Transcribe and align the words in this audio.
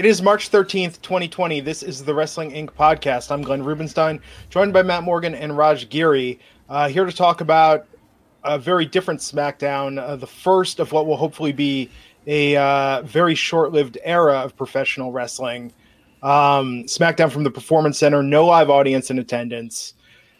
It 0.00 0.06
is 0.06 0.22
March 0.22 0.50
13th, 0.50 1.02
2020. 1.02 1.60
This 1.60 1.82
is 1.82 2.02
the 2.02 2.14
Wrestling 2.14 2.52
Inc. 2.52 2.70
podcast. 2.70 3.30
I'm 3.30 3.42
Glenn 3.42 3.62
Rubenstein, 3.62 4.18
joined 4.48 4.72
by 4.72 4.82
Matt 4.82 5.02
Morgan 5.02 5.34
and 5.34 5.58
Raj 5.58 5.90
Giri, 5.90 6.40
uh, 6.70 6.88
here 6.88 7.04
to 7.04 7.12
talk 7.12 7.42
about 7.42 7.86
a 8.42 8.58
very 8.58 8.86
different 8.86 9.20
SmackDown, 9.20 10.00
uh, 10.00 10.16
the 10.16 10.26
first 10.26 10.80
of 10.80 10.90
what 10.92 11.06
will 11.06 11.18
hopefully 11.18 11.52
be 11.52 11.90
a 12.26 12.56
uh, 12.56 13.02
very 13.02 13.34
short 13.34 13.72
lived 13.72 13.98
era 14.02 14.38
of 14.38 14.56
professional 14.56 15.12
wrestling. 15.12 15.70
Um, 16.22 16.84
SmackDown 16.84 17.30
from 17.30 17.44
the 17.44 17.50
Performance 17.50 17.98
Center, 17.98 18.22
no 18.22 18.46
live 18.46 18.70
audience 18.70 19.10
in 19.10 19.18
attendance. 19.18 19.92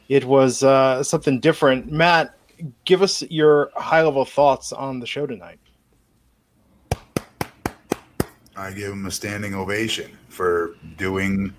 It 0.08 0.24
was 0.24 0.62
uh, 0.62 1.02
something 1.02 1.38
different. 1.38 1.92
Matt, 1.92 2.34
give 2.86 3.02
us 3.02 3.22
your 3.24 3.72
high 3.76 4.02
level 4.02 4.24
thoughts 4.24 4.72
on 4.72 5.00
the 5.00 5.06
show 5.06 5.26
tonight. 5.26 5.58
I 8.60 8.72
give 8.72 8.90
them 8.90 9.06
a 9.06 9.10
standing 9.10 9.54
ovation 9.54 10.16
for 10.28 10.74
doing 10.98 11.54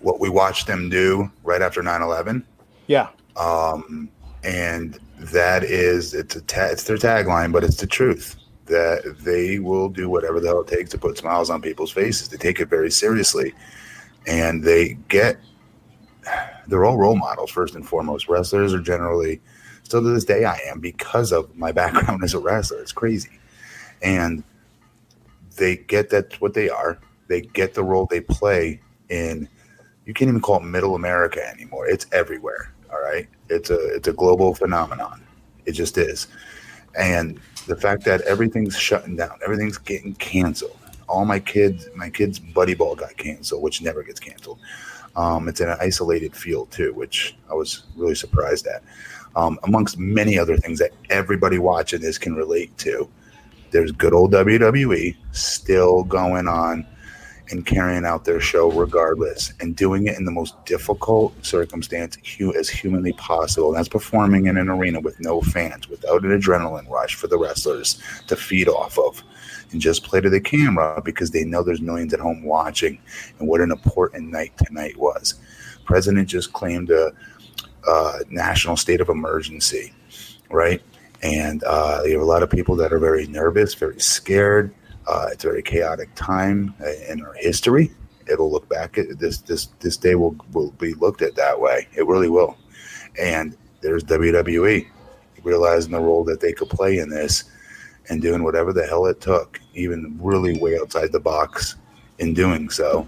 what 0.00 0.20
we 0.20 0.28
watched 0.28 0.66
them 0.66 0.90
do 0.90 1.30
right 1.42 1.62
after 1.62 1.82
9/11. 1.82 2.44
Yeah. 2.86 3.08
Um, 3.36 4.10
and 4.44 4.98
that 5.18 5.64
is 5.64 6.14
it's 6.14 6.36
a 6.36 6.42
ta- 6.42 6.66
it's 6.66 6.84
their 6.84 6.98
tagline, 6.98 7.50
but 7.50 7.64
it's 7.64 7.78
the 7.78 7.86
truth 7.86 8.36
that 8.66 9.16
they 9.20 9.58
will 9.58 9.88
do 9.88 10.10
whatever 10.10 10.38
the 10.38 10.48
hell 10.48 10.60
it 10.60 10.66
takes 10.66 10.90
to 10.90 10.98
put 10.98 11.16
smiles 11.16 11.48
on 11.48 11.62
people's 11.62 11.90
faces. 11.90 12.28
They 12.28 12.36
take 12.36 12.60
it 12.60 12.68
very 12.68 12.90
seriously, 12.90 13.54
and 14.26 14.62
they 14.62 14.98
get 15.08 15.38
they're 16.66 16.84
all 16.84 16.98
role 16.98 17.16
models 17.16 17.50
first 17.50 17.74
and 17.74 17.88
foremost. 17.88 18.28
Wrestlers 18.28 18.74
are 18.74 18.82
generally 18.82 19.40
still 19.82 20.02
to 20.02 20.08
this 20.10 20.24
day 20.24 20.44
I 20.44 20.58
am 20.66 20.80
because 20.80 21.32
of 21.32 21.56
my 21.56 21.72
background 21.80 22.22
as 22.22 22.34
a 22.34 22.38
wrestler. 22.38 22.80
It's 22.80 22.92
crazy, 22.92 23.40
and 24.02 24.44
they 25.58 25.76
get 25.76 26.10
that 26.10 26.40
what 26.40 26.54
they 26.54 26.70
are. 26.70 26.98
They 27.28 27.42
get 27.42 27.74
the 27.74 27.84
role 27.84 28.06
they 28.06 28.20
play 28.20 28.80
in. 29.08 29.48
You 30.06 30.14
can't 30.14 30.28
even 30.28 30.40
call 30.40 30.56
it 30.56 30.64
Middle 30.64 30.94
America 30.94 31.46
anymore. 31.46 31.86
It's 31.86 32.06
everywhere. 32.12 32.72
All 32.90 33.00
right, 33.00 33.28
it's 33.50 33.70
a 33.70 33.94
it's 33.94 34.08
a 34.08 34.12
global 34.12 34.54
phenomenon. 34.54 35.22
It 35.66 35.72
just 35.72 35.98
is, 35.98 36.28
and 36.98 37.38
the 37.66 37.76
fact 37.76 38.04
that 38.04 38.22
everything's 38.22 38.78
shutting 38.78 39.16
down, 39.16 39.38
everything's 39.44 39.76
getting 39.76 40.14
canceled. 40.14 40.78
All 41.06 41.26
my 41.26 41.38
kids, 41.38 41.88
my 41.94 42.08
kids' 42.08 42.38
buddy 42.38 42.74
ball 42.74 42.94
got 42.94 43.16
canceled, 43.16 43.62
which 43.62 43.82
never 43.82 44.02
gets 44.02 44.20
canceled. 44.20 44.58
Um, 45.16 45.48
it's 45.48 45.60
in 45.60 45.68
an 45.68 45.76
isolated 45.80 46.34
field 46.34 46.70
too, 46.70 46.92
which 46.94 47.36
I 47.50 47.54
was 47.54 47.84
really 47.96 48.14
surprised 48.14 48.66
at. 48.66 48.82
Um, 49.36 49.58
amongst 49.64 49.98
many 49.98 50.38
other 50.38 50.56
things 50.56 50.78
that 50.78 50.92
everybody 51.10 51.58
watching 51.58 52.00
this 52.00 52.18
can 52.18 52.34
relate 52.34 52.76
to 52.78 53.08
there's 53.70 53.92
good 53.92 54.12
old 54.12 54.32
WWE 54.32 55.16
still 55.32 56.04
going 56.04 56.48
on 56.48 56.86
and 57.50 57.64
carrying 57.64 58.04
out 58.04 58.24
their 58.24 58.40
show 58.40 58.70
regardless 58.70 59.52
and 59.60 59.74
doing 59.74 60.06
it 60.06 60.18
in 60.18 60.24
the 60.24 60.30
most 60.30 60.64
difficult 60.66 61.34
circumstance 61.44 62.18
as 62.58 62.68
humanly 62.68 63.12
possible. 63.14 63.68
And 63.68 63.78
that's 63.78 63.88
performing 63.88 64.46
in 64.46 64.56
an 64.56 64.68
arena 64.68 65.00
with 65.00 65.18
no 65.20 65.40
fans, 65.40 65.88
without 65.88 66.24
an 66.24 66.38
adrenaline 66.38 66.88
rush 66.88 67.14
for 67.14 67.26
the 67.26 67.38
wrestlers 67.38 68.02
to 68.26 68.36
feed 68.36 68.68
off 68.68 68.98
of 68.98 69.22
and 69.72 69.80
just 69.80 70.04
play 70.04 70.20
to 70.20 70.30
the 70.30 70.40
camera 70.40 71.00
because 71.04 71.30
they 71.30 71.44
know 71.44 71.62
there's 71.62 71.80
millions 71.80 72.12
at 72.12 72.20
home 72.20 72.42
watching 72.42 73.00
and 73.38 73.48
what 73.48 73.60
an 73.60 73.70
important 73.70 74.30
night 74.30 74.52
tonight 74.58 74.96
was. 74.96 75.34
President 75.84 76.28
just 76.28 76.52
claimed 76.52 76.90
a, 76.90 77.12
a 77.86 78.20
national 78.28 78.76
state 78.76 79.00
of 79.00 79.08
emergency, 79.08 79.92
right? 80.50 80.82
And 81.22 81.64
uh, 81.64 82.02
you 82.04 82.12
have 82.12 82.22
a 82.22 82.24
lot 82.24 82.42
of 82.42 82.50
people 82.50 82.76
that 82.76 82.92
are 82.92 82.98
very 82.98 83.26
nervous, 83.26 83.74
very 83.74 84.00
scared. 84.00 84.72
Uh, 85.06 85.28
it's 85.32 85.44
a 85.44 85.48
very 85.48 85.62
chaotic 85.62 86.10
time 86.14 86.74
in 87.08 87.24
our 87.24 87.34
history. 87.34 87.90
It'll 88.30 88.50
look 88.50 88.68
back 88.68 88.98
at 88.98 89.18
this. 89.18 89.38
This 89.38 89.66
this 89.80 89.96
day 89.96 90.14
will 90.14 90.36
will 90.52 90.70
be 90.72 90.94
looked 90.94 91.22
at 91.22 91.34
that 91.36 91.58
way. 91.58 91.88
It 91.96 92.06
really 92.06 92.28
will. 92.28 92.56
And 93.18 93.56
there's 93.80 94.04
WWE 94.04 94.86
realizing 95.42 95.92
the 95.92 96.00
role 96.00 96.24
that 96.24 96.40
they 96.40 96.52
could 96.52 96.68
play 96.68 96.98
in 96.98 97.08
this, 97.08 97.44
and 98.10 98.20
doing 98.20 98.42
whatever 98.42 98.72
the 98.72 98.86
hell 98.86 99.06
it 99.06 99.20
took, 99.20 99.60
even 99.74 100.18
really 100.20 100.58
way 100.60 100.78
outside 100.78 101.12
the 101.12 101.20
box, 101.20 101.76
in 102.18 102.34
doing 102.34 102.68
so, 102.68 103.06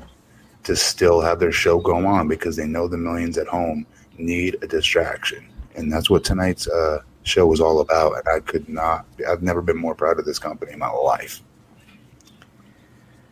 to 0.65 0.75
still 0.77 1.21
have 1.21 1.39
their 1.39 1.53
show 1.53 1.79
go 1.79 2.07
on 2.07 2.29
because 2.29 2.57
they 2.57 2.67
know 2.67 2.89
the 2.89 2.97
millions 2.97 3.39
at 3.39 3.47
home 3.47 3.87
need 4.19 4.57
a 4.63 4.67
distraction, 4.67 5.47
and 5.77 5.93
that's 5.93 6.11
what 6.11 6.25
tonight's. 6.25 6.67
Uh, 6.67 7.03
show 7.23 7.47
was 7.47 7.61
all 7.61 7.81
about. 7.81 8.19
And 8.19 8.29
I 8.29 8.41
could 8.41 8.69
not, 8.69 9.07
I've 9.29 9.43
never 9.43 9.63
been 9.63 9.77
more 9.77 9.95
proud 9.95 10.19
of 10.19 10.25
this 10.25 10.39
company 10.39 10.73
in 10.73 10.79
my 10.79 10.91
life. 10.91 11.43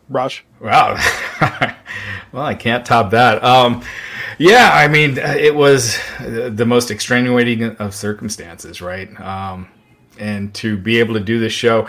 Raj. 0.09 0.45
Wow. 0.61 0.95
well, 2.33 2.45
I 2.45 2.55
can't 2.55 2.85
top 2.85 3.11
that. 3.11 3.45
Um, 3.45 3.83
yeah, 4.39 4.71
I 4.73 4.89
mean, 4.89 5.19
it 5.19 5.55
was 5.55 5.99
the 6.21 6.65
most 6.67 6.91
extenuating 6.91 7.77
of 7.77 7.95
circumstances, 7.95 8.81
right? 8.81 9.21
Um, 9.21 9.69
and 10.19 10.55
to 10.55 10.77
be 10.77 10.99
able 11.01 11.15
to 11.15 11.21
do 11.21 11.39
this 11.41 11.53
show, 11.53 11.89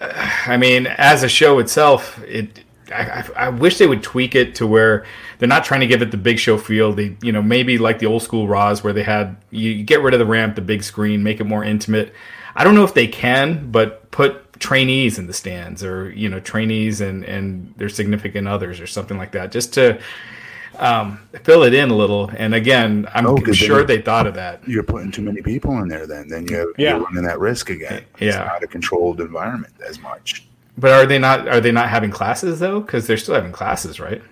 I 0.00 0.56
mean, 0.56 0.86
as 0.86 1.22
a 1.22 1.28
show 1.28 1.58
itself, 1.58 2.22
it 2.24 2.64
I, 2.92 3.26
I, 3.36 3.48
wish 3.48 3.78
they 3.78 3.86
would 3.86 4.02
tweak 4.02 4.34
it 4.34 4.54
to 4.56 4.66
where 4.66 5.06
they're 5.42 5.48
not 5.48 5.64
trying 5.64 5.80
to 5.80 5.88
give 5.88 6.02
it 6.02 6.12
the 6.12 6.16
big 6.16 6.38
show 6.38 6.56
feel. 6.56 6.92
They, 6.92 7.16
you 7.20 7.32
know, 7.32 7.42
maybe 7.42 7.76
like 7.76 7.98
the 7.98 8.06
old 8.06 8.22
school 8.22 8.46
Raws 8.46 8.84
where 8.84 8.92
they 8.92 9.02
had 9.02 9.36
you 9.50 9.82
get 9.82 10.00
rid 10.00 10.14
of 10.14 10.20
the 10.20 10.24
ramp, 10.24 10.54
the 10.54 10.62
big 10.62 10.84
screen, 10.84 11.24
make 11.24 11.40
it 11.40 11.44
more 11.46 11.64
intimate. 11.64 12.14
I 12.54 12.62
don't 12.62 12.76
know 12.76 12.84
if 12.84 12.94
they 12.94 13.08
can, 13.08 13.72
but 13.72 14.08
put 14.12 14.60
trainees 14.60 15.18
in 15.18 15.26
the 15.26 15.32
stands 15.32 15.82
or 15.82 16.12
you 16.12 16.28
know 16.28 16.38
trainees 16.38 17.00
and 17.00 17.24
and 17.24 17.74
their 17.76 17.88
significant 17.88 18.46
others 18.46 18.78
or 18.78 18.86
something 18.86 19.18
like 19.18 19.32
that, 19.32 19.50
just 19.50 19.74
to 19.74 20.00
um, 20.78 21.18
fill 21.42 21.64
it 21.64 21.74
in 21.74 21.90
a 21.90 21.96
little. 21.96 22.30
And 22.36 22.54
again, 22.54 23.08
I'm 23.12 23.26
oh, 23.26 23.52
sure 23.52 23.82
they 23.82 24.00
thought 24.00 24.28
of 24.28 24.34
that. 24.34 24.62
You're 24.68 24.84
putting 24.84 25.10
too 25.10 25.22
many 25.22 25.42
people 25.42 25.76
in 25.78 25.88
there. 25.88 26.06
Then 26.06 26.28
then 26.28 26.46
you're, 26.46 26.72
yeah. 26.78 26.90
you're 26.90 27.04
running 27.04 27.24
that 27.24 27.40
risk 27.40 27.68
again. 27.68 28.04
It's 28.20 28.36
yeah. 28.36 28.44
not 28.44 28.62
a 28.62 28.68
controlled 28.68 29.20
environment 29.20 29.74
as 29.84 29.98
much. 29.98 30.46
But 30.78 30.92
are 30.92 31.04
they 31.04 31.18
not? 31.18 31.48
Are 31.48 31.60
they 31.60 31.72
not 31.72 31.88
having 31.88 32.12
classes 32.12 32.60
though? 32.60 32.78
Because 32.78 33.08
they're 33.08 33.16
still 33.16 33.34
having 33.34 33.50
classes, 33.50 33.98
right? 33.98 34.22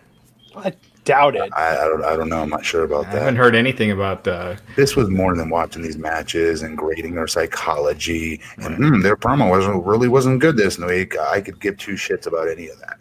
I 0.55 0.73
doubt 1.11 1.35
it. 1.35 1.51
I, 1.57 1.77
I, 1.77 1.85
don't. 1.89 2.05
I 2.05 2.17
don't 2.17 2.29
know. 2.29 2.41
I'm 2.41 2.49
not 2.49 2.65
sure 2.65 2.85
about 2.85 3.07
I 3.07 3.11
that. 3.11 3.17
I 3.17 3.19
haven't 3.21 3.37
heard 3.37 3.55
anything 3.57 3.91
about. 3.91 4.27
Uh, 4.27 4.57
this 4.77 4.95
was 4.95 5.11
more 5.11 5.35
than 5.35 5.51
watching 5.51 5.83
these 5.83 5.99
matches 5.99 6.62
and 6.62 6.79
grading 6.79 7.15
their 7.17 7.27
psychology. 7.27 8.41
And 8.59 8.79
mm, 8.79 9.03
their 9.03 9.17
promo 9.17 9.51
wasn't 9.51 9.85
really 9.85 10.09
wasn't 10.09 10.41
good 10.41 10.57
this 10.57 10.79
week. 10.79 11.19
I 11.19 11.41
could 11.41 11.61
give 11.61 11.79
two 11.79 11.95
shits 11.95 12.27
about 12.27 12.49
any 12.49 12.69
of 12.69 12.79
that. 12.81 13.01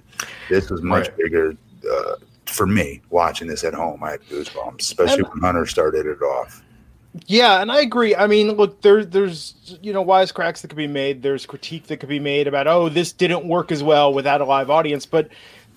This 0.49 0.69
was 0.69 0.81
much 0.81 1.07
right. 1.09 1.17
bigger 1.17 1.53
uh, 1.89 2.15
for 2.45 2.65
me 2.65 3.01
watching 3.11 3.47
this 3.47 3.63
at 3.63 3.73
home. 3.73 4.03
I 4.03 4.11
had 4.11 4.21
goosebumps, 4.21 4.81
especially 4.81 5.19
and, 5.19 5.29
when 5.29 5.41
Hunter 5.41 5.65
started 5.65 6.05
it 6.07 6.21
off. 6.21 6.63
Yeah, 7.25 7.61
and 7.61 7.71
I 7.71 7.81
agree. 7.81 8.15
I 8.15 8.27
mean, 8.27 8.51
look, 8.51 8.81
there, 8.81 9.03
there's 9.03 9.77
you 9.81 9.93
know 9.93 10.03
wisecracks 10.03 10.61
that 10.61 10.69
could 10.69 10.77
be 10.77 10.87
made. 10.87 11.21
There's 11.21 11.45
critique 11.45 11.87
that 11.87 11.97
could 11.97 12.09
be 12.09 12.19
made 12.19 12.47
about, 12.47 12.67
oh, 12.67 12.89
this 12.89 13.11
didn't 13.11 13.47
work 13.47 13.71
as 13.71 13.83
well 13.83 14.13
without 14.13 14.41
a 14.41 14.45
live 14.45 14.69
audience. 14.69 15.05
But 15.05 15.29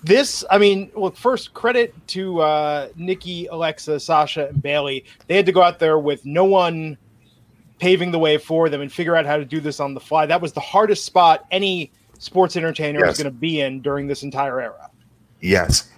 this, 0.03 0.45
I 0.51 0.59
mean, 0.59 0.91
look, 0.97 1.17
first 1.17 1.55
credit 1.55 1.95
to 2.09 2.41
uh, 2.41 2.89
Nikki, 2.97 3.47
Alexa, 3.47 4.01
Sasha, 4.01 4.49
and 4.49 4.63
Bayley. 4.63 5.05
They 5.29 5.37
had 5.37 5.47
to 5.47 5.53
go 5.53 5.63
out 5.63 5.79
there 5.79 5.99
with 5.99 6.25
no 6.27 6.45
one 6.45 6.97
paving 7.79 8.11
the 8.11 8.19
way 8.19 8.39
for 8.39 8.69
them 8.69 8.81
and 8.81 8.93
figure 8.93 9.17
out 9.17 9.27
how 9.27 9.37
to 9.37 9.45
do 9.45 9.61
this 9.61 9.81
on 9.81 9.95
the 9.95 10.01
fly. 10.01 10.27
That 10.27 10.41
was 10.41 10.53
the 10.53 10.61
hardest 10.61 11.05
spot 11.05 11.47
any 11.51 11.91
sports 12.19 12.57
entertainer 12.57 13.01
Yes. 13.01 13.17
is 13.17 13.23
going 13.23 13.33
to 13.33 13.39
be 13.39 13.61
in 13.61 13.81
during 13.81 14.07
this 14.07 14.23
entire 14.23 14.61
era. 14.61 14.89
Yes. 15.41 15.89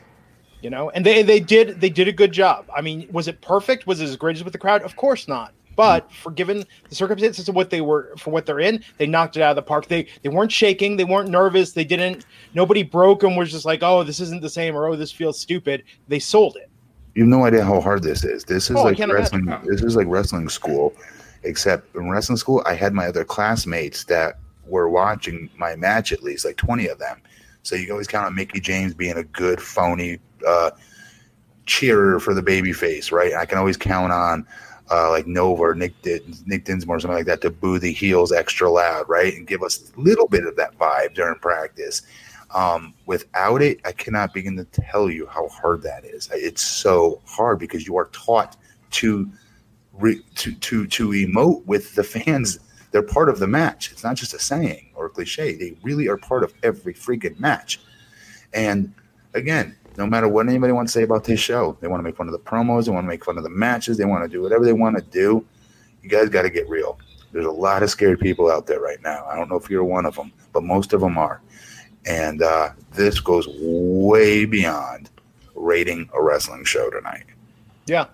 You 0.63 0.71
know, 0.71 0.89
and 0.91 1.05
they 1.05 1.23
they 1.23 1.41
did 1.41 1.79
they 1.83 1.91
did 1.91 2.09
a 2.09 2.13
good 2.13 2.33
job. 2.33 2.65
I 2.75 2.81
mean, 2.81 3.07
was 3.13 3.29
it 3.29 3.43
perfect? 3.43 3.87
Was 3.87 4.01
it 4.01 4.05
as 4.05 4.17
great 4.17 4.37
as 4.37 4.45
with 4.45 4.55
the 4.55 4.59
crowd? 4.59 4.81
Of 4.83 4.97
course 4.97 5.29
not. 5.29 5.53
But 5.77 6.11
for 6.13 6.31
given 6.31 6.65
the 6.89 6.95
circumstances 6.95 7.49
of 7.49 7.55
what 7.55 7.71
they 7.71 7.81
were 7.81 8.15
for 8.19 8.31
what 8.31 8.47
they're 8.47 8.61
in, 8.61 8.83
they 8.99 9.07
knocked 9.07 9.37
it 9.37 9.43
out 9.43 9.51
of 9.51 9.57
the 9.57 9.63
park. 9.63 9.89
They 9.89 10.07
they 10.23 10.29
weren't 10.29 10.53
shaking, 10.53 10.97
they 10.97 11.05
weren't 11.05 11.29
nervous, 11.31 11.73
they 11.73 11.85
didn't 11.85 12.27
nobody 12.55 12.83
broke 12.83 13.21
them 13.21 13.37
was 13.37 13.51
just 13.51 13.65
like, 13.65 13.83
oh, 13.83 14.03
this 14.05 14.21
isn't 14.21 14.43
the 14.43 14.51
same 14.51 14.77
or 14.77 14.87
oh, 14.87 14.97
this 14.97 15.11
feels 15.13 15.39
stupid. 15.39 15.83
They 16.09 16.19
sold 16.19 16.57
it. 16.57 16.71
You 17.15 17.23
have 17.23 17.29
no 17.31 17.45
idea 17.45 17.65
how 17.65 17.81
hard 17.81 18.03
this 18.03 18.25
is. 18.25 18.45
This 18.45 18.71
is 18.71 18.77
Oh, 18.77 18.85
like 18.85 18.99
wrestling. 18.99 19.43
imagine. 19.43 19.71
This 19.71 19.83
is 19.83 19.95
like 19.97 20.07
wrestling 20.09 20.49
school, 20.49 20.93
except 21.45 21.95
in 21.95 22.11
wrestling 22.11 22.37
school, 22.39 22.63
I 22.67 22.75
had 22.75 22.93
my 22.93 23.07
other 23.07 23.25
classmates 23.25 24.05
that 24.05 24.39
were 24.67 24.89
watching 24.89 25.49
my 25.57 25.77
match 25.77 26.11
at 26.13 26.23
least, 26.23 26.45
like 26.45 26.57
twenty 26.57 26.89
of 26.89 26.99
them. 26.99 27.21
So 27.63 27.77
you 27.77 27.85
can 27.85 27.93
always 27.93 28.09
count 28.09 28.27
on 28.27 28.35
Mickie 28.35 28.61
James 28.61 28.95
being 28.95 29.17
a 29.17 29.25
good 29.25 29.61
phony 29.63 30.19
uh, 30.47 30.71
cheerer 31.67 32.21
for 32.21 32.35
the 32.35 32.43
baby 32.43 32.73
face, 32.73 33.11
right? 33.13 33.33
I 33.35 33.47
can 33.47 33.59
always 33.59 33.77
count 33.77 34.13
on 34.13 34.47
uh, 34.95 35.11
like 35.11 35.27
Nova 35.27 35.63
or 35.63 35.75
Nick 35.75 35.93
Nick 36.47 36.65
Dinsmore 36.65 36.97
or 36.97 37.01
something 37.01 37.17
like 37.17 37.27
that 37.27 37.41
to 37.41 37.51
boo 37.51 37.79
the 37.79 37.93
heels 37.93 38.31
extra 38.31 38.71
loud, 38.71 39.09
right, 39.09 39.35
and 39.35 39.47
give 39.47 39.63
us 39.63 39.93
a 39.97 40.01
little 40.01 40.29
bit 40.29 40.47
of 40.47 40.55
that 40.57 40.79
vibe 40.79 41.15
during 41.15 41.39
practice. 41.41 42.03
Um, 42.55 42.95
without 43.07 43.63
it, 43.63 43.81
I 43.85 43.91
cannot 43.91 44.33
begin 44.33 44.57
to 44.57 44.65
tell 44.65 45.11
you 45.11 45.27
how 45.27 45.49
hard 45.49 45.83
that 45.83 46.05
is. 46.05 46.31
It's 46.33 46.63
so 46.63 47.21
hard 47.27 47.59
because 47.59 47.87
you 47.87 47.97
are 47.97 48.09
taught 48.13 48.57
to 48.93 49.29
re, 49.95 50.23
to 50.37 50.55
to 50.55 50.87
to 50.87 51.09
emote 51.09 51.65
with 51.67 51.95
the 51.97 52.05
fans. 52.05 52.61
They're 52.93 53.03
part 53.03 53.29
of 53.29 53.41
the 53.41 53.49
match. 53.49 53.91
It's 53.91 54.05
not 54.05 54.15
just 54.15 54.35
a 54.35 54.39
saying 54.39 54.91
or 54.95 55.07
a 55.07 55.11
cliche. 55.11 55.57
They 55.57 55.75
really 55.83 56.07
are 56.07 56.17
part 56.17 56.45
of 56.45 56.55
every 56.63 56.95
freaking 56.95 57.41
match. 57.41 57.81
And 58.53 58.95
again, 59.35 59.75
no 59.97 60.07
matter 60.07 60.29
what 60.29 60.49
anybody 60.49 60.73
wants 60.73 60.93
to 60.93 60.99
say 60.99 61.03
about 61.03 61.25
this 61.25 61.41
show, 61.41 61.77
they 61.81 61.89
want 61.89 62.01
to 62.01 62.05
make 62.05 62.17
fun 62.17 62.27
of 62.27 62.33
the 62.33 62.39
promos, 62.39 62.87
they 62.87 62.91
want 62.91 63.05
to 63.05 63.09
make 63.09 63.25
fun 63.25 63.39
of 63.39 63.45
the 63.45 63.51
matches, 63.51 63.97
they 63.97 64.05
want 64.05 64.25
to 64.25 64.29
do 64.29 64.43
whatever 64.43 64.65
they 64.65 64.73
want 64.73 64.97
to 64.97 65.03
do. 65.03 65.45
You 66.03 66.09
guys 66.09 66.29
got 66.29 66.43
to 66.43 66.51
get 66.51 66.69
real. 66.69 66.99
There's 67.33 67.47
a 67.47 67.51
lot 67.51 67.83
of 67.83 67.91
scared 67.91 68.21
people 68.21 68.51
out 68.51 68.67
there 68.67 68.81
right 68.81 69.03
now. 69.03 69.27
I 69.27 69.37
don't 69.37 69.49
know 69.49 69.57
if 69.57 69.71
you're 69.71 69.85
one 69.85 70.07
of 70.07 70.15
them, 70.15 70.33
but 70.53 70.63
most 70.63 70.93
of 70.93 71.01
them 71.01 71.19
are. 71.19 71.41
And 72.07 72.43
uh, 72.43 72.71
this 72.93 73.19
goes 73.21 73.49
way 73.49 74.45
beyond 74.45 75.11
rating 75.55 76.09
a 76.13 76.23
wrestling 76.23 76.65
show 76.65 76.91
tonight. 76.91 77.25
Yeah. 77.87 78.07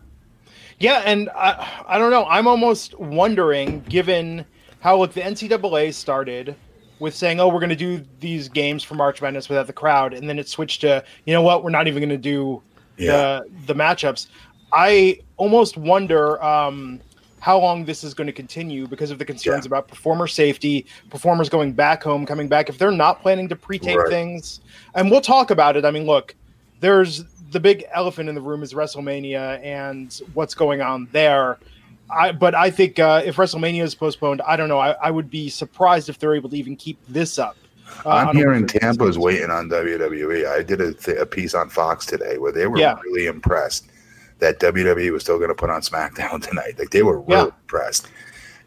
Yeah, 0.79 1.03
and 1.05 1.29
I, 1.31 1.85
I 1.87 1.99
don't 1.99 2.11
know. 2.11 2.25
I'm 2.25 2.47
almost 2.47 2.99
wondering, 2.99 3.81
given 3.83 4.47
how 4.81 5.05
the 5.05 5.21
NCAA 5.21 5.93
started 5.93 6.57
with 7.01 7.15
saying, 7.15 7.41
"Oh, 7.41 7.49
we're 7.49 7.59
going 7.61 7.71
to 7.71 7.77
do 7.77 8.05
these 8.21 8.49
games 8.49 8.85
for 8.85 8.95
March 8.95 9.21
Madness 9.21 9.49
without 9.49 9.67
the 9.67 9.73
crowd," 9.73 10.15
and 10.15 10.29
then 10.29 10.39
it 10.39 10.49
switched 10.49 10.83
to, 10.83 11.03
you 11.25 11.33
know 11.35 11.43
what, 11.43 11.65
we're 11.65 11.71
not 11.71 11.89
even 11.89 12.01
going 12.01 12.11
to 12.11 12.17
do 12.17 12.63
Yeah. 12.97 13.41
the 13.45 13.45
the 13.67 13.75
matchups. 13.75 14.29
I 14.73 15.19
almost 15.37 15.77
wonder 15.77 16.41
um, 16.45 17.01
how 17.41 17.59
long 17.59 17.85
this 17.85 18.05
is 18.05 18.13
going 18.15 18.27
to 18.27 18.33
continue 18.33 18.87
because 18.87 19.11
of 19.11 19.19
the 19.19 19.25
concerns 19.25 19.65
Yeah. 19.65 19.69
about 19.69 19.89
performer 19.89 20.27
safety, 20.27 20.87
performers 21.09 21.49
going 21.49 21.73
back 21.73 22.03
home, 22.03 22.25
coming 22.27 22.47
back. 22.49 22.69
If 22.69 22.79
they're 22.79 22.93
not 22.93 23.23
planning 23.23 23.49
to 23.49 23.57
pre-tape 23.57 23.97
Right. 23.97 24.09
things, 24.09 24.61
and 24.95 25.11
we'll 25.11 25.23
talk 25.23 25.51
about 25.51 25.77
it. 25.77 25.85
I 25.85 25.91
mean, 25.91 26.05
look, 26.07 26.37
there's 26.81 27.25
the 27.51 27.59
big 27.61 27.85
elephant 27.93 28.29
in 28.29 28.35
the 28.35 28.41
room 28.41 28.63
is 28.63 28.75
WrestleMania 28.75 29.61
and 29.65 30.17
what's 30.35 30.55
going 30.55 30.83
on 30.83 31.09
there. 31.13 31.59
I, 32.13 32.33
but 32.33 32.55
I 32.55 32.71
think 32.71 32.99
uh, 32.99 33.23
if 33.25 33.37
WrestleMania 33.37 33.83
is 33.83 33.95
postponed, 33.95 34.41
I 34.43 34.57
don't 34.57 34.69
know. 34.69 34.79
I, 34.79 34.91
I 35.03 35.11
would 35.11 35.31
be 35.31 35.49
surprised 35.49 36.09
if 36.09 36.19
they're 36.19 36.35
able 36.35 36.51
to 36.51 36.57
even 36.57 36.77
keep 36.77 36.99
this 37.09 37.39
up. 37.39 37.57
uh, 38.05 38.09
I'm 38.11 38.37
hearing 38.37 38.63
weekly 38.63 38.81
Tampa 38.81 39.05
is 39.07 39.19
waiting 39.19 39.51
on 39.51 39.69
WWE. 39.69 40.47
I 40.49 40.63
did 40.63 40.81
a, 40.81 40.93
th- 40.95 41.19
a 41.19 41.27
piece 41.27 41.55
on 41.55 41.69
Fox 41.71 42.07
today 42.07 42.39
where 42.39 42.53
they 42.53 42.67
were 42.67 42.79
Yeah. 42.79 42.99
really 43.05 43.27
impressed 43.27 43.87
that 44.39 44.59
WWE 44.61 45.13
was 45.13 45.23
still 45.23 45.37
going 45.39 45.51
to 45.51 45.55
put 45.55 45.71
on 45.71 45.81
SmackDown 45.83 46.43
tonight. 46.49 46.79
Like 46.79 46.91
they 46.91 47.03
were 47.03 47.21
really 47.21 47.43
Yeah. 47.49 47.55
impressed, 47.63 48.09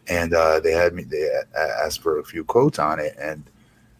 and 0.08 0.34
uh, 0.34 0.60
they 0.60 0.72
had 0.72 0.94
me. 0.94 1.02
They 1.04 1.28
asked 1.84 2.00
for 2.02 2.18
a 2.18 2.24
few 2.24 2.44
quotes 2.44 2.78
on 2.78 3.00
it, 3.00 3.14
and 3.18 3.42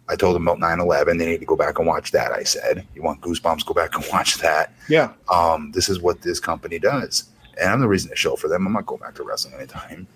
I 0.09 0.17
told 0.17 0.37
them 0.37 0.47
about 0.47 0.59
9/11. 0.61 1.19
They 1.19 1.27
need 1.27 1.41
to 1.41 1.47
go 1.47 1.57
back 1.57 1.79
and 1.79 1.87
watch 1.89 2.13
that. 2.13 2.31
I 2.33 2.43
said, 2.45 2.87
"You 2.95 3.03
want 3.03 3.21
goosebumps? 3.23 3.65
Go 3.67 3.75
back 3.75 3.95
and 3.97 4.05
watch 4.13 4.37
that." 4.39 4.73
Yeah, 4.89 5.13
um, 5.31 5.73
this 5.73 5.89
is 5.89 6.01
what 6.01 6.21
this 6.23 6.39
company 6.39 6.79
does. 6.79 7.25
And 7.61 7.71
I'm 7.71 7.81
the 7.81 7.89
reason 7.89 8.11
to 8.11 8.17
show 8.17 8.37
for 8.37 8.49
them. 8.49 8.67
I'm 8.67 8.73
not 8.73 8.87
going 8.87 9.01
back 9.01 9.15
to 9.17 9.23
wrestling 9.23 9.55
anytime. 9.55 10.07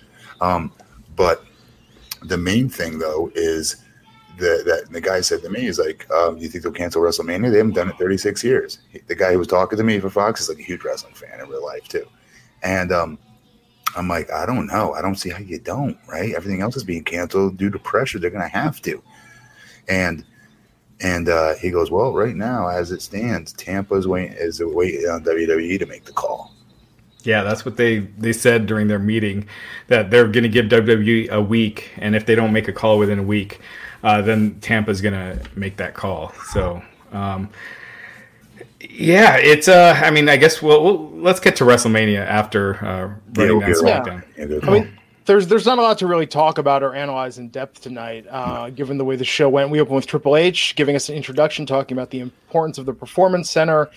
Um, 0.40 0.73
but 1.17 1.44
the 2.23 2.37
main 2.37 2.69
thing, 2.69 2.99
though, 2.99 3.31
is 3.35 3.76
the, 4.38 4.62
that 4.67 4.93
the 4.93 5.00
guy 5.00 5.20
said 5.20 5.43
to 5.43 5.50
me, 5.50 5.61
he's 5.62 5.79
like, 5.79 6.08
um, 6.11 6.38
you 6.38 6.49
think 6.49 6.62
they'll 6.64 6.73
cancel 6.73 7.02
WrestleMania? 7.02 7.50
They 7.50 7.58
haven't 7.58 7.75
done 7.75 7.88
it 7.88 7.99
36 7.99 8.43
years." 8.44 8.79
He- 8.90 9.00
The 9.06 9.14
guy 9.14 9.32
who 9.32 9.38
was 9.38 9.49
talking 9.49 9.76
to 9.79 9.85
me 9.85 9.99
for 9.99 10.11
Fox 10.11 10.40
is 10.40 10.49
like 10.49 10.58
a 10.58 10.62
huge 10.62 10.85
wrestling 10.85 11.14
fan 11.14 11.40
in 11.40 11.49
real 11.49 11.64
life 11.64 11.88
too, 11.88 12.06
and 12.62 12.93
um, 12.93 13.19
I'm 13.96 14.06
like, 14.08 14.31
I 14.31 14.46
don't 14.46 14.67
know. 14.67 14.93
I 14.94 15.02
don't 15.02 15.17
see 15.17 15.31
how 15.31 15.38
you 15.38 15.58
don't. 15.58 15.96
Right? 16.06 16.35
Everything 16.35 16.61
else 16.61 16.76
is 16.76 16.85
being 16.85 17.05
canceled 17.05 17.56
due 17.56 17.70
to 17.70 17.79
pressure. 17.79 18.19
They're 18.19 18.31
going 18.31 18.49
to 18.49 18.56
have 18.56 18.81
to, 18.82 19.02
and 19.88 20.25
and 21.00 21.29
uh, 21.29 21.55
he 21.55 21.70
goes, 21.70 21.90
well, 21.90 22.12
right 22.12 22.35
now, 22.37 22.69
as 22.69 22.90
it 22.93 23.02
stands, 23.02 23.52
Tampa 23.52 23.94
is 23.94 24.06
waiting 24.06 24.37
is 24.38 24.61
waiting 24.62 25.08
on 25.08 25.25
WWE 25.25 25.79
to 25.79 25.87
make 25.87 26.05
the 26.05 26.12
call. 26.12 26.55
Yeah, 27.28 27.42
that's 27.42 27.66
what 27.66 27.76
they 27.76 27.98
they 27.98 28.32
said 28.32 28.64
during 28.64 28.88
their 28.88 28.98
meeting 28.98 29.46
that 29.88 30.10
they're 30.10 30.26
going 30.26 30.44
to 30.44 30.48
give 30.48 30.64
WWE 30.64 31.28
a 31.28 31.42
week, 31.42 31.90
and 31.98 32.16
if 32.16 32.25
they 32.25 32.34
don't 32.34 32.54
make 32.54 32.69
a 32.69 32.72
call 32.72 32.98
within 32.98 33.19
a 33.19 33.22
week, 33.22 33.60
uh, 34.02 34.22
then 34.22 34.58
Tampa's 34.60 35.02
going 35.02 35.12
to 35.12 35.38
make 35.54 35.76
that 35.76 35.92
call. 35.92 36.32
So, 36.52 36.82
um, 37.12 37.50
yeah, 38.80 39.36
it's. 39.36 39.69
Uh, 39.69 40.00
I 40.02 40.10
mean, 40.10 40.30
I 40.30 40.38
guess 40.38 40.62
we'll, 40.62 40.82
we'll 40.82 41.10
let's 41.19 41.38
get 41.38 41.56
to 41.56 41.64
WrestleMania 41.64 42.25
after 42.25 42.76
uh, 42.76 43.12
running 43.36 43.58
we'll 43.58 43.60
down 43.60 43.69
get 43.69 43.76
SmackDown. 43.76 44.25
Yeah, 44.38 44.44
good 44.46 44.64
I 44.64 44.70
mean, 44.70 44.98
there's 45.28 45.46
there's 45.46 45.64
not 45.66 45.78
a 45.78 45.82
lot 45.82 45.98
to 45.98 46.06
really 46.08 46.26
talk 46.26 46.58
about 46.58 46.82
or 46.82 46.94
analyze 46.94 47.38
in 47.38 47.48
depth 47.50 47.80
tonight, 47.80 48.26
uh, 48.28 48.70
given 48.70 48.98
the 48.98 49.04
way 49.04 49.14
the 49.14 49.25
show 49.25 49.48
went. 49.48 49.70
We 49.70 49.80
opened 49.80 49.94
with 49.96 50.06
Triple 50.08 50.36
H 50.36 50.75
giving 50.75 50.96
us 50.96 51.08
an 51.08 51.14
introduction, 51.14 51.64
talking 51.66 51.96
about 51.96 52.10
the 52.10 52.19
importance 52.20 52.78
of 52.78 52.86
the 52.86 52.92
Performance 52.94 53.48
Center. 53.48 53.88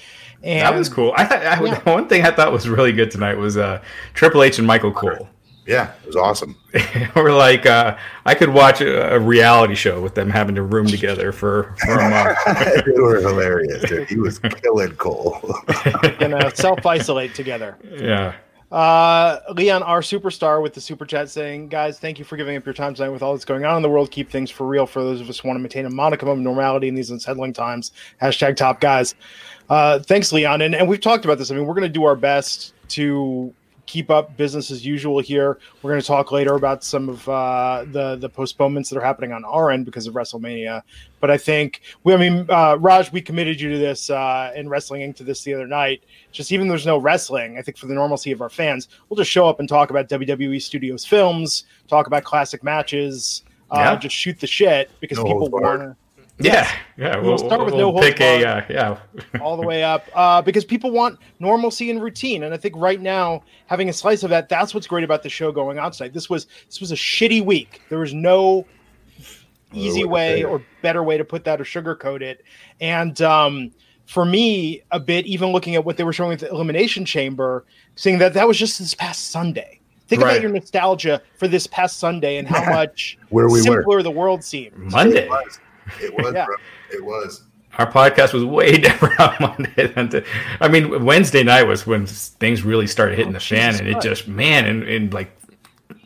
And 0.44 0.62
That 0.62 0.78
was 0.78 0.90
cool. 0.90 1.14
I 1.18 1.26
thought 1.26 1.40
I, 1.44 1.64
Yeah. 1.64 1.80
one 1.94 2.08
thing 2.08 2.24
I 2.24 2.32
thought 2.32 2.52
was 2.52 2.70
really 2.70 2.92
good 2.92 3.10
tonight 3.12 3.36
was 3.38 3.58
uh, 3.58 3.82
Triple 4.14 4.44
H 4.44 4.58
and 4.60 4.68
Michael 4.68 4.92
Cole. 4.92 5.28
yeah, 5.68 5.92
it 6.04 6.08
was 6.08 6.16
awesome. 6.16 6.56
We're 7.16 7.32
like, 7.34 7.66
uh, 7.66 7.96
I 8.26 8.34
could 8.36 8.50
watch 8.50 8.82
a, 8.82 9.16
a 9.16 9.20
reality 9.20 9.76
show 9.76 10.02
with 10.02 10.16
them 10.16 10.30
having 10.30 10.56
to 10.56 10.64
room 10.64 10.88
together 10.88 11.32
for, 11.32 11.76
for 11.86 11.94
a 12.00 12.10
month. 12.10 12.38
they 12.86 13.00
were 13.00 13.20
hilarious. 13.22 13.84
Dude. 13.88 14.10
He 14.10 14.18
was 14.18 14.40
killing 14.40 14.92
Cole. 14.96 15.40
gonna 16.20 16.54
self 16.56 16.86
isolate 16.86 17.36
together. 17.36 17.78
yeah. 17.90 18.34
Uh, 18.72 19.40
Leon, 19.54 19.84
our 19.84 20.00
superstar, 20.00 20.62
with 20.62 20.74
the 20.74 20.80
super 20.80 21.06
chat 21.06 21.30
saying, 21.30 21.68
"Guys, 21.68 22.00
thank 22.00 22.18
you 22.18 22.26
for 22.26 22.38
giving 22.38 22.56
up 22.56 22.66
your 22.66 22.74
time 22.74 22.94
tonight 22.94 23.10
with 23.10 23.22
all 23.22 23.34
that's 23.34 23.44
going 23.44 23.66
on 23.66 23.76
in 23.76 23.82
the 23.82 23.90
world. 23.90 24.12
Keep 24.12 24.30
things 24.30 24.50
for 24.50 24.66
real 24.66 24.86
for 24.86 25.04
those 25.04 25.20
of 25.20 25.30
us 25.30 25.40
who 25.40 25.48
want 25.50 25.58
to 25.58 25.62
maintain 25.62 25.86
a 25.86 25.90
modicum 25.90 26.30
of 26.30 26.40
normality 26.40 26.88
in 26.88 26.96
these 26.96 27.12
unsettling 27.12 27.52
times." 27.52 27.92
Hashtag 28.22 28.56
top 28.56 28.80
guys. 28.80 29.14
Uh, 29.70 30.00
thanks, 30.00 30.32
Leon, 30.32 30.62
and 30.62 30.74
and 30.74 30.88
we've 30.88 31.02
talked 31.02 31.26
about 31.26 31.38
this. 31.38 31.52
I 31.52 31.56
mean, 31.56 31.66
we're 31.66 31.74
going 31.74 31.84
to 31.84 31.90
do 31.90 32.06
our 32.06 32.16
best 32.16 32.74
to 32.90 33.54
keep 33.92 34.10
up 34.10 34.38
business 34.38 34.72
as 34.72 34.86
usual 34.86 35.20
here. 35.20 35.60
We're 35.82 35.92
going 35.92 36.00
to 36.02 36.08
talk 36.08 36.32
later 36.32 36.54
about 36.56 36.82
some 36.82 37.10
of 37.10 37.28
uh, 37.28 37.86
the 37.92 38.16
the 38.16 38.30
postponements 38.30 38.90
that 38.90 38.98
are 38.98 39.04
happening 39.04 39.34
on 39.34 39.44
our 39.44 39.70
end 39.70 39.86
because 39.86 40.08
of 40.08 40.14
WrestleMania. 40.14 40.82
But 41.20 41.30
I 41.30 41.38
think 41.38 41.82
we, 42.06 42.14
I 42.14 42.18
mean, 42.18 42.46
uh, 42.50 42.78
Raj, 42.80 43.12
we 43.12 43.22
committed 43.22 43.60
you 43.60 43.70
to 43.72 43.78
this 43.78 44.10
uh, 44.10 44.54
in 44.56 44.70
Wrestling 44.70 45.02
Inc. 45.02 45.18
to 45.18 45.24
this 45.26 45.44
the 45.44 45.54
other 45.54 45.68
night. 45.68 46.04
Just 46.32 46.54
even 46.54 46.68
though 46.68 46.72
there's 46.72 46.86
no 46.86 46.98
wrestling, 46.98 47.58
I 47.58 47.62
think 47.62 47.78
for 47.78 47.88
the 47.88 47.94
normalcy 47.94 48.32
of 48.32 48.42
our 48.42 48.50
fans, 48.50 48.88
we'll 49.10 49.18
just 49.18 49.30
show 49.30 49.48
up 49.50 49.60
and 49.60 49.68
talk 49.68 49.90
about 49.90 50.08
WWE 50.08 50.62
Studios 50.62 51.06
films, 51.06 51.66
talk 51.90 52.08
about 52.08 52.24
classic 52.24 52.64
matches, 52.64 53.44
uh, 53.72 53.80
Yeah. 53.80 53.96
just 53.98 54.16
shoot 54.16 54.40
the 54.40 54.48
shit 54.48 54.90
because 55.02 55.18
No 55.18 55.26
people 55.26 55.50
want. 55.50 55.98
Yeah. 56.44 56.72
Yeah. 56.98 57.18
We'll 57.20 57.38
start 57.38 57.66
with 57.66 57.74
no 57.74 57.92
holds 57.92 58.06
pick 58.08 58.22
a, 58.22 58.46
uh, 58.46 58.66
yeah. 58.70 59.00
all 59.42 59.58
the 59.58 59.66
way 59.68 59.84
up 59.84 60.06
uh, 60.14 60.42
because 60.42 60.66
people 60.66 60.92
want 60.92 61.18
normalcy 61.40 61.90
and 61.90 62.02
routine 62.02 62.44
and 62.44 62.54
i 62.54 62.58
think 62.58 62.76
right 62.78 63.02
now 63.02 63.44
having 63.66 63.90
a 63.90 63.94
slice 63.94 64.24
of 64.24 64.30
that 64.30 64.48
that's 64.50 64.74
what's 64.74 64.86
great 64.88 65.04
about 65.04 65.24
the 65.24 65.30
show 65.30 65.52
going 65.52 65.80
on 65.80 65.92
tonight 65.92 66.14
this 66.14 66.30
was 66.30 66.46
this 66.68 66.80
was 66.80 66.92
a 66.92 66.96
shitty 66.96 67.44
week 67.44 67.82
there 67.90 68.00
was 68.00 68.14
no 68.14 68.66
easy 69.74 70.04
way 70.04 70.44
or 70.44 70.62
better 70.82 71.02
way 71.02 71.18
to 71.18 71.24
put 71.24 71.44
that 71.46 71.60
or 71.62 71.64
sugarcoat 71.64 72.22
it 72.22 72.44
and 72.82 73.22
um, 73.22 73.72
for 74.06 74.26
me 74.26 74.82
a 74.92 75.00
bit 75.00 75.26
even 75.26 75.50
looking 75.52 75.76
at 75.76 75.86
what 75.86 75.96
they 75.98 76.04
were 76.04 76.14
showing 76.14 76.34
at 76.34 76.40
the 76.40 76.50
elimination 76.50 77.06
chamber 77.06 77.66
seeing 77.96 78.18
that 78.20 78.34
that 78.34 78.48
was 78.48 78.58
just 78.58 78.78
this 78.80 78.94
past 78.94 79.30
sunday 79.32 79.80
think 80.08 80.22
Right. 80.22 80.32
about 80.32 80.42
your 80.42 80.52
nostalgia 80.52 81.22
for 81.38 81.48
this 81.48 81.68
past 81.68 81.98
sunday 82.00 82.38
and 82.38 82.48
how 82.48 82.70
much 82.70 83.18
Where 83.30 83.48
we 83.48 83.54
were. 83.54 83.62
simpler 83.62 84.04
the 84.04 84.12
world 84.12 84.44
seemed 84.44 84.76
Monday. 84.78 85.30
It 86.02 86.14
was. 86.14 86.24
It 86.24 86.24
was. 86.24 86.34
Yeah. 86.34 86.46
bro. 86.46 86.56
It 86.92 87.04
was. 87.04 87.44
Our 87.78 87.90
podcast 87.90 88.34
was 88.34 88.44
way 88.44 88.78
different 88.78 89.20
on 89.20 89.36
Monday 89.40 89.88
than 89.88 90.10
to, 90.10 90.26
I 90.60 90.68
mean, 90.68 91.06
Wednesday 91.06 91.44
night 91.44 91.64
was 91.64 91.88
when 91.88 92.06
things 92.06 92.64
really 92.64 92.88
started 92.88 93.18
hitting 93.18 93.32
oh, 93.32 93.40
the 93.40 93.40
fan, 93.40 93.72
Jesus 93.72 93.80
and 93.80 93.90
it 93.90 94.02
just, 94.02 94.28
man, 94.28 94.66
in, 94.66 94.84
in 94.84 95.10
like, 95.12 95.32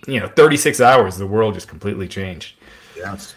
you 0.08 0.20
know, 0.20 0.28
36 0.28 0.80
hours, 0.80 1.18
the 1.18 1.26
world 1.26 1.56
just 1.56 1.68
completely 1.68 2.08
changed. 2.08 2.56
Yes. 2.96 3.36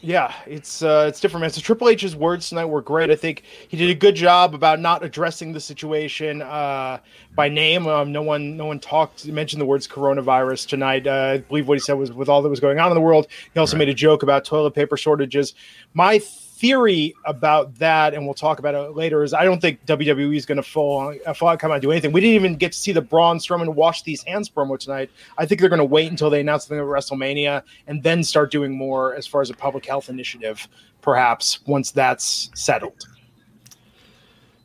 Yeah, 0.00 0.32
it's 0.46 0.80
uh, 0.82 1.06
it's 1.08 1.18
different, 1.18 1.40
man. 1.40 1.50
So 1.50 1.60
Triple 1.60 1.88
H's 1.88 2.14
words 2.14 2.48
tonight 2.48 2.66
were 2.66 2.80
great. 2.80 3.10
I 3.10 3.16
think 3.16 3.42
he 3.66 3.76
did 3.76 3.90
a 3.90 3.94
good 3.96 4.14
job 4.14 4.54
about 4.54 4.78
not 4.78 5.02
addressing 5.02 5.52
the 5.52 5.58
situation 5.58 6.40
uh, 6.40 7.00
by 7.34 7.48
name. 7.48 7.88
Um, 7.88 8.12
no 8.12 8.22
one, 8.22 8.56
no 8.56 8.66
one 8.66 8.78
talked 8.78 9.26
mentioned 9.26 9.60
the 9.60 9.66
words 9.66 9.88
coronavirus 9.88 10.68
tonight. 10.68 11.08
Uh, 11.08 11.32
I 11.34 11.38
believe 11.38 11.66
what 11.66 11.74
he 11.74 11.80
said 11.80 11.94
was 11.94 12.12
with 12.12 12.28
all 12.28 12.42
that 12.42 12.48
was 12.48 12.60
going 12.60 12.78
on 12.78 12.92
in 12.92 12.94
the 12.94 13.00
world. 13.00 13.26
He 13.52 13.58
also 13.58 13.74
right. 13.74 13.80
made 13.80 13.88
a 13.88 13.94
joke 13.94 14.22
about 14.22 14.44
toilet 14.44 14.70
paper 14.70 14.96
shortages. 14.96 15.54
My 15.94 16.20
theory 16.58 17.14
about 17.24 17.74
that, 17.76 18.14
and 18.14 18.24
we'll 18.24 18.34
talk 18.34 18.58
about 18.58 18.74
it 18.74 18.96
later, 18.96 19.22
is 19.22 19.32
I 19.32 19.44
don't 19.44 19.60
think 19.60 19.84
WWE 19.86 20.36
is 20.36 20.44
going 20.44 20.56
to 20.56 20.62
full, 20.62 21.14
uh, 21.24 21.32
full 21.32 21.56
come 21.56 21.70
out 21.70 21.74
and 21.74 21.82
do 21.82 21.92
anything. 21.92 22.12
We 22.12 22.20
didn't 22.20 22.34
even 22.34 22.56
get 22.56 22.72
to 22.72 22.78
see 22.78 22.92
the 22.92 23.00
Braun 23.00 23.38
Strowman 23.38 23.74
wash 23.74 24.02
these 24.02 24.22
hands 24.24 24.50
promo 24.50 24.78
tonight. 24.78 25.10
I 25.38 25.46
think 25.46 25.60
they're 25.60 25.70
going 25.70 25.78
to 25.78 25.84
wait 25.84 26.10
until 26.10 26.30
they 26.30 26.40
announce 26.40 26.66
something 26.66 26.78
at 26.78 26.84
WrestleMania 26.84 27.62
and 27.86 28.02
then 28.02 28.24
start 28.24 28.50
doing 28.50 28.76
more 28.76 29.14
as 29.14 29.26
far 29.26 29.40
as 29.40 29.50
a 29.50 29.54
public 29.54 29.86
health 29.86 30.08
initiative, 30.08 30.66
perhaps 31.00 31.60
once 31.66 31.92
that's 31.92 32.50
settled. 32.54 33.06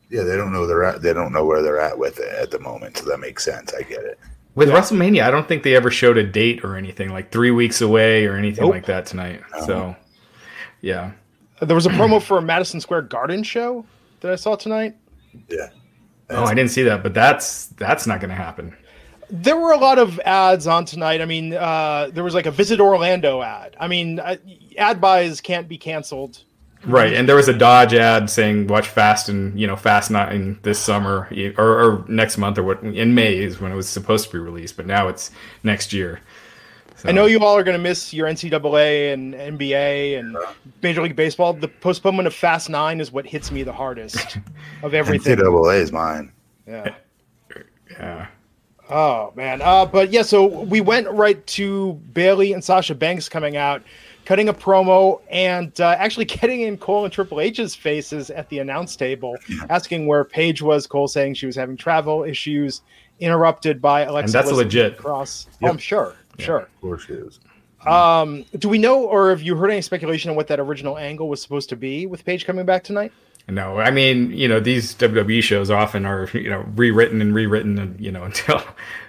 Yeah, 0.09 0.23
they 0.23 0.35
don't 0.35 0.51
know 0.51 0.67
they're 0.67 0.83
at. 0.83 1.01
They 1.01 1.13
don't 1.13 1.31
know 1.31 1.45
where 1.45 1.61
they're 1.61 1.79
at 1.79 1.97
with 1.97 2.19
it 2.19 2.33
at 2.35 2.51
the 2.51 2.59
moment, 2.59 2.97
so 2.97 3.05
that 3.05 3.19
makes 3.19 3.43
sense. 3.43 3.73
I 3.73 3.81
get 3.81 4.03
it. 4.03 4.19
With 4.55 4.69
yeah. 4.69 4.75
WrestleMania, 4.75 5.23
I 5.23 5.31
don't 5.31 5.47
think 5.47 5.63
they 5.63 5.75
ever 5.75 5.89
showed 5.89 6.17
a 6.17 6.23
date 6.23 6.63
or 6.63 6.75
anything 6.75 7.09
like 7.09 7.31
three 7.31 7.49
weeks 7.49 7.81
away 7.81 8.27
or 8.27 8.35
anything 8.35 8.65
nope. 8.65 8.73
like 8.73 8.85
that 8.85 9.07
tonight. 9.07 9.41
So, 9.65 9.95
yeah. 10.81 11.13
There 11.65 11.75
was 11.75 11.85
a 11.85 11.89
promo 11.89 12.21
for 12.21 12.37
a 12.37 12.41
Madison 12.41 12.79
Square 12.79 13.03
Garden 13.03 13.43
show 13.43 13.85
that 14.21 14.31
I 14.31 14.35
saw 14.35 14.55
tonight. 14.55 14.95
Yeah. 15.49 15.69
oh, 16.29 16.43
I 16.43 16.53
didn't 16.53 16.71
see 16.71 16.83
that, 16.83 17.03
but 17.03 17.13
that's 17.13 17.67
that's 17.67 18.07
not 18.07 18.19
going 18.19 18.29
to 18.29 18.35
happen. 18.35 18.75
There 19.29 19.57
were 19.57 19.71
a 19.71 19.77
lot 19.77 19.97
of 19.97 20.19
ads 20.19 20.67
on 20.67 20.85
tonight. 20.85 21.21
I 21.21 21.25
mean, 21.25 21.53
uh, 21.53 22.09
there 22.13 22.23
was 22.23 22.33
like 22.33 22.45
a 22.45 22.51
Visit 22.51 22.79
Orlando 22.79 23.41
ad. 23.41 23.75
I 23.79 23.87
mean, 23.87 24.19
uh, 24.19 24.35
ad 24.77 25.01
buys 25.01 25.41
can't 25.41 25.67
be 25.67 25.77
canceled. 25.77 26.43
Right, 26.85 27.13
and 27.13 27.29
there 27.29 27.37
was 27.37 27.47
a 27.47 27.53
Dodge 27.53 27.93
ad 27.93 28.29
saying 28.29 28.67
"Watch 28.67 28.89
Fast" 28.89 29.29
and 29.29 29.57
you 29.57 29.65
know 29.65 29.77
Fast 29.77 30.11
Nine 30.11 30.59
this 30.63 30.79
summer 30.79 31.29
or, 31.57 31.65
or 31.65 32.05
next 32.09 32.37
month 32.37 32.57
or 32.57 32.63
what 32.63 32.83
in 32.83 33.15
May 33.15 33.37
is 33.37 33.61
when 33.61 33.71
it 33.71 33.75
was 33.75 33.87
supposed 33.87 34.25
to 34.25 34.31
be 34.33 34.39
released, 34.39 34.75
but 34.75 34.85
now 34.85 35.07
it's 35.07 35.31
next 35.63 35.93
year. 35.93 36.19
So. 37.03 37.09
I 37.09 37.11
know 37.11 37.25
you 37.25 37.39
all 37.41 37.57
are 37.57 37.65
going 37.65 37.75
to 37.75 37.83
miss 37.83 38.13
your 38.13 38.29
NCAA 38.29 39.11
and 39.11 39.33
NBA 39.33 40.17
and 40.17 40.37
Major 40.81 41.01
League 41.01 41.17
Baseball. 41.17 41.51
The 41.51 41.67
postponement 41.67 42.27
of 42.27 42.33
Fast 42.33 42.69
Nine 42.69 43.01
is 43.01 43.11
what 43.11 43.25
hits 43.25 43.51
me 43.51 43.63
the 43.63 43.73
hardest 43.73 44.37
of 44.83 44.93
everything. 44.93 45.35
NCAA 45.35 45.81
is 45.81 45.91
mine. 45.91 46.31
Yeah. 46.65 46.95
Yeah. 47.91 48.27
Oh 48.89 49.33
man. 49.35 49.61
Uh, 49.61 49.85
but 49.85 50.13
yeah, 50.13 50.21
so 50.21 50.45
we 50.45 50.79
went 50.79 51.09
right 51.09 51.45
to 51.47 51.93
Bayley 52.13 52.53
and 52.53 52.63
Sasha 52.63 52.95
Banks 52.95 53.27
coming 53.27 53.57
out, 53.57 53.83
cutting 54.23 54.47
a 54.47 54.53
promo, 54.53 55.19
and 55.29 55.77
uh, 55.81 55.97
actually 55.99 56.25
getting 56.39 56.61
in 56.61 56.77
Cole 56.77 57.03
and 57.03 57.13
Triple 57.13 57.41
H's 57.41 57.75
faces 57.75 58.29
at 58.29 58.47
the 58.47 58.59
announce 58.59 58.95
table, 58.95 59.35
asking 59.69 60.07
where 60.07 60.23
Paige 60.23 60.61
was. 60.61 60.87
Cole 60.87 61.09
saying 61.09 61.33
she 61.33 61.47
was 61.47 61.57
having 61.57 61.75
travel 61.75 62.23
issues, 62.23 62.81
interrupted 63.19 63.81
by 63.81 64.01
Alexa. 64.01 64.37
And 64.37 64.45
that's 64.45 64.55
legit. 64.55 64.97
Cross. 64.97 65.47
Yep. 65.61 65.69
Oh, 65.69 65.71
I'm 65.71 65.77
sure. 65.77 66.15
Yeah, 66.37 66.45
sure. 66.45 66.59
Of 66.59 66.81
course 66.81 67.05
she 67.05 67.13
is. 67.13 67.39
Um, 67.85 68.45
do 68.57 68.69
we 68.69 68.77
know, 68.77 69.03
or 69.03 69.29
have 69.29 69.41
you 69.41 69.55
heard 69.55 69.69
any 69.69 69.81
speculation 69.81 70.29
on 70.29 70.35
what 70.37 70.47
that 70.47 70.59
original 70.59 70.97
angle 70.97 71.27
was 71.27 71.41
supposed 71.41 71.69
to 71.69 71.75
be 71.75 72.05
with 72.05 72.23
Paige 72.23 72.45
coming 72.45 72.65
back 72.65 72.83
tonight? 72.83 73.11
No, 73.49 73.77
I 73.77 73.91
mean, 73.91 74.31
you 74.31 74.47
know, 74.47 74.61
these 74.61 74.95
WWE 74.95 75.43
shows 75.43 75.69
often 75.69 76.05
are, 76.05 76.29
you 76.33 76.49
know, 76.49 76.65
rewritten 76.75 77.21
and 77.21 77.35
rewritten, 77.35 77.77
and 77.77 77.99
you 77.99 78.09
know, 78.11 78.23
until 78.29 78.61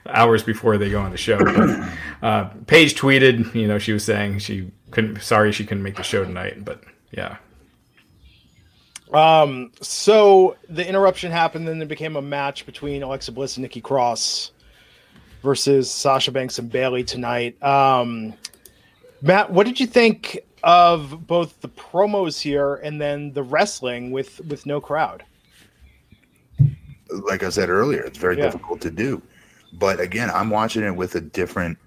hours 0.06 0.42
before 0.42 0.76
they 0.76 0.90
go 0.90 1.00
on 1.00 1.12
the 1.12 1.16
show. 1.16 1.38
But, 1.38 1.88
uh, 2.26 2.44
Paige 2.66 2.96
tweeted, 2.96 3.54
you 3.54 3.68
know, 3.68 3.78
she 3.78 3.92
was 3.92 4.04
saying 4.04 4.40
she 4.40 4.72
couldn't, 4.90 5.22
sorry, 5.22 5.52
she 5.52 5.64
couldn't 5.64 5.84
make 5.84 5.96
the 5.96 6.02
show 6.02 6.24
tonight, 6.24 6.64
but 6.64 6.82
yeah. 7.12 7.36
Um, 9.12 9.70
so 9.80 10.56
the 10.68 10.86
interruption 10.86 11.30
happened, 11.30 11.68
then 11.68 11.80
it 11.80 11.88
became 11.88 12.16
a 12.16 12.22
match 12.22 12.66
between 12.66 13.02
Alexa 13.02 13.32
Bliss 13.32 13.56
and 13.56 13.62
Nikki 13.62 13.80
Cross 13.80 14.52
versus 15.42 15.90
Sasha 15.90 16.32
Banks 16.32 16.58
and 16.58 16.70
Bayley 16.70 17.04
tonight. 17.04 17.62
Um, 17.62 18.34
Matt, 19.20 19.50
what 19.50 19.66
did 19.66 19.78
you 19.78 19.86
think 19.86 20.40
of 20.62 21.26
both 21.26 21.60
the 21.60 21.68
promos 21.68 22.40
here 22.40 22.76
and 22.76 23.00
then 23.00 23.32
the 23.32 23.42
wrestling 23.42 24.10
with 24.10 24.40
with 24.46 24.64
no 24.66 24.80
crowd? 24.80 25.24
Like 27.10 27.42
I 27.42 27.50
said 27.50 27.68
earlier, 27.68 28.02
it's 28.02 28.18
very 28.18 28.36
yeah. 28.36 28.44
difficult 28.44 28.80
to 28.80 28.90
do. 28.90 29.22
But 29.74 30.00
again, 30.00 30.30
I'm 30.30 30.50
watching 30.50 30.82
it 30.82 30.96
with 30.96 31.14
a 31.14 31.20
different 31.20 31.78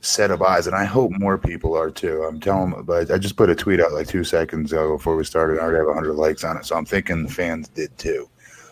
set 0.00 0.30
of 0.30 0.42
eyes, 0.42 0.66
and 0.66 0.74
I 0.74 0.84
hope 0.84 1.12
more 1.12 1.36
people 1.36 1.76
are 1.76 1.90
too. 1.90 2.22
I'm 2.22 2.40
telling, 2.40 2.82
but 2.84 3.10
I 3.10 3.18
just 3.18 3.36
put 3.36 3.50
a 3.50 3.54
tweet 3.54 3.80
out 3.80 3.92
like 3.92 4.08
two 4.08 4.24
seconds 4.24 4.72
ago 4.72 4.96
before 4.96 5.16
we 5.16 5.24
started. 5.24 5.58
I 5.58 5.62
already 5.62 5.78
have 5.78 5.86
100 5.86 6.14
likes 6.14 6.44
on 6.44 6.56
it, 6.56 6.64
so 6.64 6.76
I'm 6.76 6.86
thinking 6.86 7.24
the 7.24 7.32
fans 7.32 7.68
did 7.68 7.96
too. 7.98 8.28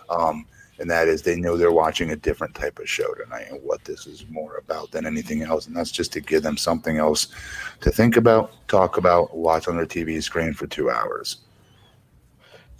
Um, 0.08 0.46
and 0.78 0.88
that 0.90 1.08
is 1.08 1.22
they 1.22 1.36
know 1.36 1.56
they're 1.56 1.72
watching 1.72 2.10
a 2.10 2.16
different 2.16 2.54
type 2.54 2.78
of 2.78 2.88
show 2.88 3.12
tonight 3.14 3.48
and 3.50 3.60
what 3.62 3.84
this 3.84 4.06
is 4.06 4.24
more 4.30 4.56
about 4.56 4.90
than 4.92 5.06
anything 5.06 5.42
else. 5.42 5.66
And 5.66 5.76
that's 5.76 5.90
just 5.90 6.12
to 6.12 6.20
give 6.20 6.42
them 6.42 6.56
something 6.56 6.98
else 6.98 7.28
to 7.80 7.90
think 7.90 8.16
about, 8.16 8.52
talk 8.68 8.96
about, 8.96 9.36
watch 9.36 9.66
on 9.66 9.76
their 9.76 9.86
TV 9.86 10.22
screen 10.22 10.54
for 10.54 10.66
two 10.66 10.90
hours. 10.90 11.38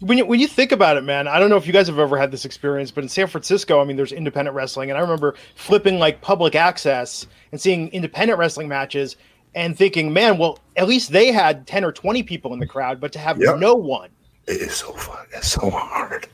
When 0.01 0.19
you, 0.19 0.27
when 0.27 0.39
you 0.39 0.47
think 0.47 0.71
about 0.71 0.97
it, 0.97 1.03
man, 1.03 1.27
I 1.27 1.41
don't 1.41 1.51
know 1.51 1.57
if 1.57 1.67
you 1.67 1.73
guys 1.73 1.89
have 1.89 1.99
ever 1.99 2.17
had 2.17 2.31
this 2.31 2.45
experience, 2.45 2.93
but 2.93 3.03
in 3.03 3.09
San 3.09 3.27
Francisco, 3.27 3.81
I 3.81 3.85
mean, 3.85 3.97
there's 3.97 4.13
independent 4.13 4.55
wrestling, 4.55 4.91
and 4.91 4.99
I 4.99 5.01
remember 5.01 5.35
flipping 5.57 5.99
like 5.99 6.21
public 6.21 6.55
access 6.55 7.27
and 7.51 7.61
seeing 7.61 7.89
independent 7.89 8.39
wrestling 8.39 8.69
matches 8.69 9.17
and 9.55 9.77
thinking, 9.77 10.13
man, 10.13 10.39
well, 10.39 10.61
at 10.77 10.87
least 10.87 11.11
they 11.11 11.33
had 11.33 11.67
10 11.67 11.85
or 11.85 11.91
20 11.91 12.23
people 12.23 12.53
in 12.53 12.61
the 12.61 12.67
crowd, 12.67 13.01
but 13.01 13.13
to 13.13 13.19
have 13.19 13.41
yep. 13.41 13.59
no 13.59 13.75
one. 13.75 14.11
It 14.47 14.61
is 14.61 14.75
so 14.75 14.93
fun. 14.93 15.27
It's 15.35 15.49
so 15.49 15.69
hard. 15.69 16.29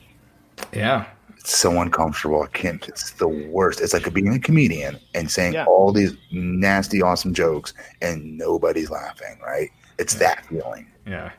Yeah. 0.73 1.07
It's 1.39 1.57
so 1.57 1.81
uncomfortable. 1.81 2.43
I 2.43 2.47
can't. 2.49 2.87
It's 2.89 3.13
the 3.13 3.29
worst. 3.29 3.81
It's 3.81 3.93
like 3.93 4.13
being 4.13 4.35
a 4.35 4.39
comedian 4.39 4.99
and 5.15 5.31
saying 5.31 5.55
yeah. 5.55 5.65
all 5.67 5.93
these 5.93 6.17
nasty, 6.31 7.03
awesome 7.03 7.35
jokes 7.35 7.75
and 8.03 8.39
nobody's 8.39 8.91
laughing. 8.91 9.39
Right? 9.43 9.71
It's 9.99 10.15
yeah. 10.15 10.19
that 10.21 10.47
feeling. 10.47 10.87
Yeah. 11.07 11.33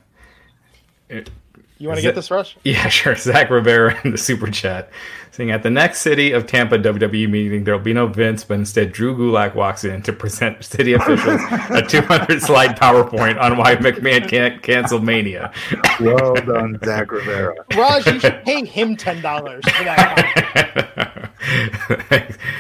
It, 1.10 1.30
you 1.78 1.88
want 1.88 1.98
to 1.98 2.02
get 2.02 2.16
this, 2.16 2.32
Raj? 2.32 2.58
Yeah, 2.64 2.88
sure. 2.88 3.16
Zach 3.16 3.50
Rivera 3.50 4.00
in 4.04 4.12
the 4.12 4.18
super 4.18 4.50
chat 4.50 4.90
saying 5.36 5.52
at 5.52 5.64
the 5.64 5.70
next 5.70 6.00
City 6.00 6.32
of 6.32 6.48
Tampa 6.48 6.78
WWE 6.80 7.30
meeting, 7.30 7.66
there 7.66 7.76
will 7.76 7.84
be 7.84 7.92
no 7.92 8.08
Vince, 8.08 8.46
but 8.46 8.54
instead 8.54 8.94
Drew 8.94 9.16
Gulak 9.16 9.54
walks 9.54 9.84
in 9.84 10.02
to 10.04 10.14
present 10.14 10.64
city 10.66 10.94
officials 10.94 11.42
a 11.72 11.82
200 11.82 12.42
slide 12.42 12.80
PowerPoint 12.80 13.40
on 13.42 13.58
why 13.58 13.76
McMahon 13.76 14.28
can't 14.30 14.64
cancel 14.64 15.00
Mania. 15.00 15.52
well 16.00 16.36
done, 16.36 16.80
Zach 16.86 17.12
Rivera. 17.12 17.54
Raj, 17.76 18.06
you 18.08 18.20
should 18.20 18.44
pay 18.46 18.64
him 18.66 18.96
ten 18.96 19.22
dollars 19.22 19.64
for 19.66 19.84
that. 19.84 21.32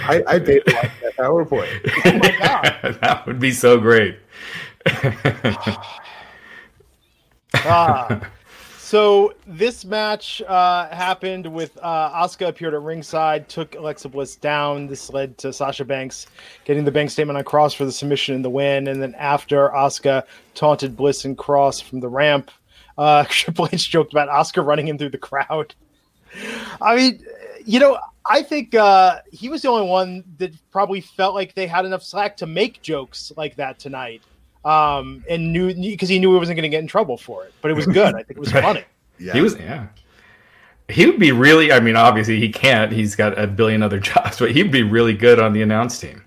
I, 0.03 0.23
I 0.27 0.39
paid 0.39 0.63
for 0.65 0.71
that 0.71 1.15
PowerPoint. 1.17 1.69
Oh 2.05 2.17
my 2.17 2.35
god, 2.37 2.97
that 3.01 3.25
would 3.25 3.39
be 3.39 3.51
so 3.51 3.79
great. 3.79 4.19
ah. 7.53 8.29
So 8.85 9.33
this 9.47 9.83
match 9.83 10.43
uh, 10.43 10.87
happened 10.89 11.47
with 11.47 11.75
uh, 11.81 12.23
Asuka 12.23 12.49
appeared 12.49 12.75
at 12.75 12.83
ringside, 12.83 13.49
took 13.49 13.73
Alexa 13.73 14.09
Bliss 14.09 14.35
down. 14.35 14.85
This 14.85 15.09
led 15.09 15.39
to 15.39 15.51
Sasha 15.51 15.83
Banks 15.83 16.27
getting 16.65 16.85
the 16.85 16.91
bank 16.91 17.09
statement 17.09 17.35
on 17.35 17.43
Cross 17.43 17.73
for 17.73 17.85
the 17.85 17.91
submission 17.91 18.35
and 18.35 18.45
the 18.45 18.49
win. 18.51 18.87
And 18.87 19.01
then 19.01 19.15
after 19.15 19.69
Asuka 19.69 20.21
taunted 20.53 20.95
Bliss 20.95 21.25
and 21.25 21.35
Cross 21.35 21.81
from 21.81 21.99
the 21.99 22.07
ramp, 22.07 22.51
uh, 22.95 23.25
Triple 23.29 23.67
H 23.73 23.89
joked 23.89 24.13
about 24.13 24.29
Asuka 24.29 24.63
running 24.63 24.87
him 24.87 24.99
through 24.99 25.09
the 25.09 25.17
crowd. 25.17 25.73
I 26.79 26.95
mean, 26.95 27.25
you 27.65 27.79
know, 27.79 27.97
I 28.23 28.43
think 28.43 28.75
uh, 28.75 29.21
he 29.31 29.49
was 29.49 29.63
the 29.63 29.69
only 29.69 29.89
one 29.89 30.23
that 30.37 30.51
probably 30.69 31.01
felt 31.01 31.33
like 31.33 31.55
they 31.55 31.65
had 31.65 31.85
enough 31.85 32.03
slack 32.03 32.37
to 32.37 32.45
make 32.45 32.83
jokes 32.83 33.31
like 33.35 33.55
that 33.55 33.79
tonight 33.79 34.21
um, 34.65 35.23
and 35.29 35.53
knew 35.53 35.73
because 35.73 36.09
he 36.09 36.19
knew 36.19 36.33
he 36.33 36.39
wasn't 36.39 36.57
going 36.57 36.63
to 36.63 36.69
get 36.69 36.81
in 36.81 36.87
trouble 36.87 37.17
for 37.17 37.45
it. 37.45 37.53
But 37.61 37.71
it 37.71 37.75
was 37.75 37.85
good. 37.85 38.15
I 38.15 38.23
think 38.23 38.31
it 38.31 38.39
was 38.39 38.51
funny. 38.51 38.83
yeah. 39.19 39.33
He 39.33 39.41
was 39.41 39.55
yeah. 39.57 39.87
He 40.89 41.05
would 41.05 41.19
be 41.19 41.31
really. 41.31 41.71
I 41.71 41.79
mean, 41.79 41.95
obviously 41.95 42.39
he 42.39 42.49
can't. 42.49 42.91
He's 42.91 43.15
got 43.15 43.39
a 43.39 43.47
billion 43.47 43.81
other 43.81 43.99
jobs, 44.11 44.39
but 44.39 44.51
he'd 44.51 44.71
be 44.71 44.83
really 44.83 45.13
good 45.13 45.39
on 45.39 45.53
the 45.53 45.61
announce 45.61 45.99
team. 45.99 46.23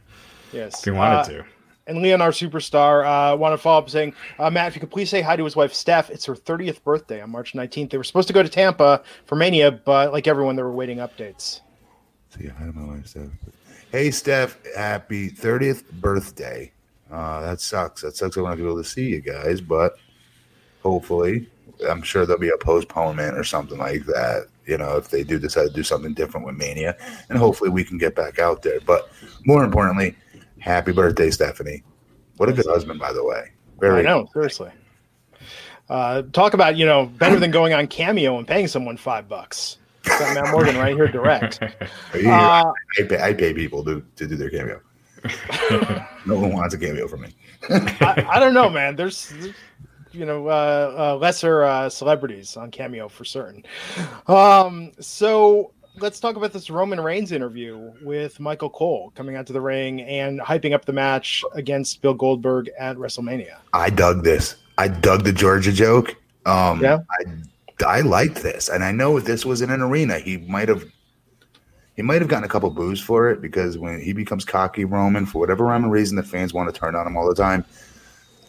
Yes, 0.52 0.78
if 0.78 0.84
he 0.84 0.90
wanted 0.92 1.16
uh, 1.16 1.24
to. 1.24 1.44
And 1.88 2.02
Leon, 2.02 2.20
our 2.20 2.30
superstar, 2.30 3.04
uh, 3.32 3.36
want 3.36 3.54
to 3.54 3.58
follow 3.58 3.78
up 3.78 3.88
saying, 3.88 4.14
uh, 4.38 4.50
Matt, 4.50 4.68
if 4.68 4.74
you 4.74 4.80
could 4.80 4.90
please 4.90 5.08
say 5.08 5.22
hi 5.22 5.36
to 5.36 5.44
his 5.44 5.56
wife 5.56 5.72
Steph. 5.72 6.10
It's 6.10 6.26
her 6.26 6.34
30th 6.34 6.82
birthday 6.82 7.22
on 7.22 7.30
March 7.30 7.54
19th. 7.54 7.90
They 7.90 7.96
were 7.96 8.04
supposed 8.04 8.28
to 8.28 8.34
go 8.34 8.42
to 8.42 8.48
Tampa 8.48 9.02
for 9.24 9.36
Mania, 9.36 9.72
but 9.72 10.12
like 10.12 10.26
everyone, 10.26 10.54
they 10.54 10.62
were 10.62 10.72
waiting 10.72 10.98
updates. 10.98 11.60
Say 12.28 12.48
hi 12.48 12.66
to 12.66 12.72
my 12.72 12.94
wife 12.94 13.06
Steph. 13.06 13.30
Hey 13.90 14.10
Steph, 14.10 14.58
happy 14.76 15.30
30th 15.30 15.90
birthday. 15.92 16.70
Uh, 17.10 17.40
that 17.42 17.60
sucks. 17.60 18.02
That 18.02 18.16
sucks. 18.16 18.36
I 18.36 18.40
want 18.42 18.56
to 18.58 18.62
be 18.62 18.68
able 18.68 18.82
to 18.82 18.88
see 18.88 19.08
you 19.08 19.20
guys, 19.20 19.60
but 19.60 19.96
hopefully, 20.82 21.48
I'm 21.88 22.02
sure 22.02 22.26
there'll 22.26 22.40
be 22.40 22.50
a 22.50 22.58
postponement 22.58 23.36
or 23.36 23.44
something 23.44 23.78
like 23.78 24.04
that. 24.06 24.48
You 24.66 24.76
know, 24.76 24.96
if 24.96 25.08
they 25.08 25.24
do 25.24 25.38
decide 25.38 25.68
to 25.68 25.72
do 25.72 25.82
something 25.82 26.12
different 26.12 26.44
with 26.44 26.56
Mania, 26.56 26.96
and 27.30 27.38
hopefully 27.38 27.70
we 27.70 27.84
can 27.84 27.96
get 27.96 28.14
back 28.14 28.38
out 28.38 28.62
there. 28.62 28.80
But 28.80 29.10
more 29.46 29.64
importantly, 29.64 30.14
happy 30.58 30.92
birthday, 30.92 31.30
Stephanie. 31.30 31.82
What 32.36 32.48
a 32.48 32.52
good 32.52 32.66
husband, 32.66 33.00
by 33.00 33.12
the 33.12 33.24
way. 33.24 33.52
Very. 33.80 34.00
I 34.00 34.02
know, 34.02 34.28
seriously. 34.32 34.70
Uh, 35.88 36.22
talk 36.32 36.52
about 36.52 36.76
you 36.76 36.84
know 36.84 37.06
better 37.06 37.38
than 37.38 37.50
going 37.50 37.72
on 37.72 37.86
Cameo 37.86 38.36
and 38.36 38.46
paying 38.46 38.66
someone 38.66 38.96
five 38.96 39.28
bucks. 39.28 39.78
Got 40.02 40.34
Matt 40.34 40.52
Morgan 40.52 40.76
right 40.76 40.94
here 40.94 41.08
direct. 41.08 41.60
Uh, 42.14 42.72
I, 42.98 43.02
pay, 43.02 43.20
I 43.20 43.32
pay 43.34 43.52
people 43.52 43.84
to, 43.84 44.02
to 44.16 44.26
do 44.26 44.34
their 44.34 44.50
cameo. 44.50 44.80
no 46.26 46.38
one 46.38 46.52
wants 46.52 46.74
a 46.74 46.78
cameo 46.78 47.08
from 47.08 47.22
me. 47.22 47.34
I, 47.70 48.26
I, 48.30 48.40
don't 48.40 48.54
know, 48.54 48.70
man. 48.70 48.96
There's, 48.96 49.32
you 50.12 50.24
know, 50.24 50.48
uh, 50.48 50.94
uh, 51.14 51.16
lesser 51.16 51.64
uh, 51.64 51.88
celebrities 51.88 52.56
on 52.56 52.70
Cameo 52.70 53.08
for 53.08 53.24
certain. 53.24 53.64
Um, 54.26 54.92
so 55.00 55.72
let's 56.00 56.20
talk 56.20 56.36
about 56.36 56.52
this 56.52 56.70
Roman 56.70 57.00
Reigns 57.00 57.32
interview 57.32 57.92
with 58.02 58.38
Michael 58.40 58.70
Cole 58.70 59.12
coming 59.14 59.36
out 59.36 59.46
to 59.48 59.52
the 59.52 59.60
ring 59.60 60.02
and 60.02 60.40
hyping 60.40 60.72
up 60.72 60.84
the 60.84 60.92
match 60.92 61.44
against 61.54 62.00
Bill 62.02 62.14
Goldberg 62.14 62.70
at 62.78 62.96
WrestleMania. 62.96 63.58
I 63.72 63.90
dug 63.90 64.24
this. 64.24 64.56
I 64.76 64.88
dug 64.88 65.24
the 65.24 65.32
Georgia 65.32 65.72
joke. 65.72 66.16
Um, 66.46 66.80
yeah, 66.80 67.00
I 67.10 67.24
I 67.84 68.00
liked 68.00 68.36
this, 68.36 68.68
and 68.68 68.82
I 68.82 68.92
know 68.92 69.16
if 69.16 69.24
this 69.24 69.44
was 69.44 69.60
in 69.60 69.70
an 69.70 69.80
arena, 69.80 70.18
he 70.18 70.38
might 70.38 70.68
have 70.68 70.84
he 71.98 72.02
might 72.02 72.22
have 72.22 72.28
gotten 72.28 72.44
a 72.44 72.48
couple 72.48 72.70
boos 72.70 73.00
for 73.00 73.28
it 73.28 73.42
because 73.42 73.76
when 73.76 74.00
he 74.00 74.12
becomes 74.12 74.44
cocky 74.44 74.84
Roman 74.84 75.26
for 75.26 75.40
whatever 75.40 75.64
or 75.66 75.88
reason, 75.88 76.14
the 76.14 76.22
fans 76.22 76.54
want 76.54 76.72
to 76.72 76.80
turn 76.80 76.94
on 76.94 77.04
him 77.04 77.16
all 77.16 77.28
the 77.28 77.34
time. 77.34 77.64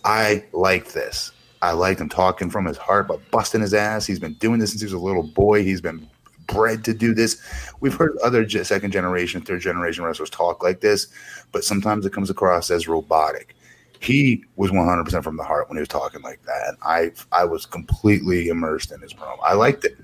I 0.06 0.46
like 0.54 0.92
this. 0.92 1.32
I 1.64 1.72
liked 1.72 2.00
him 2.00 2.10
talking 2.10 2.52
from 2.52 2.66
his 2.66 2.78
heart, 2.78 3.08
but 3.08 3.20
busting 3.32 3.62
his 3.62 3.74
ass. 3.74 4.06
He's 4.06 4.20
been 4.20 4.36
doing 4.36 4.60
this 4.60 4.70
since 4.70 4.82
he 4.82 4.86
was 4.86 4.94
a 4.94 5.00
little 5.00 5.24
boy. 5.24 5.64
He's 5.64 5.82
been 5.82 6.08
bred 6.46 6.84
to 6.84 6.94
do 6.94 7.16
this. 7.16 7.42
We've 7.80 7.96
heard 7.96 8.16
other 8.18 8.48
second 8.48 8.92
generation, 8.92 9.42
third 9.42 9.62
generation 9.62 10.04
wrestlers 10.04 10.30
talk 10.30 10.62
like 10.62 10.82
this, 10.82 11.08
but 11.52 11.64
sometimes 11.64 12.06
it 12.06 12.14
comes 12.14 12.30
across 12.30 12.70
as 12.70 12.88
robotic. 12.88 13.56
He 14.00 14.44
was 14.58 14.70
100% 14.70 15.24
from 15.24 15.38
the 15.38 15.44
heart 15.44 15.70
when 15.70 15.78
he 15.78 15.82
was 15.82 15.88
talking 15.88 16.22
like 16.22 16.44
that. 16.44 16.76
I 16.84 17.14
I 17.32 17.46
was 17.46 17.66
completely 17.66 18.50
immersed 18.50 18.92
in 18.92 19.02
his 19.02 19.12
promo. 19.12 19.40
I 19.44 19.56
liked 19.56 19.86
it. 19.86 19.98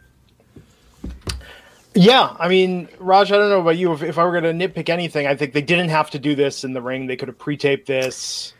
Yeah, 1.95 2.35
I 2.37 2.49
mean, 2.49 2.89
Raj, 2.99 3.31
I 3.31 3.37
don't 3.37 3.49
know 3.49 3.61
about 3.61 3.77
you. 3.77 3.93
If, 3.93 4.03
if 4.03 4.17
I 4.17 4.25
were 4.25 4.39
going 4.39 4.59
to 4.59 4.67
nitpick 4.67 4.89
anything, 4.89 5.27
I 5.27 5.35
think 5.35 5.53
they 5.53 5.61
didn't 5.61 5.89
have 5.89 6.09
to 6.11 6.19
do 6.19 6.35
this 6.35 6.65
in 6.65 6.73
the 6.73 6.81
ring. 6.81 7.07
They 7.07 7.15
could 7.15 7.29
have 7.29 7.37
pre-taped 7.37 7.87
this. 7.87 8.53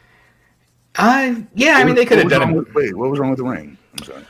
I 0.98 1.46
yeah, 1.54 1.74
I 1.77 1.84
mean, 1.84 1.96
they 1.96 2.06
could 2.06 2.20
have 2.20 2.30
done 2.30 2.50
it. 2.50 2.56
With, 2.56 2.74
wait, 2.74 2.96
what 2.96 3.10
was 3.10 3.20
wrong 3.20 3.32
with 3.32 3.39
the 3.39 3.46
ring? 3.46 3.77
I'm 4.00 4.06
sorry. 4.06 4.25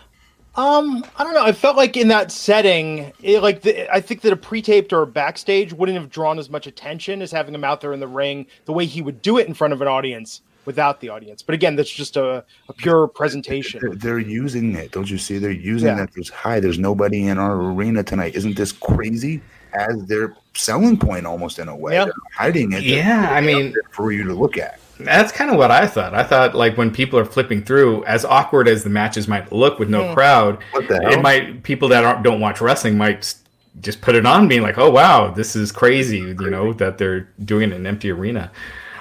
Um, 0.55 1.05
I 1.17 1.23
don't 1.23 1.33
know. 1.33 1.43
I 1.43 1.51
felt 1.51 1.75
like 1.77 1.97
in 1.97 2.07
that 2.07 2.31
setting, 2.31 3.11
it, 3.21 3.43
like 3.43 3.61
the, 3.61 3.93
I 3.93 4.01
think 4.01 4.21
that 4.21 4.33
a 4.33 4.37
pre-taped 4.37 4.91
or 4.93 5.03
a 5.03 5.07
backstage 5.07 5.73
wouldn't 5.73 5.97
have 5.97 6.09
drawn 6.09 6.39
as 6.39 6.49
much 6.49 6.65
attention 6.65 7.21
as 7.21 7.31
having 7.31 7.53
him 7.53 7.63
out 7.63 7.81
there 7.81 7.93
in 7.93 7.99
the 7.99 8.07
ring 8.07 8.47
the 8.63 8.73
way 8.73 8.85
he 8.85 9.01
would 9.01 9.21
do 9.21 9.37
it 9.37 9.47
in 9.47 9.53
front 9.53 9.73
of 9.73 9.81
an 9.81 9.87
audience 9.87 10.41
without 10.65 10.99
the 10.99 11.09
audience. 11.09 11.41
But 11.41 11.55
again, 11.55 11.75
that's 11.75 11.89
just 11.89 12.17
a, 12.17 12.43
a 12.69 12.73
pure 12.73 13.07
presentation. 13.07 13.79
They're, 13.81 13.95
they're, 13.95 14.19
using 14.19 14.75
it. 14.75 14.91
Don't 14.91 15.09
you 15.09 15.17
see? 15.17 15.37
They're 15.37 15.51
using 15.51 15.89
yeah. 15.89 15.95
that. 15.95 16.13
There's 16.13 16.29
hi. 16.29 16.59
There's 16.59 16.79
nobody 16.79 17.27
in 17.27 17.37
our 17.37 17.55
arena 17.55 18.03
tonight. 18.03 18.35
Isn't 18.35 18.55
this 18.55 18.71
crazy? 18.71 19.41
As 19.73 20.05
their 20.05 20.35
selling 20.53 20.97
point, 20.97 21.25
almost 21.25 21.59
in 21.59 21.67
a 21.67 21.75
way, 21.75 21.95
yeah. 21.95 22.05
hiding 22.33 22.71
it. 22.71 22.83
Yeah, 22.83 23.29
I 23.29 23.41
mean, 23.41 23.75
for 23.91 24.11
you 24.11 24.23
to 24.23 24.33
look 24.33 24.57
at. 24.57 24.79
That's 24.99 25.31
kind 25.33 25.51
of 25.51 25.57
what 25.57 25.71
I 25.71 25.85
thought. 25.85 26.13
I 26.13 26.23
thought 26.23 26.55
like 26.55 26.77
when 26.77 26.91
people 26.91 27.19
are 27.19 27.25
flipping 27.25 27.63
through, 27.63 28.05
as 28.05 28.23
awkward 28.23 28.67
as 28.69 28.83
the 28.83 28.89
matches 28.89 29.27
might 29.27 29.51
look 29.51 29.77
with 29.77 29.89
no 29.89 30.03
mm. 30.03 30.13
crowd, 30.13 30.59
it 30.73 31.21
might 31.21 31.63
people 31.63 31.89
that 31.89 32.23
don't 32.23 32.39
watch 32.39 32.61
wrestling 32.61 32.97
might 32.97 33.35
just 33.81 34.01
put 34.01 34.15
it 34.15 34.25
on, 34.25 34.47
being 34.47 34.61
like, 34.61 34.77
"Oh 34.77 34.89
wow, 34.89 35.31
this 35.31 35.55
is 35.55 35.71
crazy," 35.71 36.19
you 36.19 36.49
know, 36.49 36.73
that 36.73 36.97
they're 36.97 37.29
doing 37.43 37.73
an 37.73 37.85
empty 37.85 38.09
arena. 38.11 38.51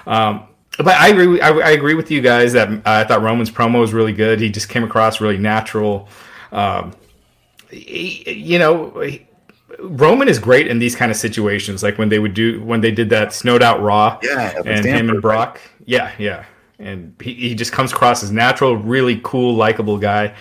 Um, 0.05 0.47
but 0.77 0.95
I 0.95 1.09
agree. 1.09 1.41
I, 1.41 1.49
I, 1.49 1.71
agree 1.71 1.93
with 1.93 2.11
you 2.11 2.21
guys 2.21 2.53
that 2.53 2.69
uh, 2.69 2.81
I 2.85 3.03
thought 3.03 3.21
Roman's 3.21 3.51
promo 3.51 3.79
was 3.79 3.93
really 3.93 4.13
good. 4.13 4.39
He 4.39 4.49
just 4.49 4.69
came 4.69 4.83
across 4.83 5.21
really 5.21 5.37
natural. 5.37 6.09
Um, 6.51 6.93
he, 7.69 8.31
you 8.31 8.59
know, 8.59 8.99
he, 8.99 9.25
Roman 9.79 10.27
is 10.27 10.39
great 10.39 10.67
in 10.67 10.79
these 10.79 10.95
kind 10.95 11.11
of 11.11 11.17
situations, 11.17 11.83
like 11.83 11.97
when 11.97 12.09
they 12.09 12.19
would 12.19 12.33
do 12.33 12.63
when 12.63 12.81
they 12.81 12.91
did 12.91 13.09
that 13.09 13.33
snowed 13.33 13.61
out 13.63 13.81
Raw, 13.81 14.19
yeah, 14.23 14.61
and 14.65 14.85
him 14.85 15.09
and 15.09 15.21
Brock, 15.21 15.55
right? 15.55 15.85
yeah, 15.85 16.11
yeah, 16.17 16.45
and 16.79 17.15
he, 17.21 17.33
he 17.33 17.55
just 17.55 17.71
comes 17.71 17.91
across 17.91 18.23
as 18.23 18.31
natural, 18.31 18.77
really 18.77 19.19
cool, 19.23 19.55
likable 19.55 19.97
guy 19.97 20.33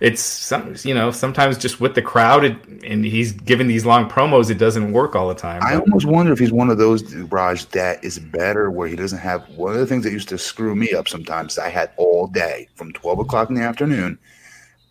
it's 0.00 0.20
some 0.20 0.74
you 0.82 0.94
know 0.94 1.10
sometimes 1.10 1.58
just 1.58 1.80
with 1.80 1.94
the 1.94 2.02
crowd 2.02 2.44
it, 2.44 2.64
and 2.84 3.04
he's 3.04 3.32
giving 3.32 3.66
these 3.66 3.86
long 3.86 4.08
promos 4.08 4.50
it 4.50 4.58
doesn't 4.58 4.92
work 4.92 5.14
all 5.16 5.28
the 5.28 5.34
time. 5.34 5.62
I 5.62 5.76
almost 5.76 6.06
wonder 6.06 6.32
if 6.32 6.38
he's 6.38 6.52
one 6.52 6.70
of 6.70 6.78
those 6.78 7.14
raj 7.14 7.66
that 7.66 8.02
is 8.04 8.18
better 8.18 8.70
where 8.70 8.88
he 8.88 8.96
doesn't 8.96 9.18
have 9.18 9.48
one 9.50 9.72
of 9.72 9.78
the 9.78 9.86
things 9.86 10.04
that 10.04 10.12
used 10.12 10.28
to 10.28 10.38
screw 10.38 10.74
me 10.74 10.92
up 10.92 11.08
sometimes 11.08 11.58
i 11.58 11.68
had 11.68 11.90
all 11.96 12.26
day 12.26 12.68
from 12.74 12.92
12 12.92 13.20
o'clock 13.20 13.48
in 13.48 13.54
the 13.54 13.62
afternoon 13.62 14.18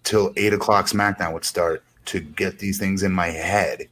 till 0.04 0.34
8 0.36 0.54
o'clock 0.54 0.86
smackdown 0.88 1.34
would 1.34 1.46
start 1.46 1.84
to 2.06 2.20
get 2.20 2.60
these 2.60 2.78
things 2.78 3.04
in 3.04 3.12
my 3.12 3.28
head 3.28 3.88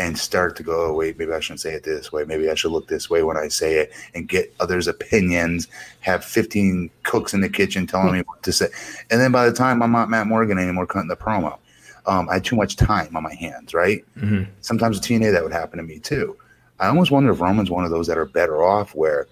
and 0.00 0.18
start 0.18 0.56
to 0.56 0.62
go, 0.62 0.86
oh, 0.86 0.94
wait, 0.94 1.18
maybe 1.18 1.30
I 1.30 1.40
shouldn't 1.40 1.60
say 1.60 1.74
it 1.74 1.84
this 1.84 2.10
way. 2.10 2.24
Maybe 2.24 2.48
I 2.48 2.54
should 2.54 2.72
look 2.72 2.88
this 2.88 3.10
way 3.10 3.22
when 3.22 3.36
I 3.36 3.48
say 3.48 3.74
it 3.74 3.92
and 4.14 4.26
get 4.26 4.52
others' 4.58 4.88
opinions, 4.88 5.68
have 6.00 6.24
15 6.24 6.88
cooks 7.02 7.34
in 7.34 7.42
the 7.42 7.50
kitchen 7.50 7.86
telling 7.86 8.14
me 8.14 8.20
what 8.20 8.42
to 8.44 8.50
say. 8.50 8.68
And 9.10 9.20
then 9.20 9.30
by 9.30 9.44
the 9.44 9.52
time 9.52 9.82
I'm 9.82 9.92
not 9.92 10.08
Matt 10.08 10.26
Morgan 10.26 10.58
anymore 10.58 10.86
cutting 10.86 11.08
the 11.08 11.16
promo, 11.16 11.58
um, 12.06 12.30
I 12.30 12.34
had 12.34 12.46
too 12.46 12.56
much 12.56 12.76
time 12.76 13.14
on 13.14 13.22
my 13.22 13.34
hands, 13.34 13.74
right? 13.74 14.02
Mm-hmm. 14.16 14.50
Sometimes 14.62 14.96
with 14.96 15.06
TNA, 15.06 15.32
that 15.32 15.42
would 15.42 15.52
happen 15.52 15.76
to 15.76 15.82
me 15.82 15.98
too. 15.98 16.34
I 16.78 16.86
almost 16.86 17.10
wonder 17.10 17.30
if 17.30 17.40
Roman's 17.42 17.70
one 17.70 17.84
of 17.84 17.90
those 17.90 18.06
that 18.06 18.16
are 18.16 18.24
better 18.24 18.64
off 18.64 18.94
where 18.94 19.26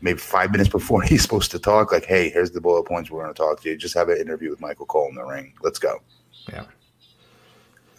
maybe 0.00 0.20
five 0.20 0.52
minutes 0.52 0.70
before 0.70 1.02
he's 1.08 1.22
supposed 1.22 1.50
to 1.50 1.58
talk, 1.58 1.90
like, 1.90 2.04
hey, 2.04 2.30
here's 2.30 2.52
the 2.52 2.60
bullet 2.60 2.84
points 2.84 3.10
we're 3.10 3.24
going 3.24 3.34
to 3.34 3.36
talk 3.36 3.60
to 3.62 3.70
you. 3.70 3.76
Just 3.76 3.96
have 3.96 4.10
an 4.10 4.18
interview 4.18 4.50
with 4.50 4.60
Michael 4.60 4.86
Cole 4.86 5.08
in 5.08 5.16
the 5.16 5.24
ring. 5.24 5.54
Let's 5.60 5.80
go. 5.80 6.00
Yeah. 6.48 6.66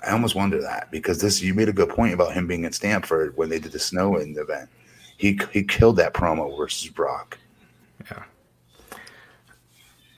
I 0.05 0.11
almost 0.11 0.35
wonder 0.35 0.61
that 0.61 0.89
because 0.91 1.19
this 1.19 1.41
you 1.41 1.53
made 1.53 1.69
a 1.69 1.73
good 1.73 1.89
point 1.89 2.13
about 2.13 2.33
him 2.33 2.47
being 2.47 2.65
at 2.65 2.73
Stanford 2.73 3.35
when 3.37 3.49
they 3.49 3.59
did 3.59 3.71
the 3.71 3.79
snow 3.79 4.17
in 4.17 4.33
the 4.33 4.41
event. 4.41 4.69
He 5.17 5.39
he 5.51 5.63
killed 5.63 5.97
that 5.97 6.13
promo 6.13 6.55
versus 6.57 6.89
Brock. 6.89 7.37
Yeah. 8.09 8.23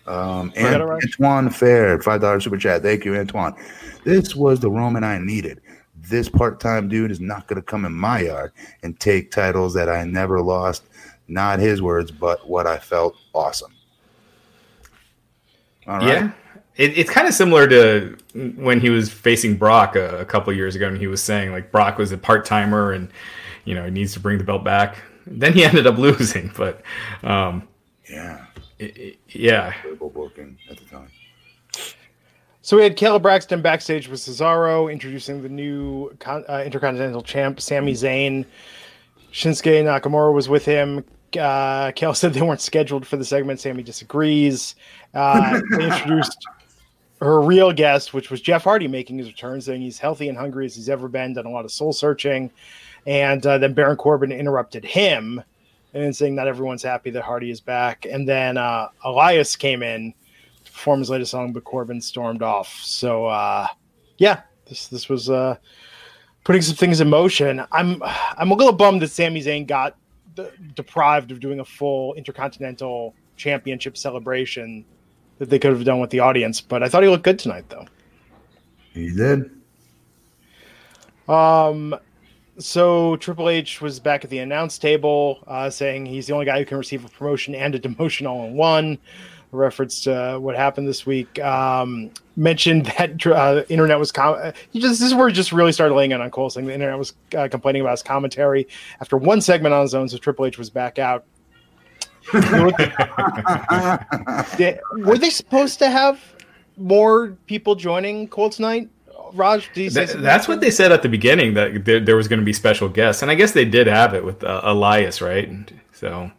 Um, 0.07 0.51
and 0.55 0.81
Antoine 0.81 1.49
Fair, 1.49 1.99
five 2.01 2.21
dollars 2.21 2.43
super 2.43 2.57
chat. 2.57 2.81
Thank 2.81 3.05
you, 3.05 3.15
Antoine. 3.15 3.55
This 4.03 4.35
was 4.35 4.59
the 4.59 4.69
Roman 4.69 5.03
I 5.03 5.17
needed. 5.19 5.61
This 5.95 6.27
part-time 6.27 6.87
dude 6.87 7.11
is 7.11 7.19
not 7.19 7.47
going 7.47 7.61
to 7.61 7.65
come 7.65 7.85
in 7.85 7.93
my 7.93 8.21
yard 8.21 8.51
and 8.81 8.99
take 8.99 9.31
titles 9.31 9.73
that 9.75 9.87
I 9.87 10.03
never 10.03 10.41
lost. 10.41 10.83
Not 11.27 11.59
his 11.59 11.81
words, 11.81 12.11
but 12.11 12.47
what 12.49 12.67
I 12.67 12.77
felt 12.77 13.15
awesome. 13.33 13.73
All 15.87 15.99
right. 15.99 16.07
Yeah, 16.07 16.31
it, 16.75 16.97
it's 16.97 17.10
kind 17.10 17.27
of 17.27 17.34
similar 17.34 17.67
to 17.67 18.17
when 18.55 18.79
he 18.79 18.89
was 18.89 19.10
facing 19.12 19.55
Brock 19.55 19.95
a, 19.95 20.19
a 20.19 20.25
couple 20.25 20.53
years 20.53 20.75
ago, 20.75 20.88
and 20.88 20.97
he 20.97 21.07
was 21.07 21.21
saying 21.21 21.51
like 21.51 21.71
Brock 21.71 21.97
was 21.97 22.12
a 22.12 22.17
part 22.17 22.45
timer, 22.45 22.91
and 22.91 23.10
you 23.65 23.75
know 23.75 23.86
he 23.86 23.91
needs 23.91 24.13
to 24.13 24.19
bring 24.19 24.38
the 24.38 24.43
belt 24.43 24.63
back. 24.63 25.01
Then 25.25 25.53
he 25.53 25.63
ended 25.65 25.88
up 25.88 25.97
losing, 25.97 26.51
but 26.57 26.81
um, 27.23 27.67
yeah, 28.10 28.45
it, 28.79 28.97
it, 28.97 29.19
yeah, 29.29 29.73
booking 29.99 30.57
at 30.69 30.77
the 30.77 30.86
time. 30.86 31.10
So 32.63 32.77
we 32.77 32.84
had 32.84 32.95
Kayla 32.95 33.21
Braxton 33.21 33.62
backstage 33.62 34.07
with 34.07 34.19
Cesaro 34.19 34.91
introducing 34.91 35.41
the 35.41 35.49
new 35.49 36.15
uh, 36.25 36.62
Intercontinental 36.63 37.23
Champ, 37.23 37.60
Sami 37.60 37.93
Zayn. 37.93 38.45
Shinsuke 39.34 39.84
Nakamura 39.84 40.34
was 40.34 40.47
with 40.47 40.63
him. 40.63 41.03
Uh, 41.39 41.91
Kale 41.93 42.13
said 42.13 42.34
they 42.34 42.41
weren't 42.41 42.62
scheduled 42.62 43.07
for 43.07 43.17
the 43.17 43.25
segment. 43.25 43.60
Sami 43.60 43.81
disagrees. 43.81 44.75
Uh, 45.13 45.60
they 45.71 45.86
introduced 45.91 46.45
her 47.21 47.39
real 47.39 47.71
guest, 47.71 48.13
which 48.13 48.31
was 48.31 48.41
Jeff 48.41 48.63
Hardy 48.63 48.88
making 48.88 49.17
his 49.17 49.27
return, 49.27 49.62
saying 49.62 49.81
he's 49.81 49.99
healthy 49.99 50.27
and 50.27 50.38
hungry 50.38 50.65
as 50.65 50.75
he's 50.75 50.89
ever 50.89 51.07
been, 51.07 51.34
done 51.34 51.45
a 51.45 51.51
lot 51.51 51.65
of 51.65 51.71
soul 51.71 51.93
searching. 51.93 52.51
And 53.05 53.45
uh, 53.45 53.60
then 53.60 53.73
Baron 53.73 53.97
Corbin 53.97 54.31
interrupted 54.31 54.84
him 54.84 55.43
and 55.93 56.15
saying 56.15 56.36
not 56.36 56.47
everyone's 56.47 56.84
happy 56.84 57.12
that 57.12 57.23
Hardy 57.23 57.51
is 57.51 57.62
back. 57.62 58.05
And 58.10 58.27
then 58.27 58.57
uh, 58.57 58.89
Elias 59.03 59.55
came 59.55 59.84
in 59.84 60.13
to 60.65 60.71
perform 60.71 60.99
his 60.99 61.10
latest 61.10 61.31
song, 61.31 61.53
but 61.53 61.63
Corbin 61.63 62.01
stormed 62.01 62.41
off. 62.41 62.79
So 62.81 63.27
uh, 63.27 63.67
yeah, 64.17 64.41
this 64.67 64.88
this 64.88 65.07
was 65.07 65.29
uh, 65.29 65.57
putting 66.43 66.62
some 66.62 66.75
things 66.75 67.01
in 67.01 67.10
motion. 67.10 67.63
I'm 67.71 68.01
I'm 68.03 68.51
a 68.51 68.55
little 68.55 68.73
bummed 68.73 69.01
that 69.03 69.10
Sami 69.10 69.41
Zayn 69.41 69.67
got 69.67 69.95
deprived 70.75 71.31
of 71.31 71.39
doing 71.39 71.60
a 71.60 71.65
full 71.65 72.13
Intercontinental 72.15 73.13
Championship 73.36 73.97
celebration 73.97 74.86
that 75.41 75.49
they 75.49 75.58
could 75.58 75.71
have 75.71 75.84
done 75.84 75.99
with 75.99 76.12
the 76.12 76.19
audience. 76.19 76.62
But 76.62 76.84
I 76.84 76.88
thought 76.88 77.01
he 77.01 77.10
looked 77.10 77.23
good 77.23 77.39
tonight, 77.39 77.65
though. 77.69 77.88
He 78.93 79.12
did. 79.12 79.49
Um, 81.27 81.95
so 82.60 83.15
Triple 83.15 83.49
H 83.49 83.82
was 83.82 83.99
back 83.99 84.23
at 84.23 84.30
the 84.30 84.38
announce 84.38 84.77
table, 84.77 85.43
uh, 85.47 85.71
saying 85.71 86.06
he's 86.06 86.27
the 86.27 86.34
only 86.34 86.45
guy 86.45 86.60
who 86.60 86.65
can 86.65 86.77
receive 86.77 87.04
a 87.04 87.10
promotion 87.10 87.56
and 87.56 87.73
a 87.73 87.80
demotion 87.80 88.30
all 88.30 88.45
in 88.45 88.54
one. 88.54 88.99
A 89.51 89.58
reference 89.58 90.04
to 90.04 90.38
what 90.39 90.56
happened 90.56 90.88
this 90.88 91.08
week. 91.08 91.39
Um, 91.39 92.12
mentioned 92.36 92.86
that 92.97 93.25
uh, 93.25 93.63
internet 93.67 93.97
was 93.97 94.12
com- 94.12 94.54
he 94.69 94.80
just 94.80 94.99
this 94.99 95.08
is 95.08 95.15
where 95.15 95.27
he 95.27 95.34
just 95.34 95.51
really 95.51 95.71
started 95.71 95.95
laying 95.95 96.12
it 96.12 96.21
on 96.21 96.30
Cole, 96.30 96.51
saying 96.51 96.67
the 96.67 96.73
internet 96.73 96.99
was 96.99 97.15
uh, 97.36 97.47
complaining 97.49 97.82
about 97.82 97.93
his 97.93 98.04
commentary 98.04 98.67
after 98.99 99.17
one 99.17 99.41
segment 99.41 99.73
on 99.73 99.82
his 99.82 99.95
own. 99.95 100.08
So 100.08 100.17
Triple 100.17 100.45
H 100.45 100.60
was 100.60 100.69
back 100.69 100.99
out 100.99 101.25
were 104.97 105.17
they 105.17 105.29
supposed 105.29 105.79
to 105.79 105.89
have 105.89 106.19
more 106.77 107.38
people 107.47 107.75
joining 107.75 108.27
Colts 108.27 108.60
night? 108.60 108.89
Raj, 109.34 109.69
Th- 109.73 109.91
that's 109.93 110.47
what 110.47 110.62
they 110.62 110.71
said 110.71 110.91
at 110.91 111.03
the 111.03 111.10
beginning 111.10 111.53
that 111.53 111.86
there, 111.86 111.99
there 111.99 112.15
was 112.15 112.27
going 112.27 112.39
to 112.39 112.45
be 112.45 112.53
special 112.53 112.89
guests, 112.89 113.21
and 113.21 113.31
I 113.31 113.36
guess 113.36 113.51
they 113.51 113.65
did 113.65 113.88
have 113.88 114.13
it 114.13 114.25
with 114.25 114.43
uh, 114.43 114.62
Elias, 114.63 115.21
right? 115.21 115.71
So, 115.93 116.31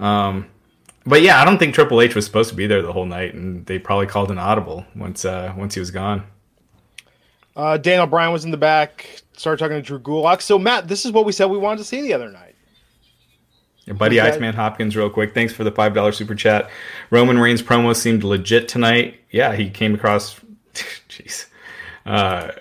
um, 0.00 0.46
but 1.06 1.22
yeah, 1.22 1.40
I 1.40 1.44
don't 1.44 1.58
think 1.58 1.74
Triple 1.74 2.00
H 2.00 2.14
was 2.14 2.24
supposed 2.24 2.50
to 2.50 2.56
be 2.56 2.66
there 2.66 2.82
the 2.82 2.92
whole 2.92 3.06
night, 3.06 3.34
and 3.34 3.64
they 3.66 3.78
probably 3.78 4.06
called 4.06 4.30
an 4.30 4.38
audible 4.38 4.84
once 4.96 5.24
uh, 5.24 5.54
once 5.56 5.74
he 5.74 5.80
was 5.80 5.90
gone. 5.90 6.24
Uh, 7.54 7.76
Daniel 7.76 8.06
Bryan 8.06 8.32
was 8.32 8.44
in 8.44 8.50
the 8.50 8.56
back, 8.56 9.22
started 9.34 9.58
talking 9.58 9.76
to 9.76 9.82
Drew 9.82 10.00
Gulak. 10.00 10.40
So 10.40 10.58
Matt, 10.58 10.88
this 10.88 11.04
is 11.04 11.12
what 11.12 11.24
we 11.24 11.32
said 11.32 11.46
we 11.46 11.58
wanted 11.58 11.78
to 11.78 11.84
see 11.84 12.00
the 12.02 12.14
other 12.14 12.30
night. 12.30 12.51
Your 13.86 13.96
buddy 13.96 14.20
Okay. 14.20 14.28
Iceman 14.30 14.54
Hopkins, 14.54 14.96
real 14.96 15.10
quick. 15.10 15.34
Thanks 15.34 15.52
for 15.52 15.64
the 15.64 15.72
five 15.72 15.94
dollar 15.94 16.12
super 16.12 16.34
chat. 16.34 16.70
Roman 17.10 17.38
Reigns 17.38 17.62
promo 17.62 17.94
seemed 17.96 18.22
legit 18.24 18.68
tonight. 18.68 19.16
Yeah, 19.30 19.54
he 19.54 19.70
came 19.70 19.94
across. 19.94 20.38
Jeez. 21.08 21.46
Uh, 22.06 22.52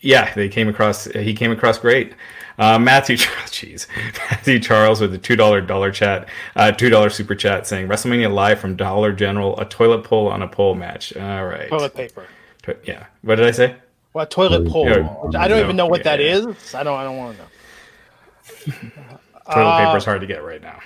yeah, 0.00 0.32
they 0.34 0.48
came 0.48 0.68
across. 0.68 1.04
He 1.06 1.34
came 1.34 1.50
across 1.50 1.78
great. 1.78 2.14
Uh, 2.58 2.78
Matthew, 2.78 3.16
jeez, 3.46 3.86
Matthew 4.30 4.58
Charles 4.58 5.00
with 5.00 5.12
the 5.12 5.18
two 5.18 5.36
dollar 5.36 5.60
dollar 5.60 5.90
chat, 5.92 6.28
uh, 6.56 6.72
two 6.72 6.88
dollar 6.90 7.08
super 7.08 7.34
chat 7.36 7.66
saying 7.66 7.86
WrestleMania 7.88 8.32
live 8.32 8.58
from 8.58 8.74
Dollar 8.76 9.12
General, 9.12 9.58
a 9.60 9.64
toilet 9.64 10.02
pole 10.04 10.26
on 10.28 10.42
a 10.42 10.48
pole 10.48 10.74
match. 10.74 11.16
All 11.16 11.46
right, 11.46 11.68
Toilet 11.68 11.94
paper. 11.94 12.26
To- 12.64 12.76
yeah. 12.84 13.06
What 13.22 13.36
did 13.36 13.46
I 13.46 13.52
say? 13.52 13.76
Well, 14.12 14.26
toilet 14.26 14.66
pole. 14.68 14.88
Yeah. 14.88 15.02
which 15.02 15.36
I 15.36 15.46
don't 15.46 15.60
even 15.62 15.76
know 15.76 15.86
what 15.86 16.02
that 16.04 16.18
Yeah. 16.20 16.36
is. 16.36 16.74
I 16.74 16.82
don't. 16.82 16.98
I 16.98 17.04
don't 17.04 17.16
want 17.16 17.36
to 17.36 18.70
know. 18.70 18.76
Toilet 19.52 19.92
Uh, 19.92 19.96
is 19.96 20.04
hard 20.04 20.20
to 20.20 20.26
get 20.26 20.44
right 20.44 20.60
now. 20.62 20.78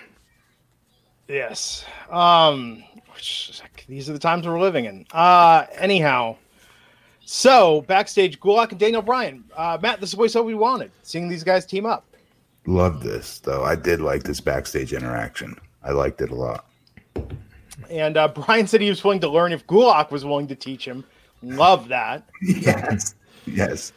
Yes. 1.29 1.85
Um. 2.11 2.83
which- 3.15 3.61
These 3.89 4.09
are 4.09 4.13
the 4.13 4.19
times 4.19 4.47
we're 4.47 4.61
living 4.61 4.85
in. 4.87 5.07
Uh. 5.13 5.65
Anyhow. 5.77 6.37
So 7.25 7.83
backstage, 7.83 8.41
Gulak 8.41 8.71
and 8.73 8.81
Daniel 8.81 9.01
Bryan. 9.03 9.45
Uh, 9.57 9.79
Matt, 9.81 10.01
this 10.01 10.11
is 10.11 10.17
what 10.17 10.45
we 10.45 10.53
we 10.53 10.59
wanted. 10.59 10.91
Seeing 11.03 11.29
these 11.29 11.45
guys 11.45 11.65
team 11.65 11.87
up. 11.87 12.05
Love 12.67 13.03
this 13.03 13.39
though. 13.41 13.65
I 13.65 13.75
did 13.75 14.01
like 14.01 14.23
this 14.25 14.41
backstage 14.41 14.93
interaction. 14.93 15.57
I 15.83 15.93
liked 15.93 16.21
it 16.21 16.31
a 16.31 16.35
lot. 16.35 16.67
And 17.91 18.17
uh, 18.17 18.29
Bryan 18.29 18.67
said 18.67 18.81
he 18.81 18.89
was 18.89 19.03
willing 19.03 19.21
to 19.21 19.29
learn 19.29 19.53
if 19.53 19.67
Gulak 19.67 20.11
was 20.11 20.25
willing 20.25 20.47
to 20.49 20.55
teach 20.55 20.85
him. 20.85 21.05
Love 21.43 21.89
that. 21.89 22.25
Yes. 22.43 23.15
Yes. 23.47 23.93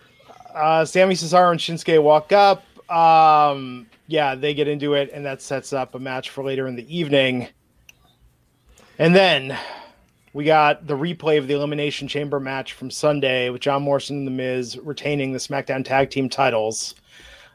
Uh, 0.53 0.83
Sami 0.85 1.13
Cesaro 1.15 1.51
and 1.51 1.59
Shinsuke 1.59 2.01
walk 2.01 2.31
up. 2.31 2.63
Um, 2.89 3.87
yeah, 4.07 4.35
they 4.35 4.53
get 4.53 4.67
into 4.67 4.93
it, 4.93 5.09
and 5.13 5.25
that 5.25 5.41
sets 5.41 5.73
up 5.73 5.95
a 5.95 5.99
match 5.99 6.29
for 6.29 6.43
later 6.43 6.67
in 6.67 6.75
the 6.75 6.95
evening. 6.95 7.47
And 8.99 9.15
then 9.15 9.57
we 10.33 10.43
got 10.43 10.85
the 10.85 10.95
replay 10.95 11.37
of 11.37 11.47
the 11.47 11.53
Elimination 11.53 12.07
Chamber 12.07 12.39
match 12.39 12.73
from 12.73 12.91
Sunday 12.91 13.49
with 13.49 13.61
John 13.61 13.83
Morrison 13.83 14.17
and 14.19 14.27
The 14.27 14.31
Miz 14.31 14.77
retaining 14.77 15.31
the 15.31 15.39
SmackDown 15.39 15.83
Tag 15.83 16.09
Team 16.09 16.29
titles. 16.29 16.95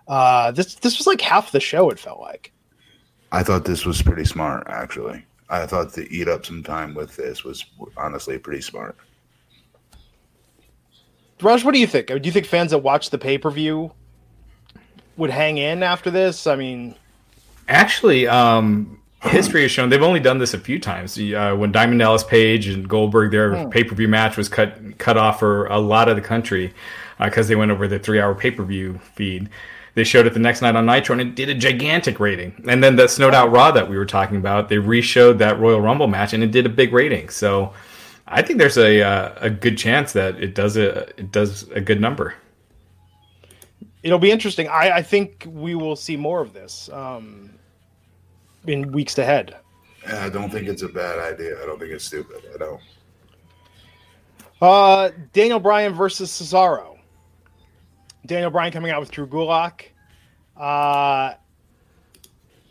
Uh, 0.09 0.51
this 0.51 0.75
this 0.77 0.99
was 0.99 1.07
like 1.07 1.21
half 1.21 1.53
the 1.53 1.61
show. 1.61 1.91
It 1.91 1.99
felt 1.99 2.21
like. 2.21 2.53
I 3.33 3.43
thought 3.45 3.65
this 3.65 3.87
was 3.87 4.03
pretty 4.03 4.25
smart, 4.25 4.67
actually. 4.67 5.25
I 5.49 5.67
thought 5.67 5.93
to 5.95 6.13
eat 6.13 6.27
up 6.27 6.45
some 6.45 6.63
time 6.63 6.95
with 6.95 7.15
this 7.17 7.45
was 7.45 7.65
honestly 7.97 8.39
pretty 8.39 8.63
smart. 8.63 8.97
Raj, 11.41 11.65
what 11.65 11.73
do 11.73 11.81
you 11.81 11.87
think? 11.87 12.09
Do 12.09 12.21
you 12.23 12.33
think 12.33 12.47
fans 12.47 12.73
that 12.73 12.79
watch 12.79 13.11
the 13.11 13.19
pay 13.19 13.39
per 13.39 13.51
view 13.51 13.93
would 15.17 15.31
hang 15.31 15.59
in 15.59 15.83
after 15.83 16.11
this? 16.11 16.47
I 16.47 16.57
mean, 16.57 16.95
Actually, 17.71 18.27
um, 18.27 19.01
history 19.23 19.63
has 19.63 19.71
shown 19.71 19.91
they've 19.91 20.03
only 20.03 20.19
done 20.19 20.39
this 20.39 20.55
a 20.55 20.59
few 20.59 20.81
times. 20.81 21.17
Uh, 21.17 21.55
when 21.57 21.71
Diamond 21.71 22.01
Dallas 22.01 22.25
Page 22.25 22.67
and 22.67 22.89
Goldberg, 22.89 23.31
their 23.31 23.69
pay 23.69 23.85
per 23.85 23.95
view 23.95 24.09
match 24.09 24.37
was 24.37 24.49
cut 24.49 24.99
cut 24.99 25.17
off 25.17 25.39
for 25.39 25.67
a 25.67 25.79
lot 25.79 26.09
of 26.09 26.17
the 26.17 26.23
country 26.23 26.75
because 27.23 27.47
they 27.47 27.55
went 27.55 27.71
over 27.71 27.87
the 27.87 27.99
three 27.99 28.21
hour 28.21 28.35
pay 28.35 28.51
per 28.51 28.65
view 28.65 28.99
feed. 29.15 29.49
They 29.95 30.05
showed 30.05 30.27
it 30.27 30.35
the 30.35 30.41
next 30.41 30.63
night 30.63 30.75
on 30.75 30.87
Nitro 30.87 31.19
and 31.19 31.21
it 31.21 31.35
did 31.35 31.49
a 31.49 31.55
gigantic 31.55 32.19
rating. 32.19 32.65
And 32.69 32.83
then 32.83 32.97
that 32.97 33.11
snowed 33.11 33.35
out 33.35 33.51
Raw 33.51 33.71
that 33.73 33.89
we 33.89 33.97
were 33.97 34.07
talking 34.07 34.37
about, 34.37 34.69
they 34.69 34.79
re-showed 34.79 35.39
that 35.41 35.59
Royal 35.59 35.81
Rumble 35.81 36.07
match 36.07 36.33
and 36.33 36.45
it 36.45 36.53
did 36.53 36.65
a 36.65 36.69
big 36.69 36.93
rating. 36.93 37.29
So 37.29 37.73
I 38.27 38.43
think 38.43 38.59
there's 38.59 38.79
a 38.79 39.03
uh, 39.03 39.35
a 39.37 39.51
good 39.51 39.79
chance 39.79 40.13
that 40.15 40.43
it 40.43 40.55
does 40.57 40.77
a 40.77 41.09
it 41.21 41.31
does 41.31 41.69
a 41.71 41.81
good 41.81 42.01
number. 42.01 42.35
It'll 44.03 44.19
be 44.19 44.31
interesting. 44.31 44.69
I, 44.69 44.91
I 44.97 45.03
think 45.03 45.47
we 45.49 45.75
will 45.75 45.97
see 45.97 46.17
more 46.17 46.41
of 46.41 46.53
this 46.53 46.89
um, 46.93 47.51
in 48.67 48.93
weeks 48.93 49.19
ahead. 49.19 49.57
I 50.07 50.29
don't 50.29 50.51
think 50.51 50.69
it's 50.69 50.83
a 50.83 50.89
bad 50.89 51.19
idea. 51.19 51.63
I 51.63 51.67
don't 51.67 51.79
think 51.79 51.93
it's 51.93 52.05
stupid. 52.05 52.43
I 52.55 52.59
don't. 52.59 52.81
Uh, 54.61 55.11
Daniel 55.33 55.61
Bryan 55.61 55.95
versus 55.95 56.31
Cesaro. 56.31 56.99
Daniel 58.27 58.51
Bryan 58.51 58.73
coming 58.73 58.91
out 58.91 59.01
with 59.01 59.11
Drew 59.11 59.27
Gulak. 59.27 59.85
Uh, 60.57 61.35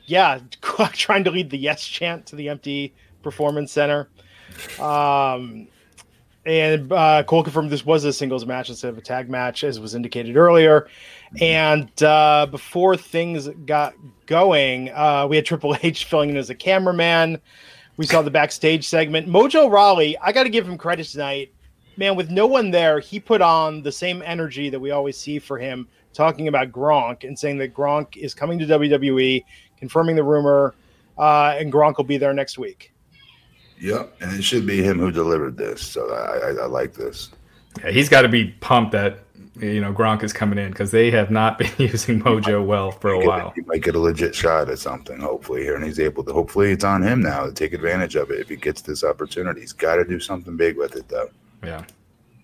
yeah, 0.05 0.39
Gulak 0.61 0.93
trying 0.93 1.23
to 1.23 1.31
lead 1.31 1.49
the 1.49 1.57
yes 1.57 1.83
chant 1.83 2.25
to 2.27 2.35
the 2.35 2.49
empty 2.49 2.93
performance 3.21 3.71
center. 3.71 4.09
Um, 4.79 5.67
and 6.45 6.91
uh, 6.91 7.23
Cole 7.23 7.43
confirmed 7.43 7.69
this 7.69 7.85
was 7.85 8.03
a 8.05 8.13
singles 8.13 8.45
match 8.45 8.69
instead 8.69 8.89
of 8.89 8.97
a 8.97 9.01
tag 9.01 9.29
match, 9.29 9.63
as 9.63 9.79
was 9.79 9.93
indicated 9.93 10.35
earlier. 10.35 10.87
And 11.39 12.03
uh, 12.03 12.47
before 12.49 12.97
things 12.97 13.47
got 13.65 13.93
going, 14.25 14.89
uh, 14.89 15.27
we 15.29 15.35
had 15.35 15.45
Triple 15.45 15.75
H 15.83 16.05
filling 16.05 16.29
in 16.31 16.37
as 16.37 16.49
a 16.49 16.55
cameraman. 16.55 17.39
We 17.97 18.05
saw 18.05 18.21
the 18.21 18.31
backstage 18.31 18.87
segment. 18.87 19.27
Mojo 19.27 19.69
Rawley, 19.69 20.17
I 20.19 20.31
got 20.31 20.43
to 20.43 20.49
give 20.49 20.67
him 20.67 20.77
credit 20.77 21.05
tonight. 21.07 21.53
Man, 21.97 22.15
with 22.15 22.29
no 22.29 22.47
one 22.47 22.71
there, 22.71 22.99
he 22.99 23.19
put 23.19 23.41
on 23.41 23.81
the 23.81 23.91
same 23.91 24.21
energy 24.25 24.69
that 24.69 24.79
we 24.79 24.91
always 24.91 25.17
see 25.17 25.37
for 25.37 25.57
him, 25.57 25.87
talking 26.13 26.47
about 26.47 26.71
Gronk 26.71 27.25
and 27.25 27.37
saying 27.37 27.57
that 27.57 27.73
Gronk 27.73 28.15
is 28.15 28.33
coming 28.33 28.57
to 28.59 28.65
WWE, 28.65 29.43
confirming 29.77 30.15
the 30.15 30.23
rumor, 30.23 30.75
uh, 31.17 31.55
and 31.59 31.73
Gronk 31.73 31.97
will 31.97 32.05
be 32.05 32.17
there 32.17 32.33
next 32.33 32.57
week. 32.57 32.93
Yep, 33.81 34.15
and 34.21 34.33
it 34.33 34.43
should 34.43 34.65
be 34.65 34.81
him 34.81 34.97
who 34.97 35.11
delivered 35.11 35.57
this. 35.57 35.81
So 35.81 36.09
I, 36.13 36.49
I, 36.49 36.63
I 36.63 36.65
like 36.67 36.93
this. 36.93 37.31
Yeah, 37.83 37.91
he's 37.91 38.09
got 38.09 38.21
to 38.23 38.29
be 38.29 38.51
pumped 38.61 38.93
that 38.93 39.19
you 39.61 39.81
know 39.81 39.93
Gronk 39.93 40.23
is 40.23 40.33
coming 40.33 40.59
in 40.59 40.71
because 40.71 40.91
they 40.91 41.11
have 41.11 41.31
not 41.31 41.57
been 41.59 41.71
using 41.77 42.21
Mojo 42.21 42.65
well 42.65 42.91
for 42.91 43.11
a 43.11 43.25
while. 43.25 43.51
He 43.55 43.61
might 43.61 43.81
get 43.81 43.95
a 43.95 43.99
legit 43.99 44.35
shot 44.35 44.69
at 44.69 44.79
something, 44.79 45.19
hopefully 45.19 45.63
here, 45.63 45.75
and 45.75 45.83
he's 45.83 45.99
able 45.99 46.23
to. 46.23 46.33
Hopefully, 46.33 46.71
it's 46.71 46.83
on 46.83 47.01
him 47.01 47.21
now 47.21 47.45
to 47.45 47.51
take 47.51 47.73
advantage 47.73 48.15
of 48.15 48.31
it 48.31 48.39
if 48.39 48.49
he 48.49 48.55
gets 48.55 48.81
this 48.81 49.03
opportunity. 49.03 49.61
He's 49.61 49.73
got 49.73 49.95
to 49.95 50.05
do 50.05 50.19
something 50.19 50.55
big 50.57 50.77
with 50.77 50.95
it, 50.95 51.07
though. 51.07 51.29
Yeah. 51.63 51.83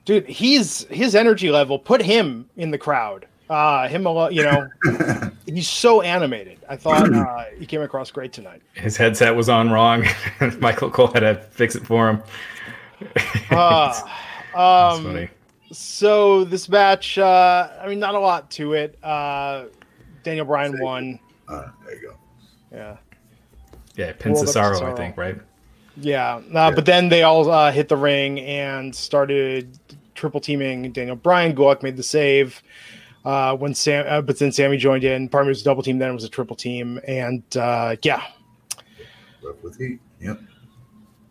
Dude, 0.06 0.28
he's 0.28 0.84
his 0.86 1.16
energy 1.16 1.50
level. 1.50 1.80
Put 1.80 2.02
him 2.02 2.48
in 2.58 2.72
the 2.72 2.78
crowd. 2.78 3.28
Uh, 3.50 3.88
him 3.88 4.08
alone, 4.08 4.34
you 4.34 4.42
know, 4.42 4.68
he's 5.46 5.70
so 5.70 6.02
animated. 6.02 6.58
I 6.68 6.76
thought 6.76 7.14
uh, 7.14 7.46
he 7.58 7.68
came 7.68 7.82
across 7.82 8.10
great 8.10 8.34
tonight. 8.34 8.64
His 8.74 8.98
headset 8.98 9.36
was 9.36 9.50
on 9.50 9.70
wrong. 9.70 10.04
Michael 10.60 10.90
Cole 10.90 11.12
had 11.14 11.20
to 11.20 11.36
fix 11.36 11.76
it 11.76 11.86
for 11.86 12.10
him. 12.10 12.24
Uh, 13.52 13.94
That's 13.94 14.02
um, 14.56 15.04
funny. 15.04 15.30
So 15.76 16.46
this 16.46 16.70
match, 16.70 17.18
uh, 17.18 17.70
I 17.82 17.88
mean, 17.88 18.00
not 18.00 18.16
a 18.16 18.20
lot 18.20 18.50
to 18.52 18.74
it. 18.74 18.98
Uh, 19.04 19.66
Daniel 20.24 20.46
Bryan 20.46 20.80
won. 20.82 21.20
Uh, 21.48 21.68
there 21.86 21.96
you 21.96 22.02
go. 22.02 22.16
Yeah. 22.72 22.98
Yeah, 23.96 24.14
Pinfall 24.14 24.44
of 24.44 24.50
Cesaro, 24.50 24.82
I 24.82 24.96
think, 24.96 25.18
right? 25.18 25.38
Yeah, 25.98 26.42
uh, 26.54 26.72
but 26.72 26.86
then 26.86 27.10
they 27.10 27.24
all 27.24 27.50
uh, 27.50 27.72
hit 27.72 27.88
the 27.88 27.96
ring 27.96 28.40
and 28.42 28.94
started 28.94 29.80
triple 30.14 30.42
teaming 30.42 30.92
Daniel 30.92 31.16
Bryan. 31.16 31.56
Gulak 31.56 31.84
made 31.84 31.98
the 31.98 32.04
save. 32.04 32.62
Uh, 33.24 33.56
when 33.56 33.74
Sam, 33.74 34.06
uh, 34.08 34.22
but 34.22 34.38
then 34.38 34.52
Sami 34.52 34.78
joined 34.78 35.04
in. 35.04 35.28
Part 35.30 35.44
of 35.44 35.48
it 35.48 35.50
was 35.50 35.62
a 35.62 35.64
double 35.64 35.82
team. 35.82 35.98
Then 35.98 36.12
it 36.12 36.14
was 36.14 36.24
a 36.24 36.30
triple 36.30 36.56
team, 36.56 37.00
and 37.08 37.44
uh, 37.58 37.96
yeah. 38.04 38.24
Left 39.42 39.64
with 39.64 39.78
heat. 39.78 40.00
Yep. 40.22 40.40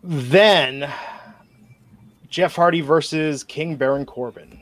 Then 0.03 0.93
Jeff 2.35 2.57
Hardy 2.57 2.81
versus 2.81 3.45
King 3.45 3.77
Baron 3.77 4.05
Corbin. 4.05 4.61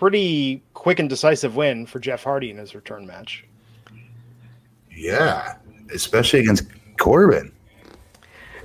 Pretty 0.00 0.64
quick 0.74 0.98
and 0.98 1.08
decisive 1.08 1.54
win 1.54 1.86
for 1.86 2.00
Jeff 2.00 2.24
Hardy 2.24 2.50
in 2.50 2.56
his 2.56 2.74
return 2.74 3.06
match. 3.06 3.44
Yeah, 4.90 5.58
especially 5.94 6.40
against 6.40 6.64
Corbin. 6.98 7.52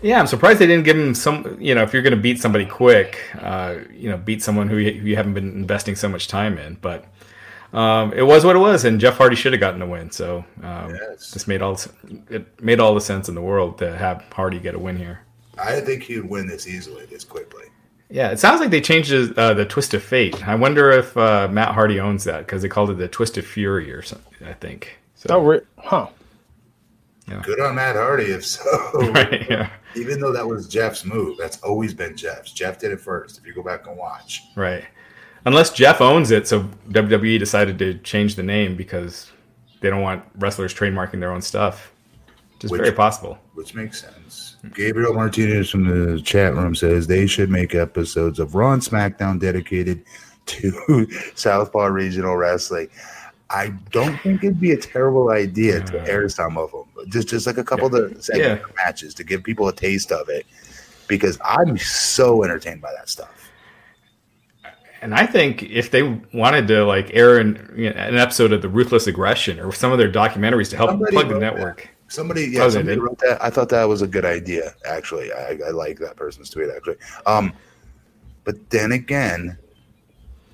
Yeah, 0.01 0.19
I'm 0.19 0.25
surprised 0.25 0.57
they 0.57 0.65
didn't 0.65 0.85
give 0.85 0.97
him 0.97 1.13
some. 1.13 1.57
You 1.61 1.75
know, 1.75 1.83
if 1.83 1.93
you're 1.93 2.01
going 2.01 2.15
to 2.15 2.19
beat 2.19 2.41
somebody 2.41 2.65
quick, 2.65 3.19
uh, 3.39 3.75
you 3.93 4.09
know, 4.09 4.17
beat 4.17 4.41
someone 4.41 4.67
who 4.67 4.77
you, 4.77 4.99
who 4.99 5.07
you 5.09 5.15
haven't 5.15 5.35
been 5.35 5.49
investing 5.49 5.95
so 5.95 6.09
much 6.09 6.27
time 6.27 6.57
in. 6.57 6.73
But 6.81 7.05
um, 7.71 8.13
it 8.13 8.23
was 8.23 8.43
what 8.43 8.55
it 8.55 8.59
was, 8.59 8.83
and 8.83 8.99
Jeff 8.99 9.17
Hardy 9.17 9.35
should 9.35 9.53
have 9.53 9.59
gotten 9.59 9.79
the 9.79 9.85
win. 9.85 10.09
So 10.09 10.43
um, 10.63 10.95
Yes. 10.95 11.29
this 11.29 11.47
made 11.47 11.61
all 11.61 11.79
it 12.31 12.63
made 12.63 12.79
all 12.79 12.95
the 12.95 13.01
sense 13.01 13.29
in 13.29 13.35
the 13.35 13.41
world 13.41 13.77
to 13.77 13.95
have 13.95 14.25
Hardy 14.31 14.59
get 14.59 14.73
a 14.73 14.79
win 14.79 14.97
here. 14.97 15.24
I 15.57 15.79
think 15.81 16.03
he'd 16.03 16.25
win 16.25 16.47
this 16.47 16.67
easily, 16.67 17.05
this 17.05 17.23
quickly. 17.23 17.65
Yeah, 18.09 18.29
it 18.29 18.39
sounds 18.39 18.59
like 18.61 18.69
they 18.69 18.81
changed 18.81 19.11
uh, 19.37 19.53
the 19.53 19.65
Twist 19.65 19.93
of 19.93 20.03
Fate. 20.03 20.47
I 20.47 20.55
wonder 20.55 20.91
if 20.91 21.17
uh, 21.17 21.47
Matt 21.51 21.73
Hardy 21.73 21.99
owns 21.99 22.23
that 22.25 22.39
because 22.45 22.61
they 22.61 22.69
called 22.69 22.91
it 22.91 22.97
the 22.97 23.07
Twist 23.07 23.37
of 23.37 23.45
Fury 23.45 23.91
or 23.91 24.01
something. 24.01 24.47
I 24.47 24.53
think. 24.53 24.99
So 25.15 25.27
Oh, 25.31 25.43
re- 25.43 25.61
huh? 25.77 26.07
Yeah. 27.27 27.41
Good 27.43 27.59
on 27.59 27.75
Matt 27.75 27.95
Hardy, 27.95 28.25
if 28.25 28.45
so. 28.45 28.63
right, 29.11 29.49
yeah. 29.49 29.71
Even 29.95 30.19
though 30.19 30.31
that 30.31 30.45
was 30.45 30.67
Jeff's 30.67 31.03
move, 31.05 31.37
that's 31.39 31.57
always 31.63 31.93
been 31.93 32.15
Jeff's. 32.15 32.51
Jeff 32.51 32.77
did 32.77 32.91
it 32.91 33.01
first. 33.01 33.39
If 33.39 33.47
you 33.47 33.53
go 33.53 33.63
back 33.63 33.87
and 33.87 33.97
watch, 33.97 34.43
right? 34.55 34.83
Unless 35.45 35.73
Jeff 35.73 36.01
owns 36.01 36.31
it, 36.31 36.47
so 36.47 36.63
WWE 36.89 37.39
decided 37.39 37.79
to 37.79 37.95
change 37.99 38.35
the 38.35 38.43
name 38.43 38.75
because 38.75 39.31
they 39.81 39.89
don't 39.89 40.01
want 40.01 40.23
wrestlers 40.37 40.73
trademarking 40.73 41.19
their 41.19 41.31
own 41.31 41.41
stuff. 41.41 41.91
Just 42.59 42.71
which, 42.71 42.81
very 42.81 42.93
possible. 42.93 43.37
Which 43.53 43.73
makes 43.75 44.01
sense. 44.01 44.14
Gabriel 44.73 45.13
Martinez 45.13 45.69
from 45.69 45.85
the 45.85 46.21
chat 46.21 46.55
room 46.55 46.75
says 46.75 47.07
they 47.07 47.27
should 47.27 47.49
make 47.49 47.75
episodes 47.75 48.39
of 48.39 48.55
Raw 48.55 48.73
and 48.73 48.81
SmackDown 48.81 49.39
dedicated 49.39 50.03
to 50.47 51.07
Southpaw 51.35 51.85
Regional 51.87 52.35
Wrestling. 52.35 52.89
I 53.49 53.69
don't 53.91 54.17
think 54.21 54.43
it'd 54.43 54.59
be 54.59 54.71
a 54.71 54.77
terrible 54.77 55.29
idea 55.29 55.81
to 55.81 56.09
air 56.09 56.27
some 56.29 56.57
of 56.57 56.71
them, 56.71 56.85
just 57.09 57.27
just 57.27 57.45
like 57.45 57.57
a 57.57 57.63
couple 57.63 57.91
yeah. 57.91 58.05
of 58.05 58.25
the 58.25 58.37
yeah. 58.37 58.59
matches 58.75 59.13
to 59.15 59.23
give 59.23 59.43
people 59.43 59.67
a 59.67 59.73
taste 59.73 60.11
of 60.11 60.29
it, 60.29 60.45
because 61.07 61.37
I'm 61.43 61.77
so 61.77 62.43
entertained 62.43 62.81
by 62.81 62.91
that 62.97 63.07
stuff. 63.07 63.51
And 65.01 65.13
I 65.13 65.27
think 65.27 65.61
if 65.61 65.91
they 65.91 66.01
wanted 66.33 66.67
to 66.69 66.83
like 66.83 67.11
air 67.13 67.37
an, 67.37 67.71
you 67.75 67.91
know, 67.91 67.95
an 67.95 68.17
episode 68.17 68.51
of 68.51 68.63
the 68.63 68.69
Ruthless 68.69 69.05
Aggression 69.05 69.59
or 69.59 69.71
some 69.71 69.91
of 69.91 69.99
their 69.99 70.11
documentaries 70.11 70.71
to 70.71 70.77
help 70.77 70.89
somebody 70.89 71.11
plug 71.11 71.29
the 71.29 71.37
network, 71.37 71.83
that. 71.83 71.89
Somebody 72.07 72.47
yeah, 72.47 72.69
somebody 72.69 72.99
wrote 72.99 73.19
that. 73.19 73.43
I 73.43 73.49
thought 73.49 73.69
that 73.69 73.83
was 73.85 74.01
a 74.01 74.07
good 74.07 74.25
idea. 74.25 74.73
Actually, 74.85 75.31
I, 75.31 75.57
I 75.65 75.71
like 75.71 75.99
that 75.99 76.15
person's 76.15 76.49
tweet. 76.49 76.69
Actually, 76.69 76.97
um, 77.25 77.53
but 78.43 78.69
then 78.69 78.91
again, 78.93 79.57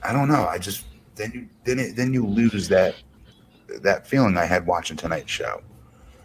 I 0.03 0.13
don't 0.13 0.27
know. 0.27 0.47
I 0.47 0.57
just 0.57 0.85
then 1.15 1.31
you 1.33 1.47
then 1.63 1.79
it, 1.79 1.95
then 1.95 2.13
you 2.13 2.25
lose 2.25 2.67
that 2.69 2.95
that 3.81 4.07
feeling 4.07 4.37
I 4.37 4.45
had 4.45 4.65
watching 4.65 4.97
tonight's 4.97 5.31
show 5.31 5.61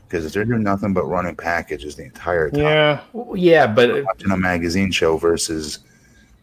because 0.08 0.32
they're 0.32 0.44
doing 0.44 0.62
nothing 0.62 0.92
but 0.92 1.04
running 1.06 1.36
packages 1.36 1.96
the 1.96 2.04
entire 2.04 2.50
time. 2.50 2.60
Yeah, 2.60 3.00
yeah, 3.34 3.66
but 3.66 4.04
watching 4.04 4.30
a 4.30 4.36
magazine 4.36 4.92
show 4.92 5.16
versus 5.16 5.80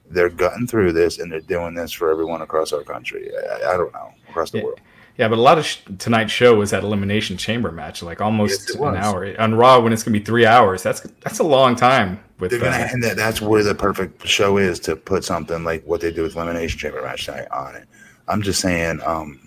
they're 0.09 0.29
gutting 0.29 0.67
through 0.67 0.93
this 0.93 1.19
and 1.19 1.31
they're 1.31 1.39
doing 1.41 1.73
this 1.73 1.91
for 1.91 2.11
everyone 2.11 2.41
across 2.41 2.73
our 2.73 2.83
country. 2.83 3.31
I, 3.35 3.73
I 3.73 3.77
don't 3.77 3.93
know 3.93 4.13
across 4.29 4.51
the 4.51 4.59
yeah. 4.59 4.63
world. 4.65 4.81
Yeah, 5.17 5.27
but 5.27 5.37
a 5.37 5.41
lot 5.41 5.59
of 5.59 5.65
sh- 5.65 5.79
tonight's 5.99 6.31
show 6.31 6.55
was 6.55 6.71
that 6.71 6.83
elimination 6.83 7.37
chamber 7.37 7.71
match, 7.71 8.01
like 8.01 8.19
almost 8.19 8.69
yes, 8.69 8.79
an 8.79 8.95
hour 8.95 9.39
on 9.39 9.53
Raw 9.53 9.79
when 9.79 9.93
it's 9.93 10.01
gonna 10.01 10.17
be 10.17 10.23
three 10.23 10.45
hours. 10.45 10.81
That's 10.81 11.01
that's 11.21 11.39
a 11.39 11.43
long 11.43 11.75
time. 11.75 12.19
With 12.39 12.51
They're 12.51 12.59
gonna, 12.59 12.89
and 12.91 13.03
that, 13.03 13.15
that's 13.15 13.39
where 13.39 13.63
the 13.63 13.75
perfect 13.75 14.27
show 14.27 14.57
is 14.57 14.79
to 14.81 14.95
put 14.95 15.23
something 15.23 15.63
like 15.63 15.83
what 15.85 16.01
they 16.01 16.11
do 16.11 16.23
with 16.23 16.35
elimination 16.35 16.79
chamber 16.79 17.01
match 17.01 17.25
tonight 17.25 17.47
on 17.51 17.75
it. 17.75 17.87
I'm 18.27 18.41
just 18.41 18.59
saying, 18.59 19.01
um, 19.05 19.43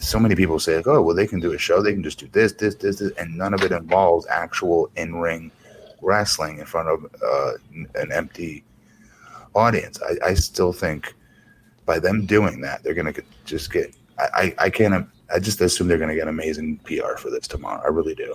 so 0.00 0.18
many 0.18 0.34
people 0.34 0.58
say, 0.58 0.76
like, 0.76 0.86
oh, 0.86 1.02
well, 1.02 1.14
they 1.14 1.26
can 1.26 1.40
do 1.40 1.52
a 1.52 1.58
show, 1.58 1.82
they 1.82 1.92
can 1.92 2.02
just 2.02 2.18
do 2.18 2.28
this, 2.32 2.52
this, 2.52 2.74
this, 2.76 2.98
this, 3.00 3.12
and 3.18 3.36
none 3.36 3.54
of 3.54 3.62
it 3.62 3.72
involves 3.72 4.26
actual 4.28 4.90
in 4.96 5.16
ring 5.16 5.50
wrestling 6.00 6.58
in 6.58 6.64
front 6.66 6.88
of 6.88 7.04
uh, 7.22 7.52
an 7.96 8.12
empty 8.12 8.64
audience. 9.54 10.00
I, 10.02 10.28
I, 10.28 10.34
still 10.34 10.72
think 10.72 11.14
by 11.84 11.98
them 11.98 12.26
doing 12.26 12.60
that, 12.60 12.82
they're 12.82 12.94
going 12.94 13.12
to 13.12 13.22
just 13.44 13.72
get. 13.72 13.94
I, 14.18 14.54
I, 14.58 14.70
can't. 14.70 15.06
I 15.32 15.38
just 15.38 15.60
assume 15.60 15.88
they're 15.88 15.98
going 15.98 16.10
to 16.10 16.16
get 16.16 16.28
amazing 16.28 16.78
PR 16.78 17.16
for 17.18 17.30
this 17.30 17.46
tomorrow. 17.46 17.82
I 17.84 17.88
really 17.88 18.14
do. 18.14 18.34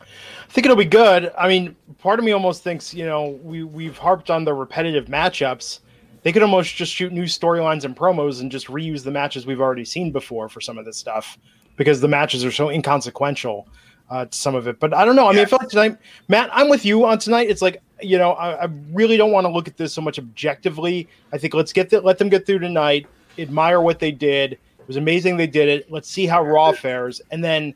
I 0.00 0.04
think 0.48 0.64
it'll 0.64 0.76
be 0.76 0.84
good. 0.84 1.32
I 1.36 1.48
mean, 1.48 1.74
part 1.98 2.18
of 2.18 2.24
me 2.24 2.32
almost 2.32 2.62
thinks, 2.62 2.94
you 2.94 3.04
know, 3.04 3.38
we 3.42 3.64
we've 3.64 3.98
harped 3.98 4.30
on 4.30 4.44
the 4.44 4.54
repetitive 4.54 5.06
matchups 5.06 5.80
they 6.26 6.32
could 6.32 6.42
almost 6.42 6.74
just 6.74 6.92
shoot 6.92 7.12
new 7.12 7.22
storylines 7.22 7.84
and 7.84 7.96
promos 7.96 8.40
and 8.40 8.50
just 8.50 8.66
reuse 8.66 9.04
the 9.04 9.12
matches 9.12 9.46
we've 9.46 9.60
already 9.60 9.84
seen 9.84 10.10
before 10.10 10.48
for 10.48 10.60
some 10.60 10.76
of 10.76 10.84
this 10.84 10.96
stuff 10.96 11.38
because 11.76 12.00
the 12.00 12.08
matches 12.08 12.44
are 12.44 12.50
so 12.50 12.68
inconsequential 12.68 13.68
uh, 14.10 14.24
to 14.24 14.36
some 14.36 14.56
of 14.56 14.66
it. 14.66 14.80
But 14.80 14.92
I 14.92 15.04
don't 15.04 15.14
know. 15.14 15.28
I 15.28 15.30
mean, 15.30 15.42
I 15.42 15.44
feel 15.44 15.60
like 15.60 15.68
tonight, 15.68 15.98
Matt, 16.26 16.50
I'm 16.52 16.68
with 16.68 16.84
you 16.84 17.06
on 17.06 17.20
tonight. 17.20 17.48
It's 17.48 17.62
like 17.62 17.80
you 18.02 18.18
know, 18.18 18.32
I, 18.32 18.64
I 18.64 18.68
really 18.92 19.16
don't 19.16 19.30
want 19.30 19.44
to 19.44 19.52
look 19.52 19.68
at 19.68 19.76
this 19.76 19.92
so 19.92 20.02
much 20.02 20.18
objectively. 20.18 21.08
I 21.32 21.38
think 21.38 21.54
let's 21.54 21.72
get 21.72 21.90
the, 21.90 22.00
let 22.00 22.18
them 22.18 22.28
get 22.28 22.44
through 22.44 22.58
tonight. 22.58 23.06
Admire 23.38 23.80
what 23.80 23.98
they 23.98 24.12
did. 24.12 24.52
It 24.52 24.86
was 24.86 24.96
amazing 24.96 25.36
they 25.36 25.46
did 25.46 25.68
it. 25.68 25.90
Let's 25.90 26.08
see 26.08 26.26
how 26.26 26.44
Raw 26.44 26.72
fares, 26.72 27.20
and 27.30 27.42
then 27.42 27.74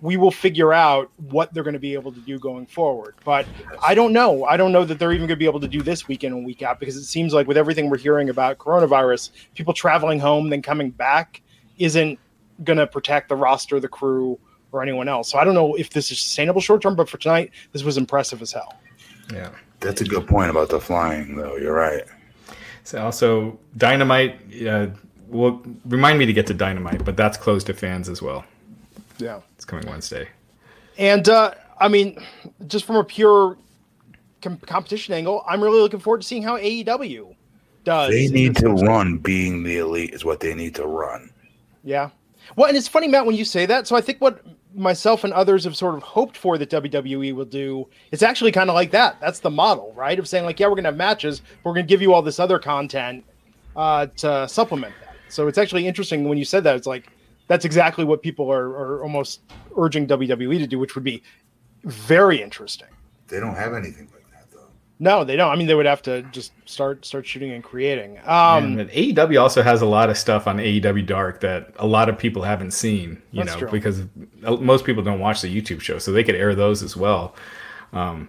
we 0.00 0.16
will 0.16 0.32
figure 0.32 0.72
out 0.72 1.10
what 1.30 1.54
they're 1.54 1.62
going 1.62 1.74
to 1.74 1.80
be 1.80 1.94
able 1.94 2.12
to 2.12 2.20
do 2.20 2.38
going 2.38 2.66
forward. 2.66 3.14
But 3.24 3.46
I 3.82 3.94
don't 3.94 4.12
know. 4.12 4.44
I 4.44 4.56
don't 4.56 4.72
know 4.72 4.84
that 4.84 4.98
they're 4.98 5.12
even 5.12 5.28
going 5.28 5.36
to 5.36 5.36
be 5.36 5.46
able 5.46 5.60
to 5.60 5.68
do 5.68 5.80
this 5.80 6.08
weekend 6.08 6.34
and 6.34 6.44
week 6.44 6.60
out 6.60 6.80
because 6.80 6.96
it 6.96 7.04
seems 7.04 7.32
like 7.32 7.46
with 7.46 7.56
everything 7.56 7.88
we're 7.88 7.98
hearing 7.98 8.28
about 8.28 8.58
coronavirus, 8.58 9.30
people 9.54 9.72
traveling 9.72 10.18
home 10.18 10.50
then 10.50 10.60
coming 10.60 10.90
back 10.90 11.40
isn't 11.78 12.18
going 12.64 12.78
to 12.78 12.86
protect 12.86 13.28
the 13.28 13.36
roster, 13.36 13.78
the 13.78 13.88
crew, 13.88 14.38
or 14.72 14.82
anyone 14.82 15.06
else. 15.08 15.30
So 15.30 15.38
I 15.38 15.44
don't 15.44 15.54
know 15.54 15.74
if 15.76 15.90
this 15.90 16.10
is 16.10 16.18
sustainable 16.18 16.60
short 16.60 16.82
term, 16.82 16.96
but 16.96 17.08
for 17.08 17.18
tonight, 17.18 17.52
this 17.70 17.84
was 17.84 17.96
impressive 17.96 18.42
as 18.42 18.52
hell. 18.52 18.74
Yeah. 19.32 19.50
That's 19.78 20.00
a 20.00 20.04
good 20.04 20.28
point 20.28 20.48
about 20.50 20.68
the 20.68 20.80
flying, 20.80 21.36
though. 21.36 21.56
You're 21.56 21.74
right. 21.74 22.02
So 22.84 23.02
also, 23.02 23.58
Dynamite. 23.76 24.66
Uh, 24.66 24.88
will 25.32 25.62
remind 25.86 26.18
me 26.18 26.26
to 26.26 26.32
get 26.32 26.46
to 26.46 26.54
Dynamite, 26.54 27.04
but 27.04 27.16
that's 27.16 27.36
closed 27.36 27.66
to 27.66 27.74
fans 27.74 28.08
as 28.08 28.22
well. 28.22 28.44
Yeah, 29.18 29.40
it's 29.56 29.64
coming 29.64 29.86
Wednesday. 29.88 30.28
And 30.98 31.28
uh, 31.28 31.54
I 31.80 31.88
mean, 31.88 32.18
just 32.66 32.84
from 32.84 32.96
a 32.96 33.04
pure 33.04 33.56
com- 34.42 34.58
competition 34.58 35.14
angle, 35.14 35.42
I'm 35.48 35.62
really 35.62 35.80
looking 35.80 36.00
forward 36.00 36.20
to 36.20 36.26
seeing 36.26 36.42
how 36.42 36.58
AEW 36.58 37.34
does. 37.84 38.10
They 38.10 38.28
need 38.28 38.56
to 38.56 38.70
run 38.70 39.18
being 39.18 39.62
the 39.62 39.78
elite 39.78 40.14
is 40.14 40.24
what 40.24 40.40
they 40.40 40.54
need 40.54 40.74
to 40.76 40.86
run. 40.86 41.30
Yeah. 41.82 42.10
Well, 42.56 42.68
and 42.68 42.76
it's 42.76 42.88
funny, 42.88 43.08
Matt, 43.08 43.26
when 43.26 43.36
you 43.36 43.44
say 43.44 43.66
that. 43.66 43.86
So 43.86 43.96
I 43.96 44.00
think 44.00 44.20
what 44.20 44.44
myself 44.74 45.24
and 45.24 45.32
others 45.32 45.64
have 45.64 45.76
sort 45.76 45.94
of 45.94 46.02
hoped 46.02 46.36
for 46.36 46.58
that 46.58 46.70
WWE 46.70 47.34
will 47.34 47.44
do, 47.44 47.88
it's 48.10 48.22
actually 48.22 48.52
kind 48.52 48.70
of 48.70 48.74
like 48.74 48.90
that. 48.92 49.20
That's 49.20 49.40
the 49.40 49.50
model, 49.50 49.92
right? 49.96 50.18
Of 50.18 50.28
saying 50.28 50.44
like, 50.44 50.58
yeah, 50.60 50.68
we're 50.68 50.76
gonna 50.76 50.88
have 50.88 50.96
matches, 50.96 51.40
but 51.40 51.70
we're 51.70 51.74
gonna 51.74 51.86
give 51.86 52.02
you 52.02 52.12
all 52.14 52.22
this 52.22 52.38
other 52.38 52.58
content 52.58 53.24
uh, 53.76 54.06
to 54.18 54.48
supplement 54.48 54.94
that. 55.04 55.16
So 55.28 55.48
it's 55.48 55.58
actually 55.58 55.86
interesting 55.86 56.28
when 56.28 56.38
you 56.38 56.44
said 56.44 56.64
that. 56.64 56.76
It's 56.76 56.86
like 56.86 57.08
that's 57.48 57.64
exactly 57.64 58.04
what 58.04 58.22
people 58.22 58.50
are, 58.50 58.68
are 58.68 59.02
almost 59.02 59.40
urging 59.76 60.06
WWE 60.06 60.58
to 60.58 60.66
do, 60.66 60.78
which 60.78 60.94
would 60.94 61.04
be 61.04 61.22
very 61.84 62.40
interesting. 62.40 62.88
They 63.28 63.40
don't 63.40 63.54
have 63.54 63.74
anything 63.74 64.08
like. 64.12 64.21
No, 65.02 65.24
they 65.24 65.34
don't. 65.34 65.50
I 65.50 65.56
mean, 65.56 65.66
they 65.66 65.74
would 65.74 65.84
have 65.84 66.00
to 66.02 66.22
just 66.30 66.52
start 66.64 67.04
start 67.04 67.26
shooting 67.26 67.50
and 67.50 67.64
creating. 67.64 68.18
Um, 68.18 68.76
Man, 68.76 68.88
AEW 68.88 69.42
also 69.42 69.60
has 69.60 69.82
a 69.82 69.86
lot 69.86 70.10
of 70.10 70.16
stuff 70.16 70.46
on 70.46 70.58
AEW 70.58 71.04
Dark 71.04 71.40
that 71.40 71.74
a 71.80 71.86
lot 71.88 72.08
of 72.08 72.16
people 72.16 72.42
haven't 72.42 72.70
seen. 72.70 73.20
You 73.32 73.42
know, 73.42 73.56
true. 73.56 73.68
because 73.68 74.04
most 74.42 74.84
people 74.84 75.02
don't 75.02 75.18
watch 75.18 75.42
the 75.42 75.48
YouTube 75.48 75.80
show, 75.80 75.98
so 75.98 76.12
they 76.12 76.22
could 76.22 76.36
air 76.36 76.54
those 76.54 76.84
as 76.84 76.96
well. 76.96 77.34
Um, 77.92 78.28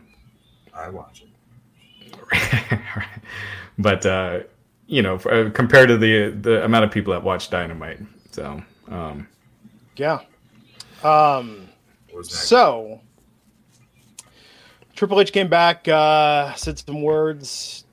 I 0.74 0.90
watch 0.90 1.24
it. 2.32 2.80
but 3.78 4.04
uh, 4.08 4.40
you 4.88 5.04
know, 5.04 5.18
uh, 5.18 5.52
compared 5.52 5.90
to 5.90 5.98
the 6.00 6.32
the 6.32 6.66
amount 6.66 6.86
of 6.86 6.90
people 6.92 7.14
that 7.14 7.22
watch 7.22 7.52
Dynamite, 7.52 8.00
so 8.32 8.64
um, 8.88 9.28
yeah. 9.96 10.22
Um, 11.04 11.70
so 12.24 13.00
Triple 14.96 15.20
H 15.20 15.32
came 15.32 15.48
back, 15.48 15.88
uh, 15.88 16.54
said 16.54 16.78
some 16.78 17.02
words 17.02 17.86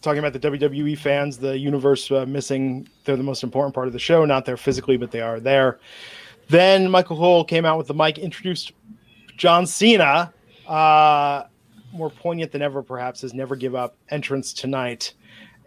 talking 0.00 0.18
about 0.18 0.32
the 0.32 0.40
WWE 0.40 0.96
fans, 0.98 1.38
the 1.38 1.58
universe 1.58 2.10
uh, 2.10 2.26
missing. 2.26 2.88
They're 3.04 3.16
the 3.16 3.22
most 3.22 3.42
important 3.42 3.74
part 3.74 3.86
of 3.86 3.92
the 3.92 3.98
show, 3.98 4.24
not 4.24 4.44
there 4.44 4.56
physically, 4.56 4.96
but 4.96 5.10
they 5.10 5.20
are 5.20 5.40
there. 5.40 5.78
Then 6.48 6.90
Michael 6.90 7.16
Cole 7.16 7.44
came 7.44 7.64
out 7.64 7.78
with 7.78 7.86
the 7.88 7.94
mic, 7.94 8.18
introduced 8.18 8.72
John 9.36 9.66
Cena, 9.66 10.32
uh, 10.68 11.44
more 11.92 12.10
poignant 12.10 12.52
than 12.52 12.62
ever, 12.62 12.82
perhaps, 12.82 13.22
his 13.22 13.34
never 13.34 13.56
give 13.56 13.74
up 13.74 13.96
entrance 14.10 14.52
tonight, 14.52 15.14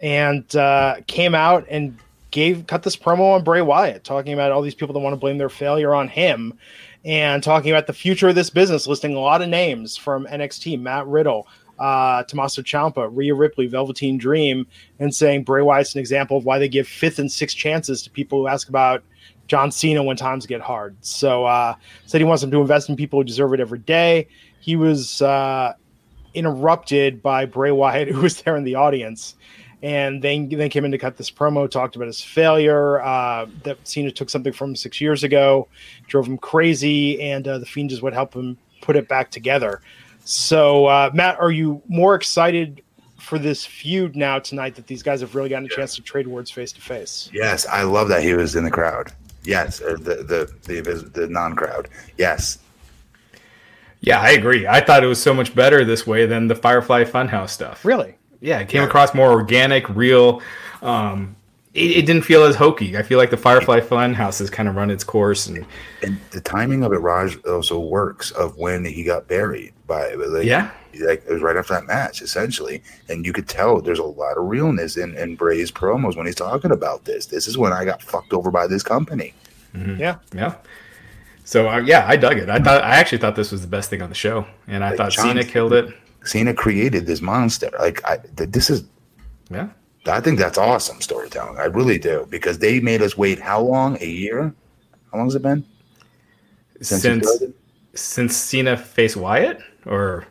and 0.00 0.54
uh, 0.56 0.96
came 1.06 1.34
out 1.34 1.66
and 1.68 1.98
gave 2.30 2.66
cut 2.66 2.82
this 2.82 2.96
promo 2.96 3.34
on 3.34 3.42
Bray 3.42 3.62
Wyatt, 3.62 4.04
talking 4.04 4.34
about 4.34 4.52
all 4.52 4.62
these 4.62 4.74
people 4.74 4.92
that 4.92 5.00
want 5.00 5.14
to 5.14 5.18
blame 5.18 5.38
their 5.38 5.48
failure 5.48 5.94
on 5.94 6.08
him, 6.08 6.56
and 7.04 7.42
talking 7.42 7.70
about 7.70 7.86
the 7.86 7.92
future 7.92 8.28
of 8.28 8.34
this 8.34 8.50
business, 8.50 8.86
listing 8.86 9.14
a 9.14 9.20
lot 9.20 9.42
of 9.42 9.48
names 9.48 9.96
from 9.96 10.26
NXT, 10.26 10.80
Matt 10.80 11.06
Riddle, 11.06 11.46
uh, 11.78 12.24
Tommaso 12.24 12.62
Ciampa, 12.62 13.08
Rhea 13.12 13.34
Ripley, 13.34 13.66
Velveteen 13.66 14.18
Dream, 14.18 14.66
and 14.98 15.14
saying 15.14 15.44
Bray 15.44 15.62
Wyatt's 15.62 15.94
an 15.94 16.00
example 16.00 16.36
of 16.36 16.44
why 16.44 16.58
they 16.58 16.68
give 16.68 16.88
fifth 16.88 17.18
and 17.18 17.30
sixth 17.30 17.56
chances 17.56 18.02
to 18.02 18.10
people 18.10 18.40
who 18.40 18.48
ask 18.48 18.68
about 18.68 19.02
John 19.46 19.70
Cena 19.70 20.02
when 20.02 20.16
times 20.16 20.44
get 20.44 20.60
hard. 20.60 20.96
So 21.00 21.44
uh, 21.44 21.74
said 22.06 22.20
he 22.20 22.24
wants 22.24 22.42
them 22.42 22.50
to 22.50 22.60
invest 22.60 22.88
in 22.88 22.96
people 22.96 23.20
who 23.20 23.24
deserve 23.24 23.54
it 23.54 23.60
every 23.60 23.78
day. 23.78 24.28
He 24.60 24.76
was 24.76 25.22
uh, 25.22 25.74
interrupted 26.34 27.22
by 27.22 27.46
Bray 27.46 27.70
Wyatt, 27.70 28.08
who 28.12 28.20
was 28.22 28.42
there 28.42 28.56
in 28.56 28.64
the 28.64 28.74
audience 28.74 29.36
and 29.82 30.22
then 30.22 30.48
then 30.48 30.70
came 30.70 30.84
in 30.84 30.90
to 30.90 30.98
cut 30.98 31.16
this 31.16 31.30
promo, 31.30 31.70
talked 31.70 31.96
about 31.96 32.06
his 32.06 32.20
failure. 32.20 33.00
Uh, 33.00 33.46
that 33.62 33.78
Cena 33.86 34.10
took 34.10 34.30
something 34.30 34.52
from 34.52 34.70
him 34.70 34.76
six 34.76 35.00
years 35.00 35.22
ago, 35.24 35.68
drove 36.06 36.26
him 36.26 36.38
crazy, 36.38 37.20
and 37.20 37.46
uh, 37.46 37.58
the 37.58 37.66
Fiend 37.66 37.92
is 37.92 38.02
what 38.02 38.12
helped 38.12 38.34
him 38.34 38.58
put 38.80 38.96
it 38.96 39.08
back 39.08 39.30
together. 39.30 39.80
So, 40.24 40.86
uh, 40.86 41.10
Matt, 41.14 41.38
are 41.40 41.50
you 41.50 41.82
more 41.88 42.14
excited 42.14 42.82
for 43.18 43.38
this 43.38 43.64
feud 43.64 44.14
now 44.14 44.38
tonight 44.38 44.74
that 44.74 44.86
these 44.86 45.02
guys 45.02 45.20
have 45.20 45.34
really 45.34 45.48
gotten 45.48 45.66
a 45.66 45.68
chance 45.68 45.94
to 45.96 46.02
trade 46.02 46.26
words 46.26 46.50
face 46.50 46.72
to 46.72 46.80
face? 46.80 47.30
Yes, 47.32 47.66
I 47.66 47.82
love 47.82 48.08
that 48.08 48.22
he 48.22 48.34
was 48.34 48.56
in 48.56 48.64
the 48.64 48.70
crowd. 48.70 49.12
Yes, 49.44 49.80
or 49.80 49.96
the 49.96 50.16
the 50.16 50.52
the, 50.64 51.10
the 51.14 51.28
non 51.28 51.54
crowd. 51.54 51.88
Yes. 52.18 52.58
Yeah, 54.00 54.20
I 54.20 54.30
agree. 54.30 54.66
I 54.66 54.80
thought 54.80 55.02
it 55.02 55.06
was 55.06 55.20
so 55.20 55.34
much 55.34 55.54
better 55.54 55.84
this 55.84 56.06
way 56.06 56.26
than 56.26 56.46
the 56.46 56.54
Firefly 56.54 57.04
Funhouse 57.04 57.50
stuff. 57.50 57.84
Really? 57.84 58.17
Yeah, 58.40 58.60
it 58.60 58.68
came 58.68 58.82
across 58.82 59.14
more 59.14 59.30
organic, 59.30 59.88
real. 59.88 60.42
Um, 60.82 61.36
it, 61.74 61.98
it, 61.98 62.06
didn't 62.06 62.22
feel 62.22 62.44
as 62.44 62.56
hokey. 62.56 62.96
I 62.96 63.02
feel 63.02 63.18
like 63.18 63.30
the 63.30 63.36
Firefly 63.36 63.80
Funhouse 63.80 64.38
has 64.38 64.48
kind 64.48 64.68
of 64.68 64.76
run 64.76 64.90
its 64.90 65.04
course, 65.04 65.46
and 65.46 65.66
and 66.02 66.18
the 66.30 66.40
timing 66.40 66.82
of 66.82 66.92
it, 66.92 66.98
Raj, 66.98 67.36
also 67.44 67.78
works 67.78 68.30
of 68.32 68.56
when 68.56 68.84
he 68.84 69.04
got 69.04 69.28
buried 69.28 69.72
by 69.86 70.14
like, 70.14 70.44
yeah, 70.44 70.70
like 71.00 71.24
it 71.26 71.32
was 71.32 71.42
right 71.42 71.56
after 71.56 71.74
that 71.74 71.86
match, 71.86 72.22
essentially, 72.22 72.82
and 73.08 73.26
you 73.26 73.32
could 73.32 73.48
tell 73.48 73.80
there's 73.80 73.98
a 73.98 74.04
lot 74.04 74.38
of 74.38 74.46
realness 74.46 74.96
in 74.96 75.16
in 75.16 75.36
Bray's 75.36 75.70
promos 75.70 76.16
when 76.16 76.26
he's 76.26 76.34
talking 76.34 76.70
about 76.70 77.04
this. 77.04 77.26
This 77.26 77.46
is 77.46 77.58
when 77.58 77.72
I 77.72 77.84
got 77.84 78.02
fucked 78.02 78.32
over 78.32 78.50
by 78.50 78.66
this 78.66 78.82
company. 78.82 79.34
Mm-hmm. 79.74 80.00
Yeah, 80.00 80.16
yeah. 80.34 80.54
So 81.44 81.68
uh, 81.68 81.78
yeah, 81.78 82.06
I 82.08 82.16
dug 82.16 82.38
it. 82.38 82.48
I 82.48 82.58
thought 82.58 82.82
I 82.82 82.96
actually 82.96 83.18
thought 83.18 83.36
this 83.36 83.52
was 83.52 83.62
the 83.62 83.68
best 83.68 83.90
thing 83.90 84.02
on 84.02 84.08
the 84.08 84.14
show, 84.14 84.46
and 84.66 84.84
I 84.84 84.90
like 84.90 84.98
thought 84.98 85.12
John, 85.12 85.28
Cena 85.28 85.44
killed 85.44 85.72
it. 85.72 85.94
Cena 86.24 86.54
created 86.54 87.06
this 87.06 87.20
monster. 87.20 87.70
Like 87.78 88.04
I, 88.04 88.18
this 88.34 88.70
is, 88.70 88.84
yeah. 89.50 89.68
I 90.06 90.20
think 90.20 90.38
that's 90.38 90.58
awesome 90.58 91.00
storytelling. 91.00 91.58
I 91.58 91.64
really 91.64 91.98
do 91.98 92.26
because 92.30 92.58
they 92.58 92.80
made 92.80 93.02
us 93.02 93.18
wait 93.18 93.38
how 93.38 93.60
long? 93.60 93.98
A 94.00 94.06
year? 94.06 94.54
How 95.10 95.18
long 95.18 95.26
has 95.26 95.34
it 95.34 95.42
been 95.42 95.64
since 96.80 97.02
since, 97.02 97.42
since 97.94 98.36
Cena 98.36 98.76
faced 98.76 99.16
Wyatt 99.16 99.60
or 99.84 100.26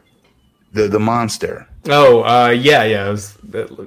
the 0.74 0.88
the 0.88 1.00
monster? 1.00 1.68
Oh, 1.90 2.24
uh, 2.24 2.50
yeah, 2.50 2.84
yeah, 2.84 3.08
it 3.08 3.12
was, 3.12 3.38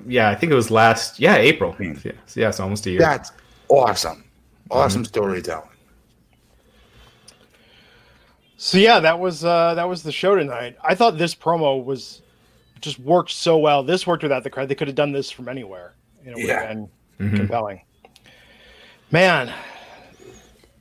yeah. 0.06 0.30
I 0.30 0.34
think 0.34 0.52
it 0.52 0.54
was 0.54 0.70
last, 0.70 1.20
yeah, 1.20 1.36
April. 1.36 1.76
Yeah, 1.78 2.12
yeah, 2.34 2.48
it's 2.48 2.60
almost 2.60 2.86
a 2.86 2.90
year. 2.90 3.00
That's 3.00 3.32
awesome, 3.68 4.24
awesome 4.70 5.02
mm-hmm. 5.02 5.08
storytelling. 5.08 5.69
So 8.62 8.77
yeah, 8.77 9.01
that 9.01 9.18
was 9.18 9.42
uh, 9.42 9.73
that 9.73 9.88
was 9.88 10.03
the 10.03 10.12
show 10.12 10.35
tonight. 10.37 10.77
I 10.85 10.94
thought 10.94 11.16
this 11.16 11.35
promo 11.35 11.83
was 11.83 12.20
just 12.83 12.99
worked 12.99 13.31
so 13.31 13.57
well. 13.57 13.83
This 13.83 14.07
worked 14.07 14.23
without 14.23 14.44
the 14.44 14.51
crowd. 14.51 14.68
They 14.68 14.75
could 14.75 14.87
have 14.87 14.94
done 14.94 15.12
this 15.12 15.31
from 15.31 15.49
anywhere. 15.49 15.94
You 16.23 16.33
know, 16.33 16.37
yeah. 16.37 16.64
and 16.64 16.88
mm-hmm. 17.18 17.37
compelling. 17.37 17.81
Man, 19.11 19.51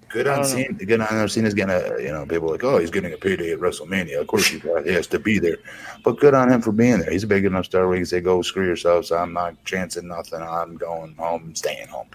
good 0.09 0.27
on 0.27 0.43
Cena. 0.43 0.73
Good 0.73 0.99
on 0.99 1.29
Cena's 1.29 1.53
gonna. 1.53 1.81
You 1.99 2.09
know, 2.09 2.25
people 2.25 2.49
like, 2.49 2.65
oh, 2.65 2.79
he's 2.79 2.91
getting 2.91 3.13
a 3.13 3.17
payday 3.17 3.53
at 3.53 3.59
WrestleMania. 3.59 4.19
Of 4.19 4.27
course, 4.27 4.47
he 4.47 4.59
has 4.91 5.07
to 5.07 5.17
be 5.17 5.39
there. 5.39 5.55
But 6.03 6.19
good 6.19 6.33
on 6.33 6.51
him 6.51 6.61
for 6.61 6.73
being 6.73 6.99
there. 6.99 7.11
He's 7.11 7.23
a 7.23 7.27
big 7.27 7.45
enough 7.45 7.63
star 7.63 7.87
where 7.87 7.95
he 7.95 8.01
can 8.01 8.07
say, 8.07 8.19
"Go 8.19 8.41
screw 8.41 8.65
yourself." 8.65 9.05
So 9.05 9.15
I'm 9.15 9.31
not 9.31 9.55
chancing 9.63 10.09
nothing. 10.09 10.41
I'm 10.41 10.75
going 10.75 11.15
home, 11.15 11.55
staying 11.55 11.87
home. 11.87 12.09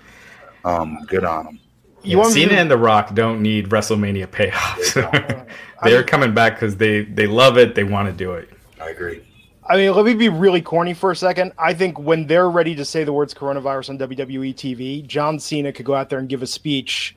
Um, 0.66 0.98
good 1.08 1.24
on 1.24 1.46
him. 1.46 1.60
You 2.04 2.18
yeah, 2.18 2.30
Cena 2.30 2.50
to... 2.50 2.58
and 2.58 2.70
The 2.70 2.78
Rock 2.78 3.14
don't 3.14 3.42
need 3.42 3.70
WrestleMania 3.70 4.26
payoffs. 4.26 5.48
They're 5.82 6.04
coming 6.04 6.34
back 6.34 6.54
because 6.54 6.76
they 6.76 7.02
they 7.04 7.26
love 7.26 7.58
it. 7.58 7.74
They 7.74 7.84
want 7.84 8.08
to 8.08 8.12
do 8.12 8.32
it. 8.32 8.50
I 8.80 8.88
agree. 8.90 9.22
I 9.66 9.76
mean, 9.76 9.94
let 9.94 10.04
me 10.04 10.14
be 10.14 10.28
really 10.28 10.60
corny 10.60 10.92
for 10.92 11.10
a 11.10 11.16
second. 11.16 11.52
I 11.58 11.72
think 11.72 11.98
when 11.98 12.26
they're 12.26 12.50
ready 12.50 12.74
to 12.74 12.84
say 12.84 13.02
the 13.02 13.14
words 13.14 13.32
coronavirus 13.32 13.90
on 13.90 13.98
WWE 13.98 14.54
TV, 14.54 15.06
John 15.06 15.38
Cena 15.38 15.72
could 15.72 15.86
go 15.86 15.94
out 15.94 16.10
there 16.10 16.18
and 16.18 16.28
give 16.28 16.42
a 16.42 16.46
speech 16.46 17.16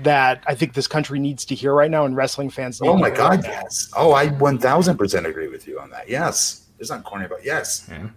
that 0.00 0.44
I 0.46 0.54
think 0.54 0.74
this 0.74 0.86
country 0.86 1.18
needs 1.18 1.44
to 1.46 1.56
hear 1.56 1.74
right 1.74 1.90
now, 1.90 2.04
and 2.04 2.16
wrestling 2.16 2.50
fans. 2.50 2.80
oh 2.82 2.96
my 2.96 3.10
God, 3.10 3.42
yes! 3.44 3.90
Oh, 3.96 4.12
I 4.12 4.28
one 4.28 4.58
thousand 4.58 4.96
percent 4.96 5.26
agree 5.26 5.48
with 5.48 5.66
you 5.66 5.80
on 5.80 5.90
that. 5.90 6.08
Yes, 6.08 6.66
it's 6.78 6.90
not 6.90 7.04
corny, 7.04 7.26
but 7.28 7.44
yes. 7.44 7.88
Yeah. 7.90 8.08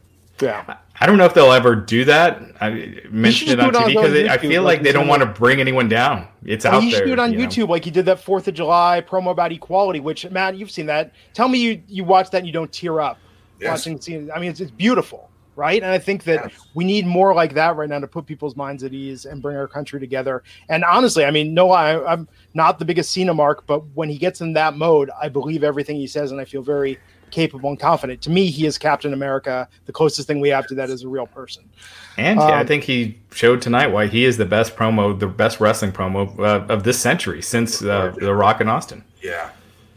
Yeah. 0.42 0.78
I 1.00 1.08
don't 1.08 1.18
know 1.18 1.26
if 1.26 1.34
they'll 1.34 1.52
ever 1.52 1.76
do 1.76 2.06
that. 2.06 2.42
I 2.62 3.02
mentioned 3.10 3.52
it 3.52 3.60
on 3.60 3.74
TV 3.74 3.88
because 3.88 4.30
I 4.30 4.38
feel 4.38 4.62
like, 4.62 4.78
like 4.78 4.84
they 4.84 4.92
don't 4.92 5.08
want 5.08 5.22
to 5.22 5.26
bring 5.26 5.60
anyone 5.60 5.90
down. 5.90 6.28
It's 6.46 6.64
well, 6.64 6.76
out 6.76 6.84
you 6.84 6.92
there. 6.92 7.00
You 7.00 7.04
should 7.04 7.06
do 7.08 7.14
it 7.14 7.20
on 7.20 7.34
YouTube, 7.34 7.58
know? 7.68 7.74
like 7.74 7.86
you 7.88 7.92
did 7.92 8.06
that 8.06 8.20
Fourth 8.20 8.48
of 8.48 8.54
July 8.54 9.04
promo 9.08 9.32
about 9.32 9.52
equality. 9.52 10.00
Which 10.00 10.30
Matt, 10.30 10.58
you've 10.58 10.70
seen 10.70 10.86
that. 10.86 11.14
Tell 11.34 11.48
me 11.48 11.58
you 11.58 11.82
you 11.88 12.04
watch 12.04 12.30
that 12.32 12.40
and 12.40 12.48
you 12.48 12.54
don't 12.54 12.72
tear 12.72 13.02
up 13.02 13.18
yes. 13.60 13.80
watching. 13.80 14.00
Seeing, 14.00 14.32
I 14.32 14.40
mean, 14.40 14.52
it's, 14.52 14.60
it's 14.60 14.70
beautiful, 14.70 15.32
right? 15.56 15.82
And 15.82 15.92
I 15.92 15.98
think 15.98 16.24
that 16.26 16.52
yes. 16.52 16.68
we 16.76 16.84
need 16.84 17.08
more 17.08 17.34
like 17.34 17.56
that 17.56 17.76
right 17.76 17.90
now 17.90 17.98
to 17.98 18.08
put 18.08 18.28
people's 18.28 18.56
minds 18.56 18.84
at 18.84 18.94
ease 18.94 19.26
and 19.26 19.42
bring 19.42 19.58
our 19.58 19.68
country 19.68 20.00
together. 20.00 20.44
And 20.70 20.84
honestly, 20.84 21.26
I 21.26 21.32
mean, 21.32 21.56
no, 21.56 21.72
I, 21.72 22.14
I'm 22.14 22.28
not 22.54 22.78
the 22.78 22.86
biggest 22.86 23.10
Cena 23.12 23.34
mark, 23.34 23.66
but 23.66 23.80
when 23.96 24.10
he 24.10 24.20
gets 24.20 24.42
in 24.42 24.54
that 24.54 24.76
mode, 24.76 25.10
I 25.20 25.30
believe 25.30 25.64
everything 25.64 25.96
he 25.96 26.06
says, 26.06 26.32
and 26.32 26.40
I 26.40 26.46
feel 26.46 26.62
very 26.62 27.00
capable 27.32 27.70
and 27.70 27.80
confident. 27.80 28.22
To 28.24 28.30
me, 28.30 28.50
he 28.52 28.66
is 28.66 28.78
Captain 28.78 29.14
America. 29.14 29.68
The 29.86 29.94
closest 29.94 30.28
thing 30.28 30.40
we 30.40 30.50
have 30.50 30.68
to 30.68 30.76
that 30.76 30.90
is 30.90 31.04
a 31.04 31.08
real 31.08 31.28
person. 31.28 31.70
And 32.18 32.40
um, 32.40 32.52
I 32.52 32.64
think 32.64 32.84
he 32.84 33.18
showed 33.32 33.62
tonight 33.62 33.88
why 33.88 34.08
he 34.08 34.26
is 34.26 34.38
the 34.38 34.46
best 34.46 34.76
promo, 34.76 35.18
the 35.18 35.28
best 35.28 35.60
wrestling 35.60 35.92
promo 35.92 36.38
uh, 36.40 36.66
of 36.72 36.84
this 36.84 37.00
century 37.00 37.42
since 37.42 37.82
uh, 37.82 38.14
The 38.18 38.34
Rock 38.34 38.62
and 38.62 38.70
Austin. 38.70 39.04
Yeah, 39.22 39.50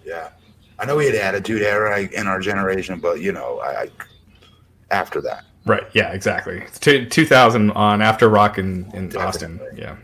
yeah. 0.04 0.30
I 0.78 0.86
know 0.86 0.96
we 0.96 1.06
had 1.06 1.14
attitude 1.14 1.62
era 1.62 2.00
in 2.00 2.26
our 2.26 2.40
generation, 2.40 2.98
but 2.98 3.20
you 3.20 3.32
know, 3.32 3.60
I, 3.60 3.82
I 3.82 3.90
after 4.90 5.20
that. 5.22 5.44
Right. 5.66 5.84
Yeah. 5.92 6.12
Exactly. 6.12 6.62
Two, 6.80 7.06
2000 7.06 7.70
on 7.70 8.02
after 8.02 8.28
Rock 8.28 8.58
and, 8.58 8.92
and 8.94 9.14
Austin. 9.16 9.60
Yeah. 9.74 9.96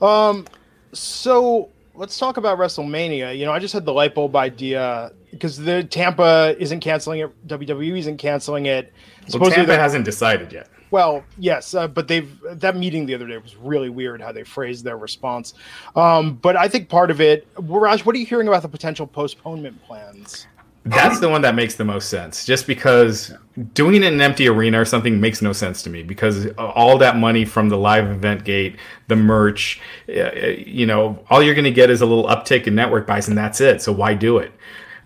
Um. 0.00 0.46
So 0.92 1.70
let's 1.94 2.18
talk 2.18 2.36
about 2.36 2.58
WrestleMania. 2.58 3.36
You 3.36 3.44
know, 3.44 3.52
I 3.52 3.58
just 3.58 3.74
had 3.74 3.84
the 3.84 3.92
light 3.92 4.14
bulb 4.14 4.36
idea 4.36 5.12
because 5.30 5.58
the 5.58 5.84
Tampa 5.84 6.56
isn't 6.58 6.80
canceling 6.80 7.20
it, 7.20 7.48
WWE 7.48 7.98
isn't 7.98 8.16
canceling 8.18 8.66
it. 8.66 8.92
Well, 9.34 9.50
Tampa 9.50 9.76
hasn't 9.76 10.04
decided 10.04 10.52
yet. 10.52 10.68
Well, 10.90 11.22
yes, 11.36 11.74
uh, 11.74 11.86
but 11.86 12.08
they've 12.08 12.30
that 12.50 12.76
meeting 12.76 13.06
the 13.06 13.14
other 13.14 13.26
day 13.26 13.36
was 13.36 13.56
really 13.56 13.90
weird 13.90 14.22
how 14.22 14.32
they 14.32 14.42
phrased 14.42 14.84
their 14.84 14.96
response. 14.96 15.54
Um, 15.94 16.34
but 16.36 16.56
I 16.56 16.68
think 16.68 16.88
part 16.88 17.10
of 17.10 17.20
it, 17.20 17.46
Raj, 17.58 18.04
what 18.04 18.14
are 18.14 18.18
you 18.18 18.26
hearing 18.26 18.48
about 18.48 18.62
the 18.62 18.68
potential 18.68 19.06
postponement 19.06 19.82
plans? 19.84 20.46
That's 20.84 21.20
the 21.20 21.28
one 21.28 21.42
that 21.42 21.54
makes 21.54 21.74
the 21.74 21.84
most 21.84 22.08
sense. 22.08 22.46
Just 22.46 22.66
because 22.66 23.32
doing 23.74 23.96
it 23.96 24.04
in 24.04 24.14
an 24.14 24.20
empty 24.22 24.48
arena 24.48 24.80
or 24.80 24.86
something 24.86 25.20
makes 25.20 25.42
no 25.42 25.52
sense 25.52 25.82
to 25.82 25.90
me 25.90 26.02
because 26.02 26.46
all 26.56 26.96
that 26.98 27.16
money 27.16 27.44
from 27.44 27.68
the 27.68 27.76
live 27.76 28.08
event 28.08 28.44
gate, 28.44 28.76
the 29.08 29.16
merch, 29.16 29.80
uh, 30.08 30.30
you 30.32 30.86
know, 30.86 31.22
all 31.28 31.42
you're 31.42 31.54
going 31.54 31.64
to 31.64 31.70
get 31.70 31.90
is 31.90 32.00
a 32.00 32.06
little 32.06 32.26
uptick 32.26 32.66
in 32.66 32.74
network 32.74 33.06
buys 33.06 33.28
and 33.28 33.36
that's 33.36 33.60
it. 33.60 33.82
So 33.82 33.92
why 33.92 34.14
do 34.14 34.38
it? 34.38 34.52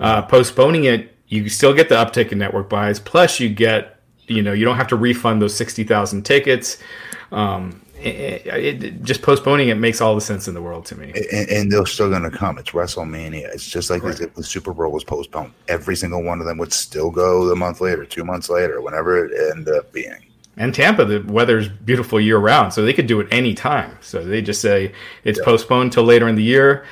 Uh, 0.03 0.23
postponing 0.23 0.85
it, 0.85 1.15
you 1.29 1.49
still 1.49 1.73
get 1.73 1.88
the 1.88 1.95
uptick 1.95 2.33
in 2.33 2.38
network 2.38 2.69
buys. 2.69 3.01
Plus, 3.01 3.41
you 3.41 3.49
get, 3.49 4.01
you 4.27 4.43
know, 4.43 4.53
you 4.53 4.65
don't 4.65 4.77
have 4.77 4.88
to 4.88 4.97
refund 4.97 5.41
those 5.41 5.57
60,000 5.57 6.23
tickets. 6.25 6.79
Um, 7.31 7.81
it, 8.03 8.47
it, 8.47 9.03
just 9.05 9.23
postponing 9.23 9.69
it 9.69 9.77
makes 9.77 10.01
all 10.01 10.15
the 10.15 10.21
sense 10.21 10.49
in 10.49 10.55
the 10.55 10.62
world 10.62 10.85
to 10.87 10.97
me. 10.97 11.12
And, 11.31 11.49
and 11.49 11.73
they're 11.73 11.87
still 11.87 12.11
going 12.11 12.25
to 12.25 12.31
come. 12.31 12.59
It's 12.59 12.71
WrestleMania. 12.71 13.55
It's 13.55 13.67
just 13.67 13.91
like 13.91 14.03
right. 14.03 14.19
if 14.21 14.35
the 14.35 14.43
Super 14.43 14.75
Bowl 14.75 14.91
was 14.91 15.05
postponed. 15.05 15.53
Every 15.69 15.95
single 15.95 16.23
one 16.23 16.41
of 16.41 16.47
them 16.47 16.59
would 16.59 16.73
still 16.73 17.11
go 17.11 17.51
a 17.51 17.57
month 17.57 17.81
later, 17.81 18.05
two 18.05 18.25
months 18.25 18.49
later, 18.51 18.81
whenever 18.81 19.25
it 19.25 19.53
ended 19.57 19.75
up 19.75 19.93
being. 19.93 20.27
And 20.57 20.75
Tampa, 20.75 21.05
the 21.05 21.21
weather's 21.33 21.69
beautiful 21.69 22.21
year 22.21 22.38
round, 22.38 22.75
so 22.75 22.85
they 22.85 22.93
could 22.93 23.07
do 23.07 23.21
it 23.21 23.29
any 23.31 23.55
time. 23.55 23.97
So 24.03 24.23
they 24.23 24.43
just 24.43 24.61
say 24.61 24.93
it's 25.25 25.38
yeah. 25.38 25.45
postponed 25.45 25.93
till 25.93 26.05
later 26.05 26.29
in 26.29 26.35
the 26.35 26.43
year. 26.43 26.85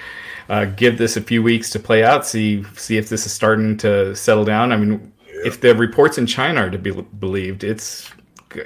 Uh, 0.50 0.64
give 0.64 0.98
this 0.98 1.16
a 1.16 1.20
few 1.20 1.44
weeks 1.44 1.70
to 1.70 1.78
play 1.78 2.02
out. 2.02 2.26
See 2.26 2.64
see 2.74 2.96
if 2.96 3.08
this 3.08 3.24
is 3.24 3.32
starting 3.32 3.76
to 3.78 4.16
settle 4.16 4.44
down. 4.44 4.72
I 4.72 4.76
mean, 4.76 5.12
yeah. 5.24 5.46
if 5.46 5.60
the 5.60 5.76
reports 5.76 6.18
in 6.18 6.26
China 6.26 6.62
are 6.62 6.70
to 6.70 6.78
be 6.78 6.90
believed, 6.90 7.62
it's 7.62 8.10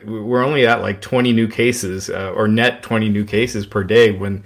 we're 0.04 0.42
only 0.42 0.66
at 0.66 0.80
like 0.80 1.00
20 1.00 1.32
new 1.32 1.46
cases 1.46 2.08
uh, 2.10 2.32
or 2.34 2.48
net 2.48 2.82
20 2.82 3.08
new 3.08 3.24
cases 3.24 3.66
per 3.66 3.84
day 3.84 4.12
when 4.12 4.42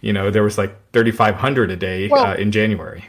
you 0.00 0.12
know 0.12 0.30
there 0.30 0.42
was 0.42 0.56
like 0.56 0.74
3500 0.92 1.70
a 1.70 1.76
day 1.76 2.08
well, 2.08 2.26
uh, 2.26 2.34
in 2.34 2.50
january 2.50 3.04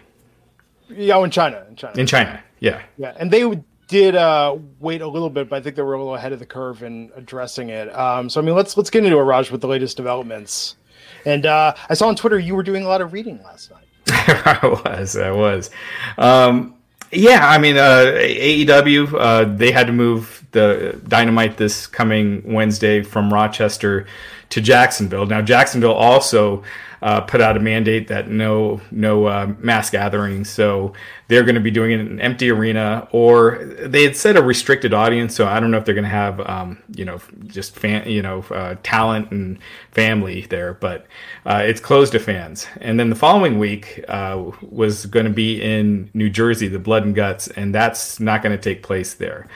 yeah 0.89 1.17
in 1.23 1.31
china 1.31 1.65
in 1.69 1.75
china 1.75 1.93
in 1.97 2.05
china 2.05 2.43
yeah 2.59 2.81
yeah 2.97 3.13
and 3.17 3.31
they 3.31 3.49
did 3.87 4.15
uh, 4.15 4.57
wait 4.79 5.01
a 5.01 5.07
little 5.07 5.29
bit 5.29 5.49
but 5.49 5.55
i 5.55 5.61
think 5.61 5.75
they 5.75 5.81
were 5.81 5.93
a 5.93 5.97
little 5.97 6.15
ahead 6.15 6.33
of 6.33 6.39
the 6.39 6.45
curve 6.45 6.83
in 6.83 7.11
addressing 7.15 7.69
it 7.69 7.87
um, 7.97 8.29
so 8.29 8.41
i 8.41 8.43
mean 8.43 8.55
let's 8.55 8.75
let's 8.75 8.89
get 8.89 9.05
into 9.05 9.17
it 9.17 9.21
raj 9.21 9.51
with 9.51 9.61
the 9.61 9.67
latest 9.67 9.95
developments 9.95 10.75
and 11.25 11.45
uh, 11.45 11.73
i 11.89 11.93
saw 11.93 12.07
on 12.07 12.15
twitter 12.15 12.39
you 12.39 12.55
were 12.55 12.63
doing 12.63 12.83
a 12.83 12.87
lot 12.87 13.01
of 13.01 13.13
reading 13.13 13.41
last 13.43 13.71
night 13.71 13.85
i 14.45 14.59
was 14.63 15.15
i 15.17 15.31
was 15.31 15.69
um, 16.17 16.75
yeah 17.11 17.47
i 17.47 17.57
mean 17.57 17.77
uh, 17.77 18.05
aew 18.17 19.13
uh, 19.19 19.45
they 19.55 19.71
had 19.71 19.87
to 19.87 19.93
move 19.93 20.39
the 20.51 20.99
Dynamite 21.07 21.57
this 21.57 21.87
coming 21.87 22.41
Wednesday 22.45 23.01
from 23.03 23.31
Rochester 23.31 24.07
to 24.49 24.61
Jacksonville. 24.61 25.25
Now, 25.25 25.41
Jacksonville 25.41 25.93
also 25.93 26.63
uh, 27.01 27.21
put 27.21 27.41
out 27.41 27.55
a 27.55 27.59
mandate 27.59 28.07
that 28.09 28.29
no 28.29 28.81
no 28.91 29.25
uh, 29.25 29.53
mass 29.59 29.89
gatherings, 29.89 30.49
so 30.49 30.93
they're 31.27 31.43
going 31.43 31.55
to 31.55 31.61
be 31.61 31.71
doing 31.71 31.91
it 31.91 31.99
in 31.99 32.07
an 32.07 32.19
empty 32.21 32.49
arena, 32.49 33.07
or 33.11 33.63
they 33.63 34.03
had 34.03 34.15
said 34.15 34.35
a 34.35 34.41
restricted 34.43 34.93
audience. 34.93 35.35
So 35.35 35.47
I 35.47 35.59
don't 35.59 35.71
know 35.71 35.77
if 35.77 35.85
they're 35.85 35.95
going 35.95 36.03
to 36.03 36.09
have 36.09 36.39
um, 36.41 36.81
you 36.93 37.05
know 37.05 37.19
just 37.47 37.75
fan 37.75 38.09
you 38.09 38.21
know 38.21 38.43
uh, 38.51 38.75
talent 38.83 39.31
and 39.31 39.59
family 39.91 40.41
there, 40.49 40.73
but 40.73 41.05
uh, 41.45 41.61
it's 41.65 41.79
closed 41.79 42.11
to 42.13 42.19
fans. 42.19 42.67
And 42.81 42.99
then 42.99 43.09
the 43.09 43.15
following 43.15 43.59
week 43.59 44.03
uh, 44.07 44.51
was 44.61 45.05
going 45.05 45.25
to 45.25 45.31
be 45.31 45.61
in 45.61 46.09
New 46.13 46.29
Jersey, 46.29 46.67
the 46.67 46.79
Blood 46.79 47.05
and 47.05 47.15
Guts, 47.15 47.47
and 47.47 47.73
that's 47.73 48.19
not 48.19 48.43
going 48.43 48.55
to 48.55 48.61
take 48.61 48.83
place 48.83 49.13
there. 49.13 49.47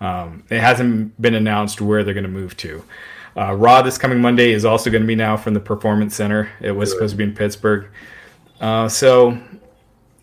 Um, 0.00 0.44
it 0.50 0.60
hasn't 0.60 1.20
been 1.20 1.34
announced 1.34 1.80
where 1.80 2.02
they're 2.02 2.14
going 2.14 2.24
to 2.24 2.30
move 2.30 2.56
to. 2.58 2.82
Uh, 3.40 3.54
Raw 3.54 3.80
this 3.80 3.96
coming 3.96 4.20
Monday 4.20 4.52
is 4.52 4.66
also 4.66 4.90
going 4.90 5.02
to 5.02 5.06
be 5.06 5.14
now 5.14 5.34
from 5.34 5.54
the 5.54 5.60
Performance 5.60 6.14
Center. 6.14 6.50
It 6.60 6.72
was 6.72 6.90
Good. 6.90 6.96
supposed 6.96 7.12
to 7.12 7.16
be 7.16 7.24
in 7.24 7.34
Pittsburgh. 7.34 7.88
Uh, 8.60 8.86
so, 8.86 9.38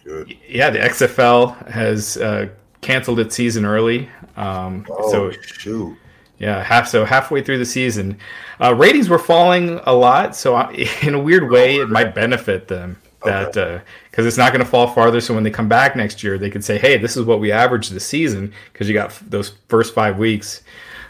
Good. 0.04 0.38
yeah, 0.48 0.70
the 0.70 0.78
XFL 0.78 1.68
has 1.68 2.18
uh, 2.18 2.50
canceled 2.82 3.20
its 3.20 3.34
season 3.34 3.66
early. 3.66 4.08
Um, 4.36 4.86
oh, 4.92 5.12
so, 5.12 5.32
shoot. 5.32 5.98
Yeah, 6.38 6.64
half 6.64 6.88
so 6.88 7.04
halfway 7.04 7.42
through 7.42 7.58
the 7.58 7.66
season, 7.66 8.20
uh, 8.62 8.76
ratings 8.76 9.10
were 9.10 9.18
falling 9.18 9.80
a 9.86 9.94
lot. 9.94 10.36
So 10.36 10.56
uh, 10.56 10.70
in 11.02 11.16
a 11.16 11.20
weird 11.20 11.50
way, 11.50 11.78
it 11.78 11.90
might 11.90 12.14
benefit 12.14 12.68
them 12.68 13.02
that 13.24 13.54
because 13.54 13.58
okay. 13.58 13.84
uh, 14.18 14.24
it's 14.28 14.38
not 14.38 14.54
going 14.54 14.64
to 14.64 14.70
fall 14.70 14.86
farther. 14.86 15.20
So 15.20 15.34
when 15.34 15.44
they 15.44 15.50
come 15.50 15.68
back 15.68 15.96
next 15.96 16.22
year, 16.22 16.38
they 16.38 16.52
could 16.52 16.64
say, 16.64 16.78
"Hey, 16.78 16.98
this 16.98 17.18
is 17.18 17.26
what 17.26 17.40
we 17.40 17.52
averaged 17.52 17.92
this 17.92 18.06
season," 18.06 18.54
because 18.72 18.88
you 18.88 18.94
got 18.94 19.20
those 19.28 19.54
first 19.68 19.96
five 19.96 20.20
weeks 20.20 20.62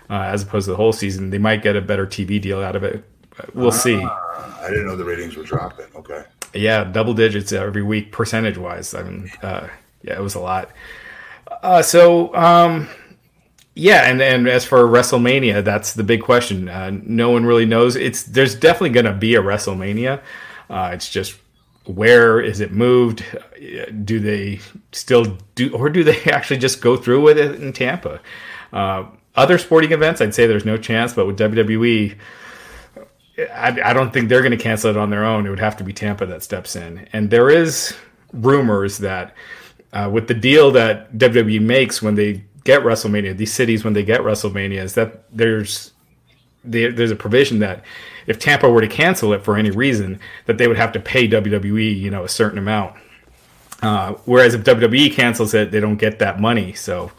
uh, 0.10 0.24
as 0.24 0.44
opposed 0.44 0.66
to 0.66 0.72
the 0.72 0.78
whole 0.78 0.94
season. 0.94 1.30
They 1.30 1.38
might 1.38 1.62
get 1.62 1.76
a 1.76 1.82
better 1.82 2.06
TV 2.06 2.42
deal 2.42 2.62
out 2.62 2.76
of 2.76 2.84
it. 2.84 3.04
We'll 3.54 3.72
see. 3.72 4.02
Ah, 4.04 4.62
I 4.62 4.70
didn't 4.70 4.88
know 4.88 4.96
the 4.96 5.06
ratings 5.06 5.36
were 5.36 5.44
dropping. 5.44 5.86
Okay. 5.96 6.24
Yeah, 6.54 6.84
double 6.84 7.14
digits 7.14 7.52
every 7.52 7.84
week, 7.84 8.12
percentage 8.12 8.58
wise. 8.58 8.94
I 8.94 9.04
mean, 9.04 9.32
uh, 9.44 9.68
yeah, 10.02 10.18
it 10.18 10.22
was 10.22 10.36
a 10.36 10.40
lot. 10.40 10.72
Uh, 11.62 11.82
so. 11.82 12.34
Um, 12.36 12.88
yeah, 13.80 14.10
and, 14.10 14.20
and 14.24 14.48
as 14.48 14.66
for 14.66 14.80
WrestleMania, 14.86 15.64
that's 15.64 15.94
the 15.94 16.04
big 16.04 16.24
question. 16.24 16.68
Uh, 16.68 16.98
no 17.04 17.30
one 17.30 17.46
really 17.46 17.68
knows. 17.68 17.96
It's 17.96 18.24
there's 18.24 18.56
definitely 18.56 18.90
going 18.90 19.06
to 19.06 19.14
be 19.14 19.36
a 19.36 19.42
WrestleMania. 19.42 20.20
Uh, 20.68 20.90
it's 20.94 21.12
just 21.12 21.38
where 21.86 22.42
is 22.42 22.60
it 22.60 22.72
moved? 22.72 23.24
Do 24.04 24.20
they 24.20 24.60
still 24.92 25.38
do, 25.54 25.74
or 25.76 25.90
do 25.90 26.04
they 26.04 26.20
actually 26.32 26.58
just 26.58 26.82
go 26.82 26.98
through 26.98 27.22
with 27.22 27.38
it 27.38 27.62
in 27.62 27.72
Tampa? 27.72 28.20
Uh, 28.74 29.06
other 29.38 29.58
sporting 29.58 29.92
events, 29.92 30.20
I'd 30.20 30.34
say 30.34 30.48
there's 30.48 30.66
no 30.66 30.78
chance, 30.78 31.14
but 31.14 31.28
with 31.28 31.38
WWE, 31.38 32.18
I, 33.38 33.80
I 33.84 33.94
don't 33.94 34.12
think 34.12 34.30
they're 34.30 34.42
going 34.42 34.52
to 34.52 34.58
cancel 34.58 34.90
it 34.90 34.98
on 34.98 35.12
their 35.12 35.24
own. 35.24 35.46
It 35.46 35.50
would 35.52 35.60
have 35.60 35.78
to 35.78 35.84
be 35.84 35.94
Tampa 35.94 36.26
that 36.26 36.44
steps 36.44 36.76
in, 36.76 37.08
and 37.14 37.30
there 37.30 37.50
is 37.50 37.96
rumors 38.34 38.98
that 38.98 39.36
uh, 39.94 40.10
with 40.12 40.28
the 40.28 40.34
deal 40.34 40.72
that 40.72 41.14
WWE 41.14 41.62
makes 41.62 42.02
when 42.02 42.16
they 42.16 42.44
get 42.64 42.82
WrestleMania, 42.82 43.38
these 43.38 43.54
cities 43.54 43.84
when 43.84 43.94
they 43.94 44.04
get 44.04 44.22
WrestleMania, 44.22 44.82
is 44.84 44.96
that 44.96 45.24
there's 45.36 45.92
there's 46.64 47.12
a 47.12 47.16
provision 47.16 47.60
that 47.60 47.86
if 48.26 48.40
Tampa 48.40 48.70
were 48.70 48.82
to 48.82 48.90
cancel 48.90 49.32
it 49.32 49.44
for 49.44 49.56
any 49.56 49.72
reason, 49.72 50.20
that 50.48 50.58
they 50.58 50.68
would 50.68 50.76
have 50.76 50.92
to 50.92 51.00
pay 51.00 51.28
WWE, 51.30 51.98
you 51.98 52.12
know, 52.12 52.26
a 52.26 52.30
certain 52.30 52.58
amount. 52.58 52.94
Uh, 53.82 54.14
whereas 54.26 54.54
if 54.54 54.64
WWE 54.64 55.14
cancels 55.14 55.54
it, 55.54 55.72
they 55.72 55.80
don't 55.80 55.96
get 55.96 56.20
that 56.20 56.42
money. 56.42 56.74
So 56.74 57.12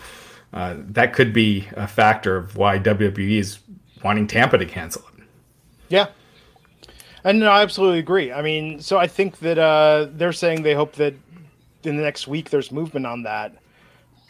uh, 0.53 0.77
that 0.79 1.13
could 1.13 1.33
be 1.33 1.69
a 1.73 1.87
factor 1.87 2.37
of 2.37 2.57
why 2.57 2.79
WWE 2.79 3.39
is 3.39 3.59
wanting 4.03 4.27
Tampa 4.27 4.59
to 4.59 4.67
cancel 4.67 5.03
it. 5.17 5.25
Yeah. 5.89 6.07
And 7.25 7.41
no, 7.41 7.51
I 7.51 7.63
absolutely 7.63 7.99
agree. 7.99 8.33
I 8.33 8.43
mean, 8.43 8.81
so 8.81 8.99
I 8.99 9.07
think 9.07 9.39
that 9.41 9.59
uh, 9.59 10.09
they're 10.13 10.33
saying 10.33 10.63
they 10.63 10.75
hope 10.75 10.95
that 10.95 11.15
in 11.83 11.97
the 11.97 12.03
next 12.03 12.29
week 12.29 12.51
there's 12.51 12.73
movement 12.73 13.07
on 13.07 13.23
that. 13.25 13.55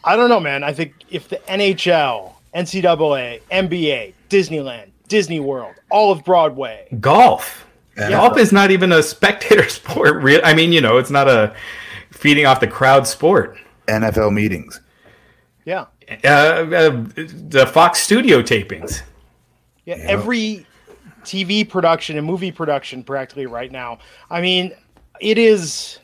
I 0.03 0.15
don't 0.15 0.29
know, 0.29 0.39
man. 0.39 0.63
I 0.63 0.73
think 0.73 0.93
if 1.09 1.29
the 1.29 1.37
NHL, 1.47 2.33
NCAA, 2.55 3.41
NBA, 3.51 4.13
Disneyland, 4.29 4.89
Disney 5.07 5.39
World, 5.39 5.75
all 5.89 6.11
of 6.11 6.23
Broadway, 6.23 6.87
golf. 6.99 7.65
Yeah. 7.97 8.11
Golf 8.11 8.37
is 8.37 8.53
not 8.53 8.71
even 8.71 8.91
a 8.91 9.03
spectator 9.03 9.67
sport. 9.69 10.21
Real, 10.23 10.41
I 10.43 10.53
mean, 10.53 10.71
you 10.71 10.81
know, 10.81 10.97
it's 10.97 11.09
not 11.09 11.27
a 11.27 11.53
feeding 12.11 12.45
off 12.45 12.59
the 12.59 12.67
crowd 12.67 13.07
sport. 13.07 13.57
NFL 13.87 14.33
meetings. 14.33 14.79
Yeah. 15.65 15.85
Uh, 16.23 16.27
uh, 16.27 17.03
the 17.15 17.69
Fox 17.71 17.99
studio 17.99 18.41
tapings. 18.41 19.01
Yeah, 19.85 19.97
yeah, 19.97 20.05
every 20.07 20.65
TV 21.23 21.67
production 21.67 22.17
and 22.17 22.25
movie 22.25 22.51
production 22.51 23.03
practically 23.03 23.45
right 23.45 23.71
now. 23.71 23.99
I 24.29 24.41
mean, 24.41 24.73
it 25.19 25.37
is 25.37 25.99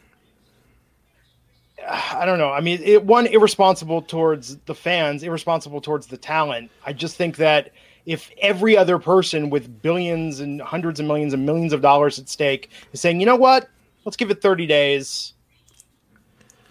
I 1.88 2.26
don't 2.26 2.39
know. 2.39 2.51
I 2.51 2.62
mean, 2.62 2.82
it, 2.84 3.03
one 3.03 3.28
irresponsible 3.28 4.01
towards 4.01 4.58
the 4.66 4.74
fans, 4.74 5.24
irresponsible 5.24 5.82
towards 5.82 6.08
the 6.08 6.18
talent. 6.18 6.72
I 6.86 6.93
just 6.93 7.16
think 7.16 7.38
that 7.38 7.72
if 8.06 8.32
every 8.41 8.78
other 8.78 8.97
person 8.97 9.49
with 9.49 9.82
billions 9.82 10.39
and 10.39 10.62
hundreds 10.62 10.99
of 10.99 11.06
millions 11.06 11.34
and 11.34 11.45
millions 11.45 11.74
of 11.74 11.82
dollars 11.82 12.18
at 12.18 12.30
stake 12.30 12.70
is 12.91 13.01
saying, 13.01 13.20
you 13.20 13.26
know 13.26 13.36
what, 13.36 13.70
let's 14.03 14.18
give 14.18 14.32
it 14.32 14.41
30 14.41 14.66
days, 14.66 15.34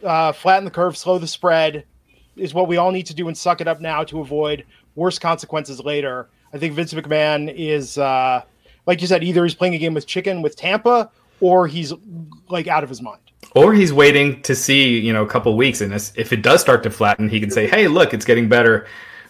uh, 0.03 0.33
flatten 0.33 0.65
the 0.65 0.71
curve, 0.71 0.97
slow 0.97 1.19
the 1.19 1.27
spread, 1.27 1.85
is 2.37 2.55
what 2.55 2.69
we 2.69 2.77
all 2.77 2.91
need 2.91 3.07
to 3.07 3.15
do 3.15 3.29
and 3.29 3.37
suck 3.37 3.61
it 3.61 3.69
up 3.69 3.81
now 3.81 4.05
to 4.05 4.21
avoid 4.21 4.65
worse 4.95 5.19
consequences 5.19 5.81
later. 5.81 6.29
I 6.53 6.59
think 6.59 6.75
Vince 6.75 6.95
McMahon 6.95 7.53
is, 7.55 7.99
uh, 7.99 8.43
like 8.87 9.01
you 9.01 9.07
said, 9.07 9.25
either 9.25 9.43
he's 9.45 9.55
playing 9.55 9.75
a 9.75 9.79
game 9.79 9.95
with 9.95 10.07
chicken 10.07 10.43
with 10.43 10.57
Tampa 10.57 11.11
or 11.41 11.67
he's 11.67 11.93
like 12.49 12.69
out 12.69 12.83
of 12.83 12.89
his 12.89 13.03
mind. 13.03 13.21
Or 13.55 13.75
he's 13.75 13.93
waiting 13.93 14.41
to 14.43 14.55
see, 14.55 14.99
you 14.99 15.13
know, 15.13 15.23
a 15.23 15.29
couple 15.29 15.57
weeks, 15.57 15.81
and 15.81 15.93
if 15.93 16.33
it 16.33 16.43
does 16.43 16.61
start 16.61 16.83
to 16.85 16.91
flatten, 16.91 17.29
he 17.29 17.39
can 17.39 17.51
say, 17.51 17.69
"Hey, 17.69 17.89
look, 17.89 18.15
it's 18.15 18.25
getting 18.25 18.49
better. 18.49 18.87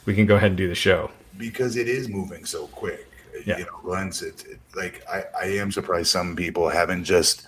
We 0.07 0.15
can 0.15 0.25
go 0.25 0.37
ahead 0.37 0.51
and 0.53 0.57
do 0.57 0.69
the 0.69 0.75
show." 0.75 1.11
Because 1.37 1.77
it 1.77 1.89
is 1.89 2.09
moving 2.09 2.45
so 2.45 2.69
quick. 2.69 3.11
Yeah. 3.45 3.59
You 3.59 3.65
know, 3.65 3.81
Lens, 3.83 4.23
it, 4.23 4.45
it, 4.49 4.61
like 4.75 5.03
I, 5.13 5.25
I 5.39 5.47
am 5.47 5.73
surprised 5.73 6.09
some 6.09 6.37
people 6.37 6.69
haven't 6.69 7.05
just 7.05 7.47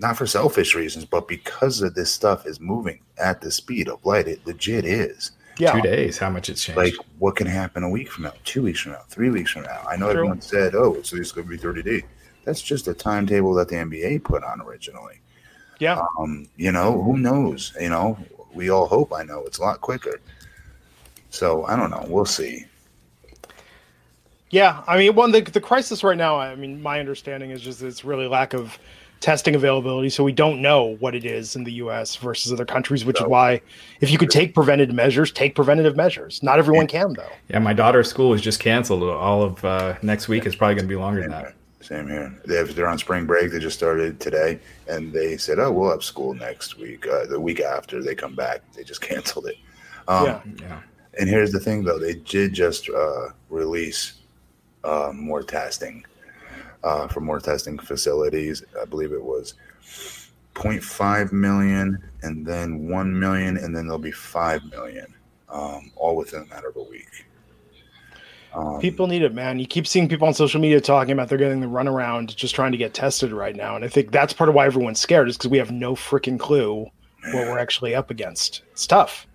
not 0.00 0.16
for 0.16 0.26
selfish 0.26 0.74
reasons, 0.74 1.04
but 1.04 1.28
because 1.28 1.82
of 1.82 1.94
this 1.94 2.10
stuff 2.10 2.46
is 2.46 2.58
moving 2.58 3.00
at 3.18 3.40
the 3.40 3.50
speed 3.50 3.88
of 3.88 4.04
light. 4.04 4.26
It 4.26 4.44
legit 4.46 4.84
is. 4.84 5.32
Yeah. 5.58 5.72
Two 5.72 5.82
days, 5.82 6.16
how 6.16 6.30
much 6.30 6.48
it's 6.48 6.64
changed. 6.64 6.78
Like 6.78 6.94
what 7.18 7.36
can 7.36 7.46
happen 7.46 7.82
a 7.82 7.88
week 7.88 8.10
from 8.10 8.24
now, 8.24 8.32
two 8.44 8.62
weeks 8.62 8.80
from 8.80 8.92
now, 8.92 9.02
three 9.08 9.28
weeks 9.28 9.50
from 9.50 9.64
now. 9.64 9.82
I 9.86 9.94
know 9.96 10.06
True. 10.06 10.20
everyone 10.20 10.40
said, 10.40 10.74
"Oh, 10.74 11.02
so 11.02 11.16
it's 11.16 11.32
going 11.32 11.46
to 11.46 11.50
be 11.50 11.58
thirty 11.58 11.82
days." 11.82 12.02
That's 12.44 12.62
just 12.62 12.88
a 12.88 12.94
timetable 12.94 13.52
that 13.54 13.68
the 13.68 13.76
NBA 13.76 14.24
put 14.24 14.42
on 14.42 14.62
originally. 14.62 15.20
Yeah. 15.78 16.02
Um, 16.18 16.48
you 16.56 16.72
know, 16.72 17.02
who 17.02 17.18
knows? 17.18 17.74
You 17.78 17.90
know, 17.90 18.18
we 18.54 18.70
all 18.70 18.86
hope 18.86 19.12
I 19.12 19.22
know 19.22 19.40
it's 19.40 19.58
a 19.58 19.62
lot 19.62 19.82
quicker. 19.82 20.20
So 21.28 21.66
I 21.66 21.76
don't 21.76 21.90
know. 21.90 22.06
We'll 22.08 22.24
see. 22.24 22.64
Yeah, 24.48 24.82
I 24.88 24.96
mean, 24.96 25.14
one 25.14 25.30
the 25.30 25.42
the 25.42 25.60
crisis 25.60 26.02
right 26.02 26.16
now. 26.16 26.38
I 26.38 26.54
mean, 26.54 26.80
my 26.80 27.00
understanding 27.00 27.50
is 27.50 27.60
just 27.60 27.82
it's 27.82 28.02
really 28.02 28.26
lack 28.26 28.54
of 28.54 28.78
testing 29.20 29.54
availability, 29.54 30.08
so 30.08 30.24
we 30.24 30.32
don't 30.32 30.60
know 30.60 30.96
what 30.96 31.14
it 31.14 31.24
is 31.24 31.54
in 31.54 31.64
the 31.64 31.72
U.S. 31.72 32.16
versus 32.16 32.52
other 32.52 32.64
countries. 32.64 33.04
Which 33.04 33.18
so, 33.18 33.24
is 33.24 33.30
why, 33.30 33.60
if 34.00 34.10
you 34.10 34.18
could 34.18 34.30
take 34.30 34.54
preventative 34.54 34.94
measures, 34.94 35.30
take 35.30 35.54
preventative 35.54 35.96
measures. 35.96 36.42
Not 36.42 36.58
everyone 36.58 36.86
yeah. 36.86 37.02
can, 37.02 37.12
though. 37.12 37.28
Yeah, 37.48 37.58
my 37.58 37.74
daughter's 37.74 38.08
school 38.08 38.32
is 38.32 38.40
just 38.40 38.60
canceled. 38.60 39.02
All 39.02 39.42
of 39.42 39.64
uh, 39.64 39.96
next 40.02 40.28
week 40.28 40.46
is 40.46 40.56
probably 40.56 40.74
going 40.74 40.86
to 40.86 40.88
be 40.88 40.96
longer 40.96 41.20
than 41.22 41.30
that. 41.30 41.54
Same 41.80 42.08
here. 42.08 42.34
They 42.46 42.56
have, 42.56 42.74
they're 42.74 42.88
on 42.88 42.98
spring 42.98 43.26
break. 43.26 43.52
They 43.52 43.58
just 43.58 43.76
started 43.76 44.20
today, 44.20 44.60
and 44.88 45.12
they 45.12 45.36
said, 45.36 45.58
"Oh, 45.58 45.72
we'll 45.72 45.90
have 45.90 46.04
school 46.04 46.34
next 46.34 46.78
week." 46.78 47.06
Uh, 47.06 47.26
the 47.26 47.40
week 47.40 47.60
after 47.60 48.02
they 48.02 48.14
come 48.14 48.34
back, 48.34 48.60
they 48.72 48.84
just 48.84 49.00
canceled 49.10 49.46
it. 49.46 49.56
Um, 50.08 50.26
yeah, 50.26 50.40
yeah. 50.60 50.80
And 51.18 51.28
here's 51.28 51.52
the 51.52 51.60
thing, 51.60 51.84
though: 51.84 51.98
they 51.98 52.14
did 52.14 52.52
just 52.52 52.88
uh, 52.88 53.28
release 53.48 54.20
uh, 54.84 55.12
more 55.14 55.42
testing 55.42 56.04
uh, 56.82 57.08
for 57.08 57.20
more 57.20 57.40
testing 57.40 57.78
facilities. 57.78 58.64
I 58.80 58.84
believe 58.84 59.12
it 59.12 59.22
was 59.22 59.54
0.5 60.54 61.32
million, 61.32 62.02
and 62.22 62.46
then 62.46 62.88
1 62.88 63.18
million, 63.18 63.56
and 63.56 63.74
then 63.74 63.86
there'll 63.86 63.98
be 63.98 64.12
5 64.12 64.64
million, 64.70 65.14
um, 65.48 65.92
all 65.96 66.16
within 66.16 66.42
a 66.42 66.46
matter 66.46 66.68
of 66.68 66.76
a 66.76 66.82
week. 66.82 67.26
Um, 68.52 68.80
people 68.80 69.06
need 69.06 69.22
it, 69.22 69.32
man. 69.32 69.58
You 69.58 69.66
keep 69.66 69.86
seeing 69.86 70.08
people 70.08 70.26
on 70.26 70.34
social 70.34 70.60
media 70.60 70.80
talking 70.80 71.12
about 71.12 71.28
they're 71.28 71.38
getting 71.38 71.60
the 71.60 71.68
runaround 71.68 72.34
just 72.34 72.54
trying 72.54 72.72
to 72.72 72.78
get 72.78 72.94
tested 72.94 73.32
right 73.32 73.54
now. 73.54 73.76
And 73.76 73.84
I 73.84 73.88
think 73.88 74.10
that's 74.10 74.32
part 74.32 74.48
of 74.48 74.56
why 74.56 74.66
everyone's 74.66 74.98
scared 74.98 75.28
is 75.28 75.36
because 75.36 75.50
we 75.50 75.58
have 75.58 75.70
no 75.70 75.94
freaking 75.94 76.38
clue 76.38 76.90
what 77.32 77.46
we're 77.46 77.58
actually 77.58 77.94
up 77.94 78.10
against. 78.10 78.62
It's 78.72 78.86
tough. 78.86 79.26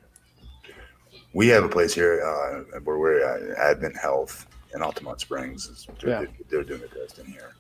We 1.34 1.48
have 1.48 1.64
a 1.64 1.70
place 1.70 1.94
here 1.94 2.22
uh, 2.26 2.80
where 2.80 2.98
we're 2.98 3.24
at 3.24 3.58
Advent 3.58 3.96
Health 3.98 4.48
in 4.76 4.82
Altamonte 4.82 5.22
Springs. 5.22 5.88
They're, 6.02 6.24
yeah. 6.24 6.28
they're 6.50 6.64
doing 6.64 6.82
the 6.82 6.88
testing 6.88 7.26
here. 7.26 7.54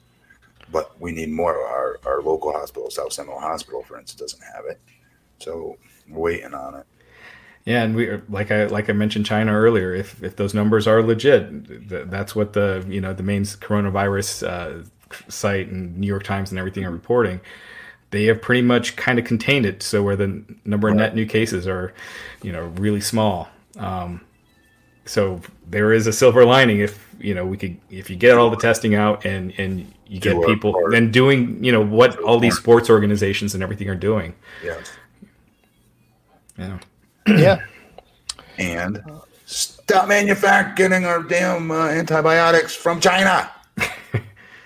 But 0.71 0.99
we 0.99 1.11
need 1.11 1.31
more. 1.31 1.55
Our, 1.55 1.99
our 2.05 2.21
local 2.21 2.51
hospital, 2.51 2.89
South 2.89 3.13
Seminole 3.13 3.39
Hospital, 3.39 3.83
for 3.83 3.97
instance, 3.99 4.19
doesn't 4.19 4.53
have 4.53 4.65
it. 4.65 4.79
So 5.39 5.77
we're 6.09 6.19
waiting 6.19 6.53
on 6.53 6.75
it. 6.75 6.85
Yeah, 7.65 7.81
and 7.83 7.95
we 7.95 8.19
like 8.29 8.51
I 8.51 8.65
like 8.65 8.89
I 8.91 8.93
mentioned 8.93 9.25
China 9.25 9.51
earlier. 9.51 9.93
If 9.93 10.21
if 10.23 10.35
those 10.35 10.53
numbers 10.53 10.87
are 10.87 11.01
legit, 11.01 11.89
that's 12.11 12.35
what 12.35 12.53
the 12.53 12.85
you 12.87 13.01
know 13.01 13.13
the 13.13 13.23
main 13.23 13.43
coronavirus 13.43 14.47
uh, 14.47 14.83
site 15.29 15.67
and 15.67 15.97
New 15.97 16.05
York 16.05 16.23
Times 16.23 16.51
and 16.51 16.59
everything 16.59 16.85
are 16.85 16.91
reporting. 16.91 17.41
They 18.11 18.25
have 18.25 18.39
pretty 18.39 18.61
much 18.61 18.95
kind 18.95 19.17
of 19.17 19.25
contained 19.25 19.65
it, 19.65 19.81
so 19.81 20.03
where 20.03 20.15
the 20.15 20.43
number 20.63 20.89
of 20.89 20.95
net 20.95 21.15
new 21.15 21.25
cases 21.25 21.67
are, 21.67 21.91
you 22.43 22.51
know, 22.51 22.65
really 22.75 23.01
small. 23.01 23.49
Um, 23.77 24.21
so 25.05 25.41
there 25.67 25.91
is 25.91 26.07
a 26.07 26.13
silver 26.13 26.45
lining 26.45 26.79
if 26.79 27.04
you 27.19 27.33
know 27.33 27.45
we 27.45 27.57
could 27.57 27.77
if 27.89 28.09
you 28.09 28.15
get 28.15 28.37
all 28.37 28.49
the 28.49 28.57
testing 28.57 28.95
out 28.95 29.25
and 29.25 29.53
and 29.57 29.91
you 30.07 30.19
get 30.19 30.39
people 30.45 30.75
then 30.91 31.11
doing 31.11 31.63
you 31.63 31.71
know 31.71 31.83
what 31.83 32.19
all 32.19 32.39
these 32.39 32.55
sports 32.55 32.89
organizations 32.89 33.53
and 33.53 33.63
everything 33.63 33.89
are 33.89 33.95
doing. 33.95 34.33
Yes. 34.63 34.91
Yeah 36.57 36.79
yeah. 37.27 37.59
And 38.57 39.01
Stop 39.45 40.07
manufacturing 40.07 41.05
our 41.05 41.21
damn 41.21 41.69
uh, 41.69 41.87
antibiotics 41.89 42.75
from 42.75 42.99
China. 42.99 43.51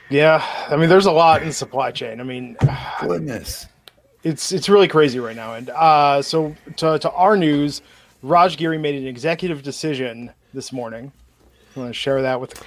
Yeah, 0.10 0.44
I 0.68 0.76
mean, 0.76 0.90
there's 0.90 1.06
a 1.06 1.12
lot 1.12 1.42
in 1.44 1.50
the 1.50 1.54
supply 1.54 1.92
chain. 1.92 2.20
I 2.20 2.24
mean, 2.24 2.58
Goodness. 3.02 3.68
it's 4.24 4.52
it's 4.52 4.68
really 4.68 4.88
crazy 4.88 5.20
right 5.20 5.36
now. 5.36 5.54
And 5.54 5.70
uh, 5.70 6.22
so 6.22 6.56
to, 6.78 6.98
to 6.98 7.12
our 7.12 7.38
news, 7.38 7.84
Raj 8.24 8.58
Giri 8.58 8.80
made 8.80 8.96
an 8.96 9.06
executive 9.06 9.62
decision 9.62 10.32
this 10.54 10.74
morning. 10.74 11.12
I 11.76 11.80
want 11.80 11.90
to 11.90 11.94
share 11.94 12.22
that 12.22 12.40
with. 12.42 12.62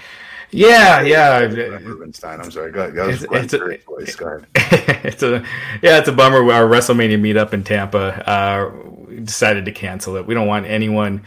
Yeah, 0.51 1.01
yeah. 1.01 1.39
Rubenstein, 1.41 2.41
I'm 2.41 2.51
sorry. 2.51 2.73
Go 2.73 2.81
ahead. 2.83 2.95
Go, 2.95 3.09
It's- 3.09 3.25
go 3.25 3.35
ahead. 3.35 3.45
it's 3.45 3.55
a- 3.55 3.79
Voice, 3.87 4.17
go 4.17 4.27
ahead. 4.27 5.01
it's 5.05 5.23
a 5.23 5.43
yeah, 5.81 5.99
it's 5.99 6.09
a 6.09 6.13
bummer. 6.13 6.39
Our 6.53 6.65
WrestleMania 6.69 7.19
meetup 7.19 7.53
in 7.55 7.65
Tampa 7.65 8.29
uh, 8.31 8.71
we 9.09 9.21
decided 9.21 9.65
to 9.65 9.73
cancel 9.73 10.17
it. 10.17 10.27
We 10.27 10.35
don't 10.35 10.47
want 10.47 10.67
anyone 10.67 11.23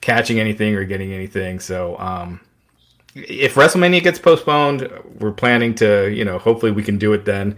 catching 0.00 0.40
anything 0.40 0.74
or 0.76 0.84
getting 0.84 1.12
anything. 1.12 1.60
So 1.60 1.98
um, 1.98 2.40
if 3.14 3.54
WrestleMania 3.54 4.02
gets 4.02 4.18
postponed, 4.18 4.88
we're 5.18 5.32
planning 5.32 5.74
to 5.76 6.08
you 6.10 6.24
know 6.24 6.38
hopefully 6.38 6.72
we 6.72 6.82
can 6.82 6.96
do 6.98 7.12
it 7.12 7.24
then. 7.26 7.56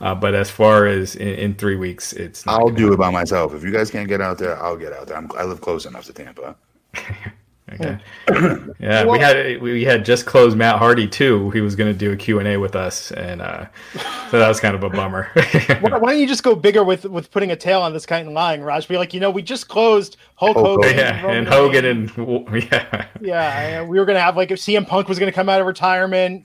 Uh, 0.00 0.14
but 0.14 0.34
as 0.34 0.50
far 0.50 0.86
as 0.86 1.14
in, 1.14 1.28
in 1.28 1.54
three 1.54 1.76
weeks, 1.76 2.12
it's 2.12 2.44
not 2.46 2.60
I'll 2.60 2.66
gonna 2.66 2.78
do 2.78 2.92
it 2.92 2.96
by 2.98 3.10
myself. 3.10 3.54
If 3.54 3.62
you 3.62 3.70
guys 3.70 3.92
can't 3.92 4.08
get 4.08 4.20
out 4.20 4.38
there, 4.38 4.60
I'll 4.60 4.76
get 4.76 4.92
out 4.92 5.06
there. 5.06 5.16
I'm, 5.16 5.30
I 5.38 5.44
live 5.44 5.60
close 5.60 5.86
enough 5.86 6.04
to 6.06 6.12
Tampa. 6.12 6.56
Okay. 7.72 7.98
yeah, 8.78 9.04
we 9.10 9.18
had 9.18 9.60
we 9.62 9.84
had 9.84 10.04
just 10.04 10.26
closed 10.26 10.54
Matt 10.56 10.76
Hardy 10.78 11.08
too. 11.08 11.50
He 11.52 11.62
was 11.62 11.74
going 11.74 11.90
to 11.90 11.98
do 11.98 12.12
a 12.12 12.16
Q 12.16 12.38
and 12.38 12.46
A 12.46 12.58
with 12.58 12.76
us, 12.76 13.10
and 13.12 13.40
uh, 13.40 13.64
so 14.30 14.38
that 14.38 14.48
was 14.48 14.60
kind 14.60 14.74
of 14.74 14.84
a 14.84 14.90
bummer. 14.90 15.30
Why, 15.80 15.98
why 15.98 16.12
don't 16.12 16.18
you 16.20 16.26
just 16.26 16.42
go 16.42 16.54
bigger 16.54 16.84
with 16.84 17.06
with 17.06 17.30
putting 17.30 17.52
a 17.52 17.56
tail 17.56 17.80
on 17.80 17.94
this 17.94 18.04
kind 18.04 18.28
of 18.28 18.34
lying, 18.34 18.60
Raj? 18.62 18.86
Be 18.86 18.98
like, 18.98 19.14
you 19.14 19.20
know, 19.20 19.30
we 19.30 19.40
just 19.40 19.68
closed 19.68 20.18
Hulk 20.34 20.56
Hulk 20.56 20.84
Hogan, 20.84 20.90
Hogan. 20.90 20.98
yeah, 20.98 21.22
Roman 21.22 21.36
and 21.38 21.48
Hogan 21.48 21.84
Reigns. 22.52 22.68
and 22.70 23.06
yeah, 23.22 23.68
yeah, 23.68 23.82
we 23.82 23.98
were 23.98 24.04
gonna 24.04 24.20
have 24.20 24.36
like 24.36 24.50
if 24.50 24.58
CM 24.58 24.86
Punk 24.86 25.08
was 25.08 25.18
gonna 25.18 25.32
come 25.32 25.48
out 25.48 25.62
of 25.62 25.66
retirement, 25.66 26.44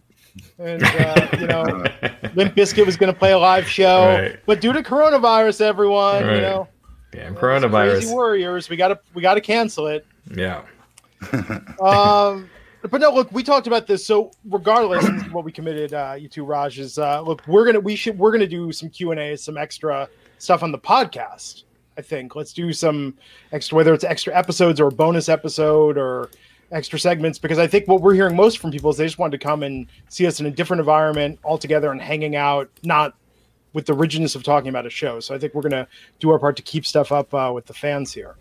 and 0.57 0.81
uh, 0.81 1.27
you 1.37 1.47
know, 1.47 1.63
Limp 2.35 2.55
Bizkit 2.55 2.85
was 2.85 2.95
gonna 2.95 3.13
play 3.13 3.33
a 3.33 3.37
live 3.37 3.67
show, 3.67 4.05
Right. 4.07 4.39
but 4.45 4.61
due 4.61 4.71
to 4.71 4.81
coronavirus, 4.81 5.59
everyone, 5.59 6.21
you 6.23 6.41
know, 6.41 6.67
damn 7.11 7.35
Crazy 7.35 7.65
coronavirus. 7.67 8.11
Warriors, 8.13 8.69
we 8.69 8.77
gotta 8.77 8.99
we 9.13 9.21
gotta 9.21 9.41
cancel 9.41 9.87
it. 9.87 10.05
Yeah, 10.33 10.61
um, 11.81 12.49
but 12.81 13.01
no, 13.01 13.11
look, 13.11 13.31
we 13.31 13.43
talked 13.43 13.67
about 13.67 13.87
this. 13.87 14.05
So 14.05 14.31
regardless, 14.49 15.03
is 15.05 15.31
what 15.31 15.43
we 15.43 15.51
committed, 15.51 15.93
uh, 15.93 16.15
you 16.17 16.27
two, 16.29 16.45
Raj 16.45 16.79
is 16.79 16.97
uh, 16.97 17.21
look, 17.21 17.45
we're 17.47 17.65
gonna 17.65 17.79
we 17.79 17.95
should 17.95 18.17
we're 18.17 18.31
gonna 18.31 18.47
do 18.47 18.71
some 18.71 18.89
Q 18.89 19.11
and 19.11 19.19
A, 19.19 19.35
some 19.37 19.57
extra 19.57 20.07
stuff 20.37 20.63
on 20.63 20.71
the 20.71 20.79
podcast. 20.79 21.63
I 21.97 22.01
think 22.01 22.35
let's 22.35 22.53
do 22.53 22.71
some 22.71 23.17
extra, 23.51 23.75
whether 23.75 23.93
it's 23.93 24.05
extra 24.05 24.33
episodes 24.33 24.79
or 24.79 24.87
a 24.87 24.91
bonus 24.91 25.27
episode 25.27 25.97
or 25.97 26.29
extra 26.71 26.97
segments, 26.97 27.37
because 27.37 27.59
I 27.59 27.67
think 27.67 27.89
what 27.89 28.01
we're 28.01 28.13
hearing 28.13 28.37
most 28.37 28.59
from 28.59 28.71
people 28.71 28.89
is 28.91 28.97
they 28.97 29.05
just 29.05 29.19
wanted 29.19 29.37
to 29.37 29.43
come 29.43 29.63
and 29.63 29.87
see 30.07 30.25
us 30.25 30.39
in 30.39 30.45
a 30.45 30.51
different 30.51 30.79
environment 30.79 31.39
altogether 31.43 31.91
and 31.91 32.01
hanging 32.01 32.37
out, 32.37 32.69
not 32.83 33.15
with 33.73 33.85
the 33.85 33.93
rigidness 33.93 34.35
of 34.35 34.43
talking 34.43 34.69
about 34.69 34.85
a 34.85 34.89
show. 34.89 35.19
So 35.19 35.35
I 35.35 35.39
think 35.39 35.53
we're 35.53 35.61
gonna 35.61 35.87
do 36.19 36.29
our 36.29 36.39
part 36.39 36.55
to 36.55 36.63
keep 36.63 36.85
stuff 36.85 37.11
up 37.11 37.33
uh, 37.33 37.51
with 37.53 37.65
the 37.65 37.73
fans 37.73 38.13
here. 38.13 38.37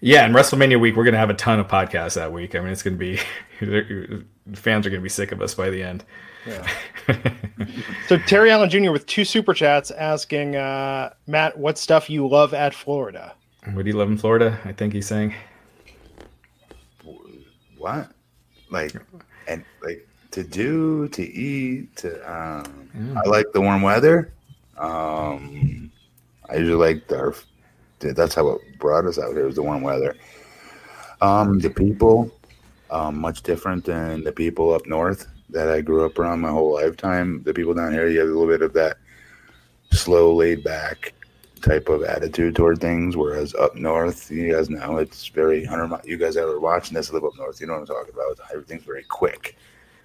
Yeah. 0.00 0.24
And 0.24 0.34
WrestleMania 0.34 0.80
week, 0.80 0.96
we're 0.96 1.04
gonna 1.04 1.16
have 1.16 1.30
a 1.30 1.34
ton 1.34 1.60
of 1.60 1.68
podcasts 1.68 2.14
that 2.14 2.32
week. 2.32 2.54
I 2.54 2.60
mean, 2.60 2.68
it's 2.68 2.82
gonna 2.82 2.96
be 2.96 3.18
fans 4.54 4.86
are 4.86 4.90
gonna 4.90 5.02
be 5.02 5.08
sick 5.08 5.32
of 5.32 5.40
us 5.42 5.54
by 5.54 5.70
the 5.70 5.82
end. 5.82 6.04
Yeah. 6.46 6.66
So 8.08 8.18
Terry 8.18 8.50
Allen 8.50 8.68
Jr. 8.68 8.90
with 8.90 9.06
two 9.06 9.24
super 9.24 9.54
chats 9.54 9.92
asking 9.92 10.56
uh, 10.56 11.10
Matt, 11.28 11.56
what 11.56 11.78
stuff 11.78 12.10
you 12.10 12.26
love 12.26 12.54
at 12.54 12.74
Florida? 12.74 13.34
What 13.72 13.84
do 13.84 13.90
you 13.90 13.96
love 13.96 14.08
in 14.08 14.18
Florida? 14.18 14.58
I 14.64 14.72
think 14.72 14.92
he's 14.92 15.06
saying. 15.06 15.34
What? 17.78 18.10
Like, 18.70 18.94
and 19.46 19.64
like 19.82 20.08
to 20.32 20.42
do, 20.42 21.08
to 21.08 21.22
eat, 21.22 21.94
to. 21.96 22.18
Um, 22.32 23.16
I 23.16 23.28
like 23.28 23.46
the 23.52 23.60
warm 23.60 23.82
weather. 23.82 24.32
Um, 24.76 25.90
I 26.48 26.56
usually 26.56 26.94
like 26.94 27.12
our. 27.12 27.34
That's 28.00 28.34
how 28.34 28.48
it 28.48 28.78
brought 28.78 29.06
us 29.06 29.18
out 29.18 29.32
here. 29.32 29.46
Was 29.46 29.56
the 29.56 29.62
warm 29.62 29.82
weather. 29.82 30.16
Um, 31.20 31.58
the 31.58 31.70
people, 31.70 32.30
um, 32.90 33.20
much 33.20 33.42
different 33.42 33.84
than 33.84 34.24
the 34.24 34.32
people 34.32 34.72
up 34.72 34.86
north 34.86 35.26
that 35.50 35.68
I 35.68 35.80
grew 35.80 36.06
up 36.06 36.18
around 36.18 36.40
my 36.40 36.50
whole 36.50 36.74
lifetime. 36.74 37.42
The 37.42 37.52
people 37.52 37.74
down 37.74 37.92
here, 37.92 38.08
you 38.08 38.20
have 38.20 38.28
a 38.28 38.32
little 38.32 38.48
bit 38.48 38.62
of 38.62 38.72
that 38.74 38.96
slow, 39.92 40.34
laid 40.34 40.64
back 40.64 41.12
type 41.60 41.88
of 41.88 42.02
attitude 42.02 42.56
toward 42.56 42.80
things. 42.80 43.16
Whereas 43.16 43.54
up 43.54 43.74
north, 43.74 44.30
you 44.30 44.52
guys 44.52 44.70
know 44.70 44.96
it's 44.96 45.28
very 45.28 45.64
hundred. 45.64 46.00
You 46.04 46.16
guys 46.16 46.36
ever 46.36 46.58
watching 46.58 46.94
this 46.94 47.12
live 47.12 47.24
up 47.24 47.36
north? 47.36 47.60
You 47.60 47.66
know 47.66 47.74
what 47.74 47.80
I'm 47.80 47.86
talking 47.86 48.14
about. 48.14 48.38
Everything's 48.50 48.84
very 48.84 49.04
quick. 49.04 49.56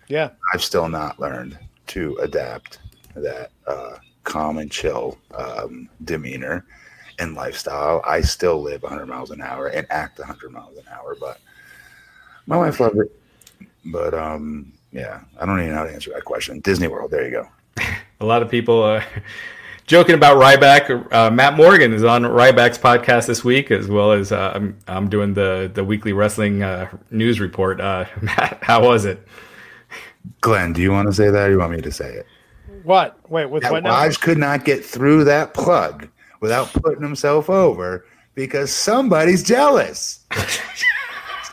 Yeah, 0.07 0.31
I've 0.53 0.63
still 0.63 0.89
not 0.89 1.19
learned 1.19 1.57
to 1.87 2.17
adapt 2.17 2.79
that 3.15 3.51
uh, 3.65 3.97
calm 4.23 4.57
and 4.57 4.69
chill 4.69 5.17
um, 5.33 5.89
demeanor 6.03 6.65
and 7.19 7.35
lifestyle. 7.35 8.01
I 8.05 8.21
still 8.21 8.61
live 8.61 8.83
100 8.83 9.05
miles 9.05 9.31
an 9.31 9.41
hour 9.41 9.67
and 9.67 9.87
act 9.89 10.19
100 10.19 10.51
miles 10.51 10.77
an 10.77 10.83
hour, 10.91 11.15
but 11.19 11.39
my 12.47 12.57
wife 12.57 12.79
loves 12.79 12.97
it. 12.97 13.11
But 13.85 14.13
um, 14.13 14.73
yeah, 14.91 15.21
I 15.39 15.45
don't 15.45 15.59
even 15.59 15.71
know 15.71 15.77
how 15.77 15.83
to 15.85 15.93
answer 15.93 16.11
that 16.13 16.25
question. 16.25 16.59
Disney 16.61 16.87
World, 16.87 17.11
there 17.11 17.25
you 17.25 17.31
go. 17.31 17.47
A 18.19 18.25
lot 18.25 18.41
of 18.41 18.49
people 18.49 18.83
uh, 18.83 19.03
joking 19.85 20.15
about 20.15 20.37
Ryback. 20.37 21.13
Uh, 21.13 21.29
Matt 21.29 21.55
Morgan 21.55 21.93
is 21.93 22.03
on 22.03 22.23
Ryback's 22.23 22.77
podcast 22.77 23.27
this 23.27 23.43
week, 23.43 23.71
as 23.71 23.87
well 23.87 24.11
as 24.11 24.31
uh, 24.31 24.53
I'm, 24.55 24.77
I'm 24.87 25.09
doing 25.09 25.33
the 25.33 25.69
the 25.73 25.83
weekly 25.83 26.13
wrestling 26.13 26.63
uh, 26.63 26.89
news 27.11 27.39
report. 27.39 27.81
Uh, 27.81 28.05
Matt, 28.21 28.59
how 28.61 28.85
was 28.85 29.05
it? 29.05 29.25
Glenn, 30.41 30.73
do 30.73 30.81
you 30.81 30.91
want 30.91 31.07
to 31.07 31.13
say 31.13 31.29
that 31.29 31.49
or 31.49 31.51
you 31.51 31.59
want 31.59 31.73
me 31.73 31.81
to 31.81 31.91
say 31.91 32.13
it? 32.13 32.25
what? 32.83 33.17
Wait, 33.29 33.45
with 33.47 33.63
That 33.63 33.71
what 33.71 33.83
now? 33.83 33.89
Raj 33.91 34.19
could 34.19 34.37
not 34.37 34.63
get 34.63 34.85
through 34.85 35.23
that 35.25 35.53
plug 35.53 36.07
without 36.41 36.71
putting 36.73 37.01
himself 37.03 37.49
over 37.49 38.05
because 38.35 38.71
somebody's 38.71 39.43
jealous. 39.43 40.25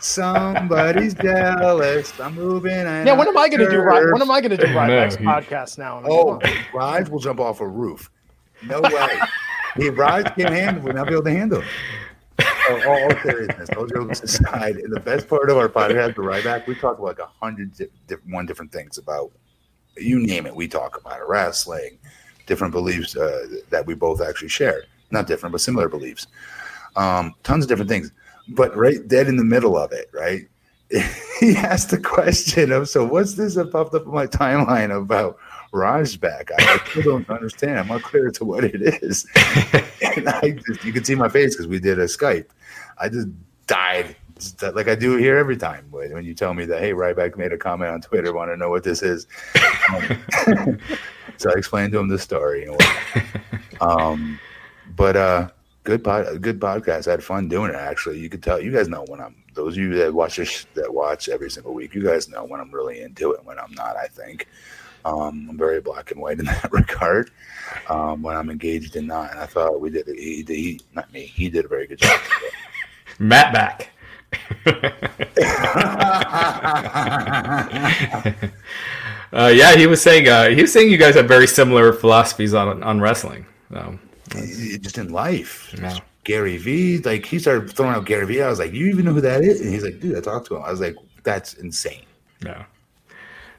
somebody's 0.01 1.15
jealous. 1.15 2.19
I'm 2.21 2.35
moving. 2.35 2.71
Yeah, 2.73 3.13
what 3.17 3.29
am 3.29 3.37
I 3.37 3.49
going 3.49 3.61
to 3.61 3.71
do? 3.71 3.79
Ry- 3.79 4.11
What 4.13 4.21
am 4.23 4.31
I 4.31 4.41
going 4.41 4.51
to 4.51 4.57
do 4.57 4.67
No, 4.73 4.79
Ryback's 4.81 5.17
he- 5.17 5.25
podcast 5.25 5.79
now? 5.79 5.99
I 5.99 6.03
mean, 6.03 6.09
Oh, 6.13 6.37
come 6.39 6.51
on. 6.51 6.57
Raj 6.75 7.09
will 7.09 7.21
jump 7.21 7.41
off 7.41 7.61
a 7.61 7.67
roof. 7.67 8.11
No 8.65 8.81
way. 8.81 9.19
he 9.77 9.89
Raj 9.91 10.25
can't 10.35 10.51
handle. 10.51 10.83
We'll 10.83 10.95
not 10.95 11.07
be 11.07 11.15
able 11.15 11.25
to 11.25 11.31
handle 11.31 11.61
it. 11.61 11.67
So, 12.69 12.89
all, 12.91 13.03
all 13.05 13.11
seriousness, 13.23 13.69
all 13.77 13.87
jokes 13.87 14.23
aside, 14.23 14.77
and 14.77 14.93
the 14.95 15.01
best 15.01 15.29
part 15.29 15.51
of 15.51 15.57
our 15.57 15.69
podcast, 15.69 16.15
the 16.15 16.23
Ryback, 16.23 16.67
we 16.69 16.77
talk 16.77 17.01
like 17.01 17.19
a 17.19 17.27
hundred 17.41 17.75
di- 17.77 17.87
di- 18.07 18.15
one 18.29 18.47
different 18.47 18.71
things 18.71 18.99
about 18.99 19.33
you 19.97 20.21
name 20.21 20.47
it. 20.47 20.55
We 20.55 20.69
talk 20.69 20.97
about 21.01 21.19
it, 21.21 21.25
wrestling, 21.27 21.99
different 22.47 22.73
beliefs 22.73 23.17
uh, 23.17 23.47
that 23.71 23.87
we 23.87 23.95
both 23.95 24.21
actually 24.21 24.49
share. 24.49 24.83
Not 25.11 25.27
different, 25.27 25.53
but 25.53 25.61
similar 25.61 25.89
beliefs. 25.89 26.27
Um, 26.97 27.35
tons 27.43 27.65
of 27.65 27.69
different 27.69 27.91
things. 27.91 28.13
But 28.49 28.77
right 28.77 29.07
dead 29.07 29.29
in 29.29 29.37
the 29.37 29.45
middle 29.45 29.77
of 29.77 29.93
it, 29.93 30.11
right? 30.13 30.49
he 31.41 31.57
asked 31.57 31.91
the 31.91 31.99
question 31.99 32.73
of, 32.73 32.89
so 32.89 33.05
what's 33.05 33.35
this 33.35 33.55
that 33.55 33.73
popped 33.73 33.95
up 33.95 34.07
my 34.07 34.27
timeline 34.27 34.95
about 34.95 35.39
Raj 35.73 36.21
back? 36.21 36.51
I, 36.59 36.75
I 36.75 36.89
still 36.91 37.03
don't 37.03 37.31
understand. 37.31 37.79
I'm 37.79 37.89
not 37.89 38.03
clear 38.03 38.31
to 38.31 38.45
what 38.45 38.65
it 38.65 38.83
is. 39.03 39.27
and 40.17 40.29
I 40.29 40.59
just, 40.67 40.85
you 40.85 40.93
can 40.93 41.05
see 41.05 41.15
my 41.15 41.29
face 41.29 41.55
because 41.55 41.67
we 41.67 41.79
did 41.79 41.99
a 41.99 42.05
Skype. 42.05 42.47
I 42.99 43.09
just 43.09 43.29
died 43.67 44.17
like 44.75 44.89
I 44.89 44.95
do 44.95 45.17
here 45.17 45.37
every 45.39 45.57
time 45.57 45.87
when 45.91 46.13
when 46.13 46.25
you 46.25 46.35
tell 46.35 46.55
me 46.55 46.65
that, 46.67 46.81
hey, 46.81 46.93
Ryback 46.93 47.37
made 47.37 47.53
a 47.53 47.59
comment 47.59 47.91
on 47.91 48.01
Twitter, 48.01 48.33
want 48.33 48.51
to 48.51 48.57
know 48.57 48.71
what 48.71 48.85
this 48.85 49.03
is. 49.03 49.27
Um, 49.93 50.79
so 51.43 51.51
I 51.51 51.59
explained 51.59 51.93
to 51.93 51.99
him 51.99 52.09
the 52.09 52.19
story. 52.19 52.67
And 52.67 52.81
um, 53.81 54.39
but 54.97 55.17
uh, 55.17 55.49
good 55.83 56.05
pod, 56.05 56.41
good 56.41 56.61
podcast. 56.61 57.09
I 57.09 57.13
had 57.13 57.25
fun 57.25 57.49
doing 57.49 57.71
it. 57.71 57.77
Actually, 57.77 58.21
you 58.21 58.29
could 58.29 58.43
tell. 58.43 58.61
You 58.61 58.71
guys 58.71 58.89
know 58.89 59.05
when 59.09 59.21
I'm. 59.21 59.35
Those 59.55 59.77
of 59.77 59.83
you 59.83 59.95
that 59.97 60.15
watch 60.15 60.37
this, 60.37 60.67
that 60.75 60.95
watch 60.95 61.29
every 61.29 61.51
single 61.51 61.75
week, 61.75 61.95
you 61.95 62.03
guys 62.03 62.29
know 62.29 62.45
when 62.45 62.61
I'm 62.61 62.71
really 62.71 63.03
into 63.03 63.33
it, 63.33 63.39
and 63.39 63.47
when 63.47 63.59
I'm 63.59 63.73
not. 63.73 63.97
I 63.97 64.07
think 64.07 64.49
um, 65.05 65.49
I'm 65.51 65.59
very 65.59 65.81
black 65.81 66.13
and 66.13 66.21
white 66.21 66.39
in 66.39 66.45
that 66.47 66.73
regard. 66.73 67.31
Um, 67.89 68.23
when 68.23 68.37
I'm 68.37 68.49
engaged 68.49 68.95
and 68.97 69.09
not, 69.09 69.33
and 69.33 69.41
I 69.41 69.47
thought 69.47 69.81
we 69.81 69.91
did. 69.91 70.07
He, 70.07 70.45
he, 70.47 70.55
he 70.55 70.81
not 70.95 71.13
me. 71.13 71.23
He 71.23 71.51
did 71.51 71.65
a 71.65 71.69
very 71.69 71.89
good 71.89 71.99
job. 71.99 72.21
Matt 73.19 73.53
back. 73.53 73.91
Uh, 79.33 79.53
yeah, 79.55 79.75
he 79.77 79.87
was 79.87 80.03
saying 80.03 80.29
uh, 80.29 80.49
he 80.51 80.61
was 80.61 80.73
saying 80.73 80.91
you 80.91 80.99
guys 80.99 81.15
have 81.15 81.27
very 81.27 81.47
similar 81.47 81.93
philosophies 81.93 82.55
on 82.55 82.83
on 82.83 83.01
wrestling. 83.01 83.47
Um, 83.73 83.99
just 84.29 84.99
in 84.99 85.13
life. 85.13 85.75
No. 85.79 85.97
Gary 86.25 86.57
Vee, 86.57 86.99
like 86.99 87.27
he 87.27 87.39
started 87.39 87.71
throwing 87.73 87.95
out 87.95 88.05
Gary 88.05 88.27
Vee. 88.27 88.43
I 88.43 88.49
was 88.49 88.59
like, 88.59 88.73
you 88.73 88.87
even 88.87 89.05
know 89.05 89.13
who 89.13 89.21
that 89.23 89.43
is? 89.43 89.61
And 89.61 89.73
he's 89.73 89.83
like, 89.83 89.99
dude, 90.01 90.17
I 90.17 90.21
talked 90.21 90.47
to 90.49 90.57
him. 90.57 90.63
I 90.63 90.71
was 90.71 90.81
like, 90.81 90.95
that's 91.25 91.55
insane. 91.55 92.03
no. 92.45 92.65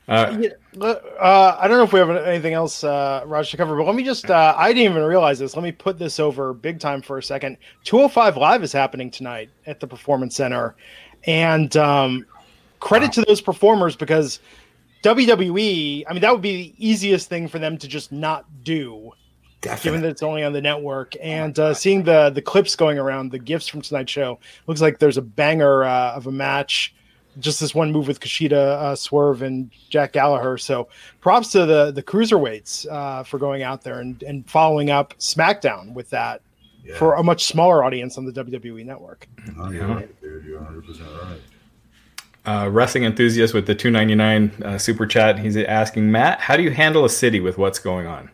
Uh, 0.07 0.37
Yeah, 0.39 0.49
uh, 0.81 1.57
I 1.59 1.67
don't 1.67 1.77
know 1.77 1.83
if 1.83 1.93
we 1.93 1.99
have 1.99 2.09
anything 2.09 2.53
else, 2.53 2.83
uh, 2.83 3.23
Raj, 3.25 3.49
to 3.51 3.57
cover, 3.57 3.75
but 3.77 3.85
let 3.85 3.95
me 3.95 4.03
just, 4.03 4.29
uh, 4.29 4.53
I 4.57 4.73
didn't 4.73 4.91
even 4.91 5.03
realize 5.03 5.39
this. 5.39 5.55
Let 5.55 5.63
me 5.63 5.71
put 5.71 5.97
this 5.97 6.19
over 6.19 6.53
big 6.53 6.79
time 6.79 7.01
for 7.01 7.17
a 7.17 7.23
second. 7.23 7.57
205 7.85 8.35
Live 8.35 8.63
is 8.63 8.73
happening 8.73 9.09
tonight 9.09 9.49
at 9.65 9.79
the 9.79 9.87
Performance 9.87 10.35
Center. 10.35 10.75
And 11.25 11.75
um, 11.77 12.25
credit 12.81 13.07
wow. 13.07 13.11
to 13.11 13.21
those 13.21 13.39
performers 13.39 13.95
because 13.95 14.39
WWE, 15.03 16.05
I 16.07 16.13
mean, 16.13 16.21
that 16.21 16.31
would 16.31 16.41
be 16.41 16.55
the 16.55 16.73
easiest 16.77 17.29
thing 17.29 17.47
for 17.47 17.59
them 17.59 17.77
to 17.77 17.87
just 17.87 18.11
not 18.11 18.45
do. 18.63 19.11
Definitely. 19.61 19.87
Given 19.87 20.01
that 20.01 20.09
it's 20.09 20.23
only 20.23 20.43
on 20.43 20.51
the 20.51 20.61
network, 20.61 21.15
and 21.21 21.57
uh, 21.57 21.73
seeing 21.73 22.03
the 22.03 22.29
the 22.29 22.41
clips 22.41 22.75
going 22.75 22.97
around, 22.97 23.31
the 23.31 23.39
gifts 23.39 23.67
from 23.67 23.81
tonight's 23.81 24.11
show, 24.11 24.39
looks 24.67 24.81
like 24.81 24.99
there's 24.99 25.17
a 25.17 25.21
banger 25.21 25.85
uh, 25.85 26.13
of 26.13 26.27
a 26.27 26.31
match 26.31 26.93
just 27.39 27.59
this 27.59 27.73
one 27.73 27.91
move 27.91 28.07
with 28.07 28.19
Kushida, 28.19 28.53
uh, 28.53 28.95
Swerve, 28.95 29.41
and 29.41 29.71
Jack 29.89 30.13
Gallagher. 30.13 30.57
So 30.57 30.87
props 31.21 31.51
to 31.51 31.65
the 31.65 31.91
the 31.91 32.03
cruiserweights 32.03 32.91
uh, 32.91 33.23
for 33.23 33.39
going 33.39 33.63
out 33.63 33.81
there 33.83 33.99
and, 33.99 34.21
and 34.23 34.49
following 34.49 34.89
up 34.89 35.13
SmackDown 35.19 35.93
with 35.93 36.09
that 36.11 36.41
yeah. 36.83 36.95
for 36.97 37.15
a 37.15 37.23
much 37.23 37.45
smaller 37.45 37.83
audience 37.83 38.17
on 38.17 38.25
the 38.25 38.31
WWE 38.31 38.85
network. 38.85 39.27
Oh, 39.57 39.71
you're 39.71 39.87
right, 39.87 40.21
dude. 40.21 40.45
You're 40.45 40.57
100 40.57 40.85
percent 40.85 41.09
right. 41.21 41.39
Uh, 42.45 42.67
wrestling 42.69 43.05
enthusiast 43.05 43.53
with 43.53 43.65
the 43.65 43.73
299 43.73 44.63
uh, 44.63 44.77
super 44.77 45.05
chat. 45.05 45.39
He's 45.39 45.55
asking 45.55 46.11
Matt, 46.11 46.41
how 46.41 46.57
do 46.57 46.63
you 46.63 46.71
handle 46.71 47.05
a 47.05 47.09
city 47.09 47.39
with 47.39 47.57
what's 47.57 47.79
going 47.79 48.05
on? 48.05 48.29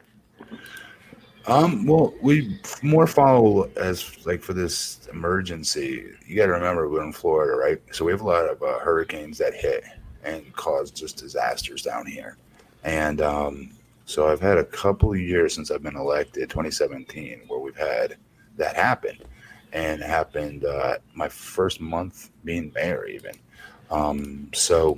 Um, 1.45 1.86
well, 1.86 2.14
we 2.22 2.60
more 2.82 3.07
follow 3.07 3.70
as 3.76 4.26
like 4.26 4.41
for 4.41 4.53
this 4.53 5.07
emergency. 5.12 6.05
You 6.26 6.36
got 6.36 6.47
to 6.47 6.53
remember 6.53 6.89
we're 6.89 7.03
in 7.03 7.14
Florida, 7.14 7.55
right? 7.55 7.82
So 7.91 8.05
we 8.05 8.12
have 8.12 8.22
a 8.22 8.28
lot 8.28 8.49
of 8.49 8.62
uh, 8.62 8.80
hurricanes 8.80 9.38
that 9.39 9.53
hit 9.53 9.84
and 10.24 10.51
cause 10.53 10.91
just 10.91 11.18
disasters 11.18 11.84
down 11.84 12.05
here. 12.05 12.38
And 12.84 13.22
um, 13.22 13.72
so 14.05 14.28
I've 14.28 14.41
had 14.41 14.57
a 14.57 14.66
couple 14.66 15.14
of 15.14 15.20
years 15.20 15.53
since 15.53 15.72
I've 15.72 15.84
been 15.84 15.95
elected, 15.95 16.49
2017, 16.49 17.41
where 17.47 17.60
we've 17.60 17.76
had 17.76 18.18
that 18.57 18.76
happen, 18.76 19.18
and 19.74 20.01
it 20.01 20.05
happened 20.05 20.66
uh, 20.66 20.97
my 21.14 21.30
first 21.30 21.80
month 21.80 22.32
being 22.43 22.72
mayor, 22.74 23.05
even. 23.05 23.34
Um, 23.91 24.49
so, 24.53 24.97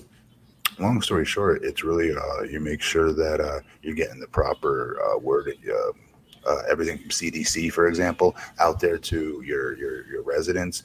long 0.79 1.01
story 1.01 1.25
short, 1.25 1.63
it's 1.63 1.83
really 1.83 2.15
uh, 2.15 2.41
you 2.43 2.59
make 2.59 2.81
sure 2.81 3.13
that 3.13 3.39
uh, 3.39 3.59
you're 3.81 3.95
getting 3.95 4.19
the 4.19 4.27
proper 4.27 4.99
uh, 5.01 5.17
word, 5.17 5.53
uh, 5.69 6.49
uh, 6.49 6.63
everything 6.69 6.97
from 6.97 7.09
CDC, 7.09 7.71
for 7.71 7.87
example, 7.87 8.35
out 8.59 8.79
there 8.79 8.97
to 8.97 9.41
your 9.45 9.77
your, 9.77 10.07
your 10.07 10.23
residents. 10.23 10.83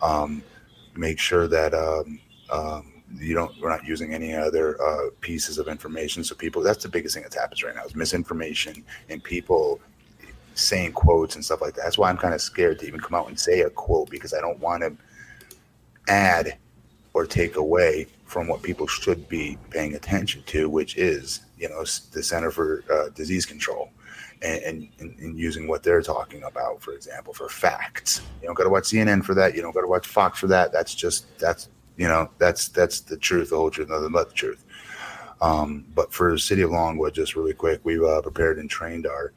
Um, 0.00 0.42
make 0.94 1.18
sure 1.18 1.46
that 1.48 1.74
um, 1.74 2.18
um, 2.50 2.92
you 3.14 3.34
don't 3.34 3.52
we're 3.60 3.70
not 3.70 3.84
using 3.84 4.14
any 4.14 4.34
other 4.34 4.80
uh, 4.82 5.10
pieces 5.20 5.58
of 5.58 5.68
information. 5.68 6.24
So 6.24 6.34
people, 6.34 6.62
that's 6.62 6.82
the 6.82 6.88
biggest 6.88 7.14
thing 7.14 7.24
that 7.24 7.34
happens 7.34 7.62
right 7.62 7.74
now 7.74 7.84
is 7.84 7.94
misinformation 7.94 8.84
and 9.08 9.22
people 9.22 9.80
saying 10.54 10.92
quotes 10.92 11.34
and 11.34 11.44
stuff 11.44 11.60
like 11.60 11.74
that. 11.74 11.82
That's 11.82 11.98
why 11.98 12.10
I'm 12.10 12.16
kind 12.16 12.34
of 12.34 12.40
scared 12.40 12.78
to 12.80 12.86
even 12.86 13.00
come 13.00 13.14
out 13.14 13.28
and 13.28 13.38
say 13.38 13.60
a 13.60 13.70
quote 13.70 14.10
because 14.10 14.34
I 14.34 14.40
don't 14.40 14.58
want 14.60 14.82
to 14.82 14.96
add 16.08 16.58
or 17.14 17.26
take 17.26 17.56
away 17.56 18.06
from 18.24 18.48
what 18.48 18.62
people 18.62 18.86
should 18.86 19.28
be 19.28 19.58
paying 19.70 19.94
attention 19.94 20.42
to, 20.44 20.68
which 20.68 20.96
is, 20.96 21.40
you 21.58 21.68
know, 21.68 21.80
the 22.12 22.22
Center 22.22 22.50
for 22.50 22.84
uh, 22.90 23.10
Disease 23.10 23.46
Control. 23.46 23.90
And, 24.40 24.88
and, 24.98 25.14
and, 25.20 25.38
using 25.38 25.68
what 25.68 25.84
they're 25.84 26.02
talking 26.02 26.42
about, 26.42 26.82
for 26.82 26.94
example, 26.94 27.32
for 27.32 27.48
facts. 27.48 28.22
You 28.40 28.48
don't 28.48 28.56
got 28.56 28.64
to 28.64 28.70
watch 28.70 28.84
CNN 28.84 29.24
for 29.24 29.34
that. 29.34 29.54
You 29.54 29.62
don't 29.62 29.72
got 29.72 29.82
to 29.82 29.86
watch 29.86 30.08
Fox 30.08 30.40
for 30.40 30.48
that. 30.48 30.72
That's 30.72 30.96
just 30.96 31.38
that's 31.38 31.68
you 31.96 32.08
know 32.08 32.28
that's 32.38 32.66
that's 32.66 33.02
the 33.02 33.16
truth, 33.16 33.50
the 33.50 33.56
whole 33.56 33.70
truth, 33.70 33.88
nothing 33.88 34.10
but 34.10 34.30
the 34.30 34.34
truth. 34.34 34.64
Um, 35.40 35.84
but 35.94 36.12
for 36.12 36.32
the 36.32 36.40
city 36.40 36.62
of 36.62 36.72
Longwood, 36.72 37.14
just 37.14 37.36
really 37.36 37.52
quick, 37.52 37.82
we've 37.84 38.02
uh, 38.02 38.20
prepared 38.20 38.58
and 38.58 38.68
trained 38.68 39.06
our 39.06 39.32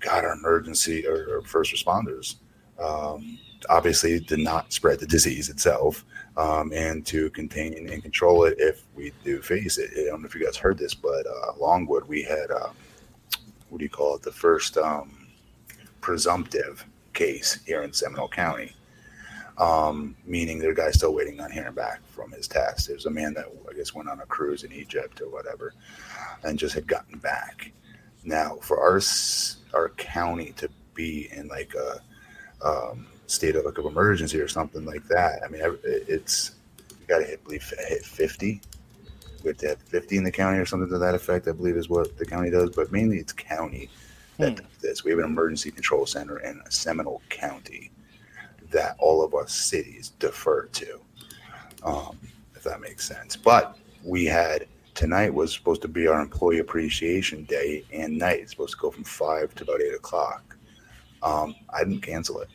got 0.00 0.24
our 0.24 0.32
emergency 0.32 1.06
or, 1.06 1.38
or 1.38 1.42
first 1.42 1.74
responders. 1.74 2.36
Um, 2.78 3.38
obviously, 3.68 4.20
to 4.20 4.36
not 4.36 4.72
spread 4.72 5.00
the 5.00 5.06
disease 5.06 5.48
itself 5.48 6.04
um, 6.36 6.72
and 6.72 7.04
to 7.06 7.30
contain 7.30 7.88
and 7.88 8.02
control 8.02 8.44
it 8.44 8.54
if 8.58 8.82
we 8.94 9.12
do 9.24 9.42
face 9.42 9.78
it. 9.78 9.90
I 9.96 10.10
don't 10.10 10.22
know 10.22 10.26
if 10.26 10.34
you 10.34 10.44
guys 10.44 10.56
heard 10.56 10.78
this, 10.78 10.94
but 10.94 11.26
uh, 11.26 11.52
Longwood, 11.58 12.06
we 12.08 12.22
had 12.22 12.50
um, 12.50 12.74
what 13.68 13.78
do 13.78 13.84
you 13.84 13.90
call 13.90 14.16
it? 14.16 14.22
The 14.22 14.32
first 14.32 14.76
um, 14.76 15.28
presumptive 16.00 16.84
case 17.14 17.60
here 17.66 17.82
in 17.82 17.92
Seminole 17.92 18.28
County, 18.28 18.74
um, 19.58 20.16
meaning 20.26 20.58
there 20.58 20.74
guy's 20.74 20.94
still 20.94 21.14
waiting 21.14 21.40
on 21.40 21.50
hearing 21.50 21.74
back 21.74 22.00
from 22.08 22.32
his 22.32 22.48
test. 22.48 22.88
There's 22.88 23.06
a 23.06 23.10
man 23.10 23.34
that 23.34 23.46
I 23.70 23.74
guess 23.74 23.94
went 23.94 24.08
on 24.08 24.20
a 24.20 24.26
cruise 24.26 24.64
in 24.64 24.72
Egypt 24.72 25.20
or 25.20 25.30
whatever, 25.30 25.74
and 26.42 26.58
just 26.58 26.74
had 26.74 26.86
gotten 26.86 27.18
back. 27.18 27.72
Now, 28.24 28.56
for 28.62 28.80
our 28.80 29.00
our 29.74 29.88
county 29.90 30.52
to 30.56 30.68
be 30.94 31.28
in 31.32 31.48
like 31.48 31.74
a 31.74 32.00
um, 32.66 33.06
state 33.32 33.56
of 33.56 33.64
like 33.64 33.78
of 33.78 33.86
emergency 33.86 34.40
or 34.40 34.48
something 34.48 34.84
like 34.84 35.06
that. 35.08 35.40
I 35.44 35.48
mean, 35.48 35.62
it's 35.84 36.52
you 36.90 37.06
got 37.06 37.18
to 37.18 37.24
hit 37.24 37.42
believe 37.44 37.64
hit 37.88 38.04
fifty. 38.04 38.60
We 39.42 39.48
have 39.48 39.56
to 39.58 39.68
have 39.68 39.78
fifty 39.82 40.16
in 40.16 40.24
the 40.24 40.30
county 40.30 40.58
or 40.58 40.66
something 40.66 40.88
to 40.90 40.98
that 40.98 41.14
effect. 41.14 41.48
I 41.48 41.52
believe 41.52 41.76
is 41.76 41.88
what 41.88 42.16
the 42.16 42.26
county 42.26 42.50
does, 42.50 42.70
but 42.70 42.92
mainly 42.92 43.18
it's 43.18 43.32
county 43.32 43.88
that 44.38 44.58
hmm. 44.58 44.66
this. 44.80 45.04
We 45.04 45.10
have 45.10 45.20
an 45.20 45.26
emergency 45.26 45.70
control 45.70 46.06
center 46.06 46.38
in 46.38 46.60
Seminole 46.68 47.22
County 47.28 47.90
that 48.70 48.96
all 48.98 49.22
of 49.22 49.34
us 49.34 49.52
cities 49.52 50.12
defer 50.18 50.66
to, 50.66 51.00
um, 51.82 52.18
if 52.54 52.62
that 52.62 52.80
makes 52.80 53.06
sense. 53.06 53.36
But 53.36 53.76
we 54.04 54.24
had 54.24 54.66
tonight 54.94 55.32
was 55.32 55.52
supposed 55.52 55.82
to 55.82 55.88
be 55.88 56.06
our 56.06 56.20
employee 56.20 56.58
appreciation 56.58 57.44
day 57.44 57.84
and 57.92 58.18
night. 58.18 58.40
It's 58.40 58.52
supposed 58.52 58.74
to 58.74 58.78
go 58.78 58.90
from 58.90 59.04
five 59.04 59.54
to 59.56 59.64
about 59.64 59.80
eight 59.80 59.94
o'clock. 59.94 60.56
Um, 61.22 61.54
I 61.70 61.84
didn't 61.84 62.00
cancel 62.00 62.40
it. 62.40 62.48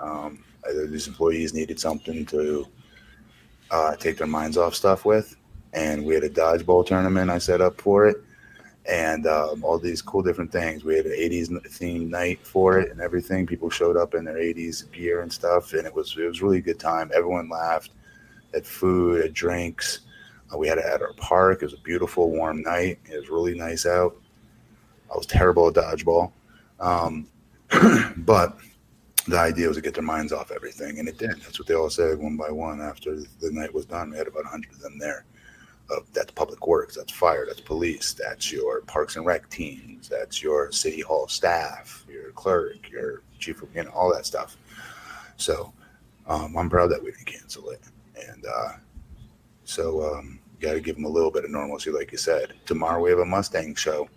Um, 0.00 0.44
these 0.88 1.08
employees 1.08 1.54
needed 1.54 1.80
something 1.80 2.26
to 2.26 2.66
uh, 3.70 3.96
take 3.96 4.18
their 4.18 4.26
minds 4.26 4.56
off 4.56 4.74
stuff 4.74 5.04
with, 5.04 5.36
and 5.72 6.04
we 6.04 6.14
had 6.14 6.24
a 6.24 6.30
dodgeball 6.30 6.86
tournament 6.86 7.30
I 7.30 7.38
set 7.38 7.60
up 7.60 7.80
for 7.80 8.06
it, 8.06 8.16
and 8.88 9.26
um, 9.26 9.64
all 9.64 9.78
these 9.78 10.02
cool 10.02 10.22
different 10.22 10.52
things. 10.52 10.84
We 10.84 10.96
had 10.96 11.06
an 11.06 11.12
'80s 11.12 11.48
themed 11.48 12.08
night 12.08 12.46
for 12.46 12.78
it 12.78 12.90
and 12.90 13.00
everything. 13.00 13.46
People 13.46 13.70
showed 13.70 13.96
up 13.96 14.14
in 14.14 14.24
their 14.24 14.36
'80s 14.36 14.90
gear 14.92 15.22
and 15.22 15.32
stuff, 15.32 15.72
and 15.72 15.86
it 15.86 15.94
was 15.94 16.16
it 16.18 16.26
was 16.26 16.42
really 16.42 16.60
good 16.60 16.78
time. 16.78 17.10
Everyone 17.14 17.48
laughed, 17.48 17.90
at 18.54 18.66
food, 18.66 19.24
at 19.24 19.32
drinks. 19.32 20.00
Uh, 20.52 20.58
we 20.58 20.68
had 20.68 20.78
it 20.78 20.84
at 20.84 21.02
our 21.02 21.12
park. 21.14 21.62
It 21.62 21.66
was 21.66 21.74
a 21.74 21.78
beautiful, 21.78 22.30
warm 22.30 22.62
night. 22.62 22.98
It 23.04 23.18
was 23.18 23.28
really 23.28 23.54
nice 23.54 23.86
out. 23.86 24.16
I 25.12 25.16
was 25.16 25.26
terrible 25.26 25.68
at 25.68 25.74
dodgeball, 25.74 26.32
um, 26.80 27.26
but 28.18 28.58
the 29.28 29.38
idea 29.38 29.68
was 29.68 29.76
to 29.76 29.82
get 29.82 29.94
their 29.94 30.02
minds 30.02 30.32
off 30.32 30.50
everything, 30.50 30.98
and 30.98 31.08
it 31.08 31.18
did. 31.18 31.40
That's 31.42 31.58
what 31.58 31.68
they 31.68 31.74
all 31.74 31.90
said 31.90 32.18
one 32.18 32.36
by 32.36 32.50
one 32.50 32.80
after 32.80 33.14
the 33.16 33.50
night 33.50 33.72
was 33.72 33.84
done. 33.84 34.10
We 34.10 34.16
had 34.16 34.26
about 34.26 34.44
100 34.44 34.72
of 34.72 34.80
them 34.80 34.98
there. 34.98 35.26
Uh, 35.90 36.00
that's 36.12 36.30
public 36.32 36.66
works, 36.66 36.96
that's 36.96 37.12
fire, 37.12 37.46
that's 37.46 37.60
police, 37.60 38.12
that's 38.12 38.52
your 38.52 38.82
parks 38.82 39.16
and 39.16 39.24
rec 39.24 39.48
teams, 39.48 40.06
that's 40.06 40.42
your 40.42 40.70
city 40.70 41.00
hall 41.00 41.26
staff, 41.28 42.04
your 42.08 42.30
clerk, 42.32 42.90
your 42.90 43.22
chief 43.38 43.62
of, 43.62 43.74
you 43.74 43.82
know, 43.82 43.90
all 43.90 44.12
that 44.12 44.26
stuff. 44.26 44.58
So 45.36 45.72
um, 46.26 46.56
I'm 46.58 46.68
proud 46.68 46.90
that 46.90 47.02
we 47.02 47.10
didn't 47.10 47.26
cancel 47.26 47.70
it. 47.70 47.80
And 48.28 48.44
uh, 48.44 48.72
so 49.64 50.14
um, 50.14 50.38
you 50.58 50.66
got 50.66 50.74
to 50.74 50.80
give 50.80 50.96
them 50.96 51.06
a 51.06 51.08
little 51.08 51.30
bit 51.30 51.44
of 51.44 51.50
normalcy, 51.50 51.90
like 51.90 52.12
you 52.12 52.18
said. 52.18 52.52
Tomorrow 52.66 53.02
we 53.02 53.08
have 53.10 53.20
a 53.20 53.24
Mustang 53.24 53.74
show 53.74 54.08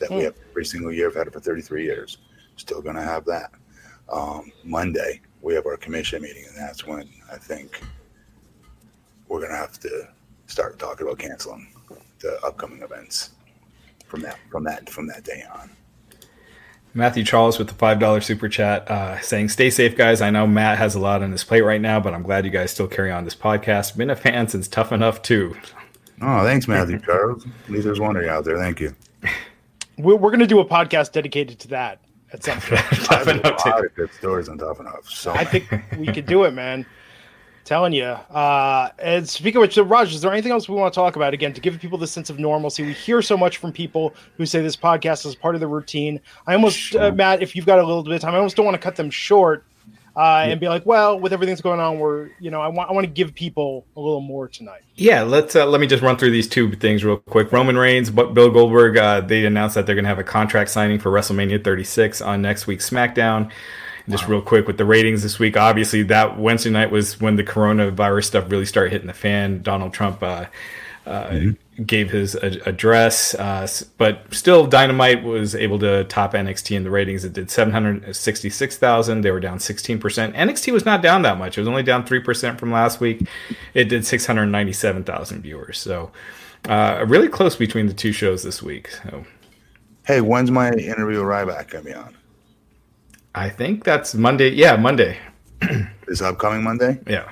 that 0.00 0.10
mm. 0.10 0.16
we 0.16 0.18
hmm. 0.20 0.24
have 0.24 0.34
every 0.50 0.64
single 0.64 0.92
year. 0.92 1.08
I've 1.08 1.14
had 1.14 1.28
it 1.28 1.32
for 1.32 1.40
33 1.40 1.84
years. 1.84 2.18
Still 2.56 2.82
going 2.82 2.96
to 2.96 3.02
have 3.02 3.24
that 3.26 3.52
um, 4.10 4.52
Monday, 4.64 5.20
we 5.42 5.54
have 5.54 5.66
our 5.66 5.76
commission 5.76 6.22
meeting, 6.22 6.44
and 6.46 6.56
that's 6.56 6.86
when 6.86 7.08
I 7.32 7.36
think 7.36 7.80
we're 9.28 9.38
going 9.38 9.50
to 9.50 9.56
have 9.56 9.78
to 9.80 10.08
start 10.46 10.78
talking 10.78 11.06
about 11.06 11.18
canceling 11.18 11.72
the 12.20 12.38
upcoming 12.44 12.82
events 12.82 13.30
from 14.06 14.20
that 14.22 14.38
from 14.50 14.64
that 14.64 14.90
from 14.90 15.06
that 15.06 15.24
day 15.24 15.44
on. 15.54 15.70
Matthew 16.92 17.22
Charles 17.22 17.56
with 17.56 17.68
the 17.68 17.74
five 17.74 18.00
dollar 18.00 18.20
super 18.20 18.48
chat 18.48 18.90
uh, 18.90 19.20
saying, 19.20 19.50
"Stay 19.50 19.70
safe, 19.70 19.96
guys. 19.96 20.20
I 20.20 20.30
know 20.30 20.46
Matt 20.46 20.78
has 20.78 20.94
a 20.94 21.00
lot 21.00 21.22
on 21.22 21.30
his 21.30 21.44
plate 21.44 21.62
right 21.62 21.80
now, 21.80 22.00
but 22.00 22.12
I'm 22.12 22.22
glad 22.22 22.44
you 22.44 22.50
guys 22.50 22.72
still 22.72 22.88
carry 22.88 23.12
on 23.12 23.24
this 23.24 23.36
podcast. 23.36 23.96
Been 23.96 24.10
a 24.10 24.16
fan 24.16 24.48
since 24.48 24.66
Tough 24.66 24.92
Enough 24.92 25.22
too." 25.22 25.56
Oh, 26.20 26.42
thanks, 26.42 26.68
Matthew 26.68 26.98
Charles. 27.00 27.46
At 27.64 27.70
least 27.70 27.84
there's 27.84 28.00
one 28.00 28.16
of 28.16 28.22
you 28.22 28.28
out 28.28 28.44
there. 28.44 28.58
Thank 28.58 28.80
you. 28.80 28.94
We're, 29.96 30.16
we're 30.16 30.30
going 30.30 30.40
to 30.40 30.46
do 30.46 30.60
a 30.60 30.66
podcast 30.66 31.12
dedicated 31.12 31.58
to 31.60 31.68
that 31.68 32.00
at 32.32 32.44
some 32.44 32.60
point. 32.60 32.80
tough 33.04 33.28
enough. 33.28 33.64
A 33.64 33.68
lot 33.68 33.94
good 33.94 34.12
stories 34.12 34.48
on 34.48 34.58
tough 34.58 34.80
enough. 34.80 35.08
So 35.08 35.32
I 35.32 35.44
think 35.44 35.68
we 35.98 36.06
could 36.06 36.26
do 36.26 36.44
it, 36.44 36.52
man. 36.52 36.86
telling 37.70 37.92
you. 37.92 38.02
Uh, 38.04 38.90
and 38.98 39.28
speaking 39.28 39.58
of 39.58 39.60
which, 39.60 39.74
so 39.74 39.84
Raj, 39.84 40.12
is 40.12 40.20
there 40.20 40.32
anything 40.32 40.50
else 40.50 40.68
we 40.68 40.74
want 40.74 40.92
to 40.92 40.98
talk 40.98 41.14
about 41.14 41.34
again 41.34 41.52
to 41.52 41.60
give 41.60 41.78
people 41.78 41.98
the 41.98 42.06
sense 42.06 42.28
of 42.28 42.40
normalcy? 42.40 42.82
We 42.82 42.92
hear 42.92 43.22
so 43.22 43.36
much 43.36 43.58
from 43.58 43.72
people 43.72 44.12
who 44.36 44.44
say 44.44 44.60
this 44.60 44.76
podcast 44.76 45.24
is 45.24 45.36
part 45.36 45.54
of 45.54 45.60
the 45.60 45.68
routine. 45.68 46.20
I 46.48 46.54
almost, 46.54 46.76
uh, 46.76 46.98
sure. 46.98 47.02
uh, 47.02 47.12
Matt, 47.12 47.42
if 47.42 47.54
you've 47.54 47.66
got 47.66 47.78
a 47.78 47.86
little 47.86 48.02
bit 48.02 48.12
of 48.12 48.20
time, 48.20 48.34
I 48.34 48.38
almost 48.38 48.56
don't 48.56 48.64
want 48.64 48.74
to 48.74 48.80
cut 48.80 48.96
them 48.96 49.08
short 49.08 49.64
uh, 50.16 50.44
and 50.46 50.60
be 50.60 50.68
like, 50.68 50.84
well, 50.84 51.18
with 51.18 51.32
everything 51.32 51.52
that's 51.52 51.62
going 51.62 51.80
on, 51.80 51.98
we're 51.98 52.30
you 52.40 52.50
know, 52.50 52.60
I 52.60 52.68
want 52.68 52.90
I 52.90 52.92
want 52.92 53.06
to 53.06 53.12
give 53.12 53.34
people 53.34 53.86
a 53.96 54.00
little 54.00 54.20
more 54.20 54.48
tonight. 54.48 54.82
Yeah, 54.94 55.22
let's 55.22 55.54
uh, 55.54 55.66
let 55.66 55.80
me 55.80 55.86
just 55.86 56.02
run 56.02 56.16
through 56.16 56.32
these 56.32 56.48
two 56.48 56.72
things 56.72 57.04
real 57.04 57.18
quick. 57.18 57.52
Roman 57.52 57.76
Reigns, 57.76 58.10
but 58.10 58.34
Bill 58.34 58.50
Goldberg, 58.50 58.96
uh, 58.96 59.20
they 59.20 59.44
announced 59.44 59.74
that 59.76 59.86
they're 59.86 59.94
going 59.94 60.04
to 60.04 60.08
have 60.08 60.18
a 60.18 60.24
contract 60.24 60.70
signing 60.70 60.98
for 60.98 61.10
WrestleMania 61.10 61.62
36 61.62 62.20
on 62.20 62.42
next 62.42 62.66
week's 62.66 62.88
SmackDown. 62.88 63.50
just 64.08 64.26
real 64.26 64.42
quick 64.42 64.66
with 64.66 64.76
the 64.76 64.84
ratings 64.84 65.22
this 65.22 65.38
week. 65.38 65.56
Obviously, 65.56 66.02
that 66.04 66.38
Wednesday 66.38 66.70
night 66.70 66.90
was 66.90 67.20
when 67.20 67.36
the 67.36 67.44
coronavirus 67.44 68.24
stuff 68.24 68.50
really 68.50 68.66
started 68.66 68.90
hitting 68.90 69.06
the 69.06 69.12
fan. 69.12 69.62
Donald 69.62 69.92
Trump 69.92 70.22
uh, 70.22 70.46
uh, 71.06 71.26
mm-hmm. 71.28 71.50
Gave 71.86 72.10
his 72.10 72.34
a- 72.34 72.60
address, 72.68 73.34
uh, 73.34 73.66
but 73.96 74.22
still, 74.32 74.66
Dynamite 74.66 75.22
was 75.22 75.54
able 75.54 75.78
to 75.80 76.04
top 76.04 76.34
NXT 76.34 76.76
in 76.76 76.84
the 76.84 76.90
ratings. 76.90 77.24
It 77.24 77.32
did 77.32 77.50
seven 77.50 77.72
hundred 77.72 78.14
sixty-six 78.14 78.76
thousand. 78.76 79.22
They 79.22 79.30
were 79.30 79.40
down 79.40 79.60
sixteen 79.60 79.98
percent. 79.98 80.34
NXT 80.34 80.72
was 80.72 80.84
not 80.84 81.02
down 81.02 81.22
that 81.22 81.38
much. 81.38 81.56
It 81.56 81.60
was 81.60 81.68
only 81.68 81.82
down 81.82 82.04
three 82.04 82.20
percent 82.20 82.58
from 82.58 82.70
last 82.70 83.00
week. 83.00 83.26
It 83.74 83.84
did 83.84 84.06
six 84.06 84.26
hundred 84.26 84.46
ninety-seven 84.46 85.04
thousand 85.04 85.42
viewers. 85.42 85.78
So, 85.78 86.10
uh, 86.68 87.04
really 87.08 87.28
close 87.28 87.56
between 87.56 87.86
the 87.86 87.94
two 87.94 88.12
shows 88.12 88.42
this 88.42 88.62
week. 88.62 88.90
So. 88.90 89.24
Hey, 90.04 90.20
when's 90.20 90.50
my 90.50 90.70
interview 90.70 91.18
with 91.18 91.28
Ryback 91.28 91.70
gonna 91.70 91.84
be 91.84 91.94
on? 91.94 92.16
I 93.34 93.48
think 93.48 93.84
that's 93.84 94.14
Monday. 94.14 94.50
Yeah, 94.50 94.76
Monday. 94.76 95.18
this 96.06 96.20
upcoming 96.20 96.64
Monday. 96.64 96.98
Yeah. 97.06 97.30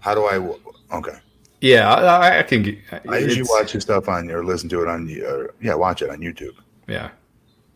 How 0.00 0.14
do 0.14 0.24
I? 0.24 0.96
Okay. 0.96 1.18
Yeah, 1.60 1.92
I, 1.92 2.38
I 2.38 2.42
can. 2.42 2.62
Get, 2.62 2.78
I 3.08 3.18
usually 3.18 3.42
watch 3.42 3.74
your 3.74 3.80
stuff 3.80 4.08
on 4.08 4.30
or 4.30 4.44
listen 4.44 4.68
to 4.70 4.82
it 4.82 4.88
on. 4.88 5.10
Or, 5.22 5.54
yeah, 5.60 5.74
watch 5.74 6.02
it 6.02 6.10
on 6.10 6.18
YouTube. 6.18 6.56
Yeah, 6.88 7.10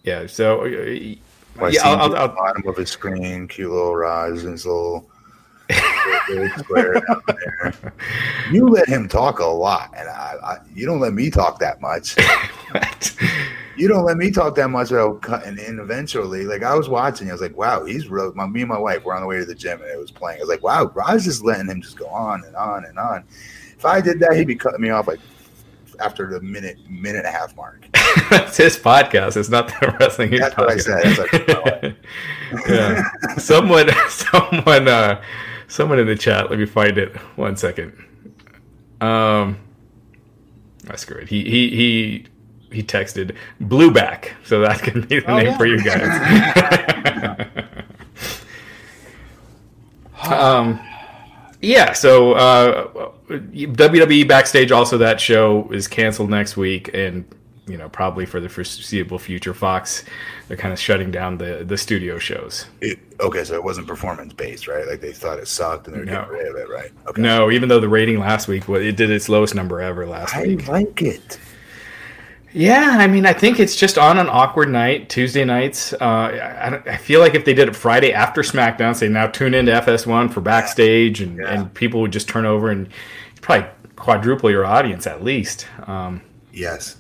yeah. 0.03 0.27
So. 0.27 0.63
Uh, 0.63 1.15
well, 1.57 1.73
yeah, 1.73 1.83
I'll, 1.85 2.01
I'll, 2.01 2.17
I'll, 2.17 2.29
bottom 2.29 2.67
of 2.67 2.77
his 2.77 2.91
screen, 2.91 3.47
cute 3.47 3.71
little 3.71 3.95
rise 3.95 4.43
and 4.43 4.53
his 4.53 4.67
little 4.67 5.09
square 6.57 6.95
down 6.95 7.23
there. 7.27 7.75
You 8.51 8.69
let 8.69 8.89
him 8.89 9.09
talk 9.09 9.39
a 9.39 9.45
lot, 9.45 9.93
and 9.97 10.09
I, 10.09 10.37
I, 10.43 10.57
you 10.75 10.87
don't 10.87 11.01
let 11.01 11.13
me 11.13 11.31
talk 11.31 11.59
that 11.61 11.81
much. 11.81 12.17
you 13.77 13.89
don't 13.89 14.05
let 14.05 14.17
me 14.17 14.31
talk 14.31 14.55
that 14.57 14.71
much 14.71 14.91
without 14.91 15.23
cutting 15.23 15.59
in 15.59 15.79
eventually. 15.79 16.45
Like 16.45 16.63
I 16.63 16.75
was 16.75 16.89
watching, 16.89 17.29
I 17.29 17.33
was 17.33 17.41
like, 17.41 17.57
wow, 17.57 17.85
he's 17.85 18.09
real. 18.09 18.33
My, 18.35 18.47
me 18.47 18.63
and 18.63 18.69
my 18.69 18.79
wife 18.79 19.05
were 19.05 19.15
on 19.15 19.23
the 19.23 19.27
way 19.27 19.39
to 19.39 19.45
the 19.45 19.55
gym 19.55 19.81
and 19.81 19.91
it 19.91 19.99
was 19.99 20.11
playing. 20.11 20.39
I 20.39 20.41
was 20.41 20.49
like, 20.49 20.63
wow, 20.63 20.91
Raj 20.95 21.23
just 21.25 21.45
letting 21.45 21.69
him 21.69 21.81
just 21.81 21.97
go 21.97 22.09
on 22.09 22.45
and 22.45 22.57
on 22.57 22.85
and 22.85 22.99
on. 22.99 23.25
If 23.85 23.89
I 23.89 24.01
did 24.01 24.19
that, 24.21 24.35
he'd 24.35 24.47
be 24.47 24.55
cutting 24.55 24.81
me 24.81 24.89
off 24.89 25.07
like 25.07 25.21
after 26.01 26.27
the 26.27 26.41
minute, 26.41 26.79
minute 26.89 27.19
and 27.19 27.27
a 27.27 27.31
half 27.31 27.55
mark. 27.55 27.87
That's 28.31 28.57
his 28.57 28.79
podcast. 28.79 29.37
It's 29.37 29.51
not 29.51 29.69
the 29.69 29.95
wrestling. 30.01 30.31
That's 30.31 30.55
podcast. 30.55 30.57
what 30.57 30.71
I 30.71 31.13
said. 31.13 31.83
Like, 31.83 31.97
yeah. 32.67 33.37
someone, 33.37 33.91
someone, 34.09 34.89
uh, 34.89 35.23
someone 35.69 35.99
in 35.99 36.07
the 36.07 36.17
chat. 36.17 36.49
Let 36.49 36.59
me 36.61 36.65
find 36.65 36.97
it. 36.97 37.15
One 37.37 37.59
second. 37.59 37.93
Um, 39.03 39.59
I 40.89 40.97
screw 40.97 41.19
it. 41.19 41.29
He 41.29 41.45
he 41.45 41.69
he 41.69 42.27
he 42.73 42.83
texted 42.83 43.37
Blueback, 43.61 44.31
so 44.45 44.61
that 44.63 44.81
can 44.81 45.03
be 45.03 45.21
the 45.21 45.31
oh, 45.31 45.37
name 45.37 45.47
yeah. 45.49 45.59
for 45.59 45.67
you 45.67 45.85
guys. 45.85 46.09
um, 50.27 50.81
yeah. 51.61 51.93
So 51.93 52.33
uh, 52.33 53.11
WWE 53.29 54.29
backstage. 54.29 54.73
Also, 54.73 54.99
that 54.99 55.21
show 55.21 55.71
is 55.73 55.89
canceled 55.89 56.31
next 56.31 56.57
week, 56.57 56.91
and 56.93 57.25
you 57.67 57.79
know 57.79 57.89
probably 57.89 58.27
for 58.27 58.41
the 58.41 58.49
foreseeable 58.49 59.19
future, 59.19 59.55
Fox 59.55 60.05
they're 60.49 60.57
kind 60.57 60.73
of 60.73 60.79
shutting 60.79 61.11
down 61.11 61.39
the 61.39 61.65
the 61.67 61.77
studio 61.79 62.19
shows. 62.19 62.67
It, 62.81 62.99
okay, 63.21 63.45
so 63.45 63.55
it 63.55 63.65
wasn't 63.65 63.87
performance 63.87 64.33
based, 64.35 64.69
right? 64.69 64.87
Like 64.87 65.01
they 65.01 65.13
thought 65.13 65.39
it 65.39 65.49
sucked 65.49 65.87
and 65.87 65.97
they're 65.97 66.05
no. 66.05 66.23
getting 66.23 66.31
rid 66.31 66.49
of 66.49 66.57
it, 66.57 66.69
right? 66.69 66.91
Okay. 67.07 67.23
No, 67.23 67.51
even 67.51 67.69
though 67.69 67.81
the 67.81 67.89
rating 67.89 68.19
last 68.19 68.49
week, 68.49 68.69
well, 68.69 68.81
it 68.81 68.97
did 68.97 69.11
its 69.11 69.29
lowest 69.29 69.55
number 69.55 69.81
ever 69.81 70.07
last 70.07 70.35
I 70.35 70.43
week. 70.43 70.69
I 70.69 70.73
like 70.73 71.03
it. 71.03 71.39
Yeah, 72.55 72.99
I 73.01 73.09
mean, 73.09 73.27
I 73.27 73.33
think 73.33 73.59
it's 73.59 73.75
just 73.75 73.99
on 73.99 74.17
an 74.17 74.29
awkward 74.29 74.71
night, 74.71 75.09
Tuesday 75.09 75.45
nights. 75.45 75.93
Uh, 75.93 76.05
I, 76.05 76.93
I, 76.93 76.97
feel 76.97 77.19
like 77.19 77.35
if 77.35 77.45
they 77.45 77.53
did 77.53 77.69
it 77.69 77.75
Friday 77.75 78.13
after 78.13 78.43
SmackDown, 78.43 78.95
say 78.95 79.09
now 79.09 79.27
tune 79.27 79.55
into 79.55 79.73
FS1 79.73 80.33
for 80.33 80.41
backstage, 80.41 81.21
and, 81.21 81.39
yeah. 81.39 81.53
and 81.53 81.75
people 81.75 82.01
would 82.01 82.13
just 82.13 82.29
turn 82.29 82.47
over 82.47 82.71
and 82.71 82.89
probably 83.41 83.69
quadruple 83.97 84.53
your 84.53 84.65
audience 84.65 85.09
at 85.09 85.25
least. 85.25 85.67
Um, 85.89 86.23
yes. 86.53 86.97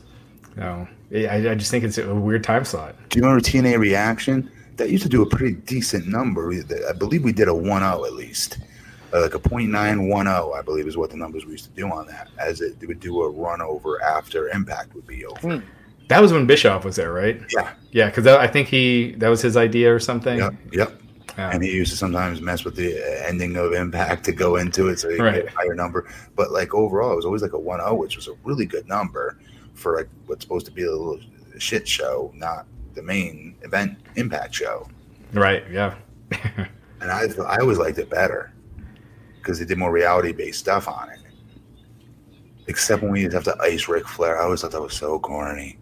So 0.56 0.88
I, 1.14 1.50
I 1.50 1.54
just 1.54 1.70
think 1.70 1.84
it's 1.84 1.98
a 1.98 2.12
weird 2.12 2.42
time 2.42 2.64
slot. 2.64 2.96
Do 3.10 3.20
you 3.20 3.24
remember 3.24 3.40
TNA 3.40 3.78
Reaction? 3.78 4.50
That 4.76 4.90
used 4.90 5.04
to 5.04 5.08
do 5.08 5.22
a 5.22 5.26
pretty 5.26 5.54
decent 5.54 6.08
number. 6.08 6.52
I 6.52 6.92
believe 6.94 7.22
we 7.22 7.32
did 7.32 7.46
a 7.46 7.54
1 7.54 7.64
0 7.64 8.04
at 8.04 8.12
least 8.14 8.58
like 9.20 9.34
a 9.34 9.38
0.910, 9.38 10.56
I 10.56 10.62
believe, 10.62 10.86
is 10.86 10.96
what 10.96 11.10
the 11.10 11.16
numbers 11.16 11.44
we 11.44 11.52
used 11.52 11.64
to 11.64 11.70
do 11.70 11.90
on 11.90 12.06
that. 12.08 12.28
As 12.38 12.60
it, 12.60 12.76
would 12.86 13.00
do 13.00 13.22
a 13.22 13.30
run 13.30 13.60
over 13.60 14.02
after 14.02 14.48
Impact 14.48 14.94
would 14.94 15.06
be 15.06 15.24
over. 15.24 15.48
Mm. 15.48 15.62
That 16.08 16.20
was 16.20 16.32
when 16.32 16.46
Bischoff 16.46 16.84
was 16.84 16.96
there, 16.96 17.12
right? 17.12 17.40
Yeah, 17.50 17.72
yeah, 17.92 18.06
because 18.10 18.26
I 18.26 18.46
think 18.46 18.68
he 18.68 19.12
that 19.18 19.28
was 19.28 19.40
his 19.40 19.56
idea 19.56 19.94
or 19.94 19.98
something. 19.98 20.38
Yep, 20.38 20.54
yep. 20.72 21.00
Yeah. 21.38 21.50
And 21.50 21.64
he 21.64 21.72
used 21.72 21.90
to 21.90 21.96
sometimes 21.96 22.40
mess 22.40 22.64
with 22.64 22.76
the 22.76 23.26
ending 23.26 23.56
of 23.56 23.72
Impact 23.72 24.24
to 24.26 24.32
go 24.32 24.56
into 24.56 24.88
it, 24.88 24.98
so 24.98 25.08
he 25.08 25.20
right. 25.20 25.44
get 25.44 25.52
a 25.52 25.56
higher 25.56 25.74
number. 25.74 26.06
But 26.36 26.52
like 26.52 26.74
overall, 26.74 27.12
it 27.12 27.16
was 27.16 27.24
always 27.24 27.42
like 27.42 27.54
a 27.54 27.58
1-0, 27.58 27.98
which 27.98 28.16
was 28.16 28.28
a 28.28 28.34
really 28.44 28.66
good 28.66 28.86
number 28.86 29.38
for 29.72 29.96
like 29.96 30.08
what's 30.26 30.44
supposed 30.44 30.66
to 30.66 30.72
be 30.72 30.84
a 30.84 30.90
little 30.90 31.18
shit 31.58 31.88
show, 31.88 32.30
not 32.36 32.66
the 32.94 33.02
main 33.02 33.56
event 33.62 33.98
Impact 34.14 34.54
show. 34.54 34.86
Right. 35.32 35.64
Yeah. 35.70 35.96
and 36.30 37.10
I 37.10 37.26
I 37.44 37.56
always 37.58 37.78
liked 37.78 37.98
it 37.98 38.10
better 38.10 38.52
because 39.44 39.58
they 39.58 39.66
did 39.66 39.76
more 39.76 39.92
reality 39.92 40.32
based 40.32 40.58
stuff 40.58 40.88
on 40.88 41.10
it. 41.10 41.18
Except 42.66 43.02
when 43.02 43.12
we 43.12 43.20
used 43.20 43.32
to 43.32 43.36
have 43.36 43.44
to 43.44 43.62
ice 43.62 43.88
Ric 43.88 44.08
Flair. 44.08 44.40
I 44.40 44.44
always 44.44 44.62
thought 44.62 44.72
that 44.72 44.80
was 44.80 44.94
so 44.94 45.18
corny. 45.18 45.76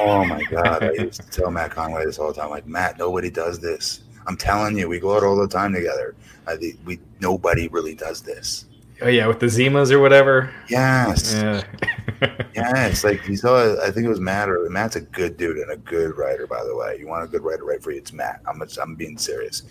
oh 0.00 0.24
my 0.24 0.42
god! 0.44 0.82
I 0.82 0.92
used 0.92 1.20
to 1.20 1.28
tell 1.28 1.50
Matt 1.50 1.72
Conway 1.72 2.04
this 2.04 2.18
all 2.18 2.32
the 2.32 2.40
time. 2.40 2.50
Like 2.50 2.66
Matt, 2.66 2.98
nobody 2.98 3.30
does 3.30 3.60
this. 3.60 4.04
I'm 4.26 4.36
telling 4.36 4.78
you, 4.78 4.88
we 4.88 4.98
go 4.98 5.16
out 5.16 5.22
all 5.22 5.36
the 5.36 5.48
time 5.48 5.74
together. 5.74 6.14
I 6.46 6.56
think 6.56 6.78
we 6.84 6.98
nobody 7.20 7.68
really 7.68 7.94
does 7.94 8.22
this. 8.22 8.64
Oh 9.02 9.08
yeah, 9.08 9.26
with 9.26 9.40
the 9.40 9.46
Zimas 9.46 9.90
or 9.90 9.98
whatever. 9.98 10.54
Yes. 10.70 11.34
Yeah. 11.34 11.62
yes, 12.54 13.04
like 13.04 13.28
you 13.28 13.36
saw. 13.36 13.76
I 13.82 13.90
think 13.90 14.06
it 14.06 14.08
was 14.08 14.20
Matt. 14.20 14.48
Or 14.48 14.70
Matt's 14.70 14.96
a 14.96 15.02
good 15.02 15.36
dude 15.36 15.58
and 15.58 15.72
a 15.72 15.76
good 15.76 16.16
writer, 16.16 16.46
by 16.46 16.64
the 16.64 16.74
way. 16.74 16.96
You 16.98 17.06
want 17.06 17.24
a 17.24 17.26
good 17.26 17.42
writer, 17.42 17.64
write 17.64 17.82
for 17.82 17.90
you. 17.90 17.98
It's 17.98 18.12
Matt. 18.12 18.40
I'm. 18.48 18.62
I'm 18.80 18.94
being 18.94 19.18
serious. 19.18 19.64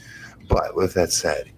But 0.48 0.76
with 0.76 0.94
that 0.94 1.12
said, 1.12 1.52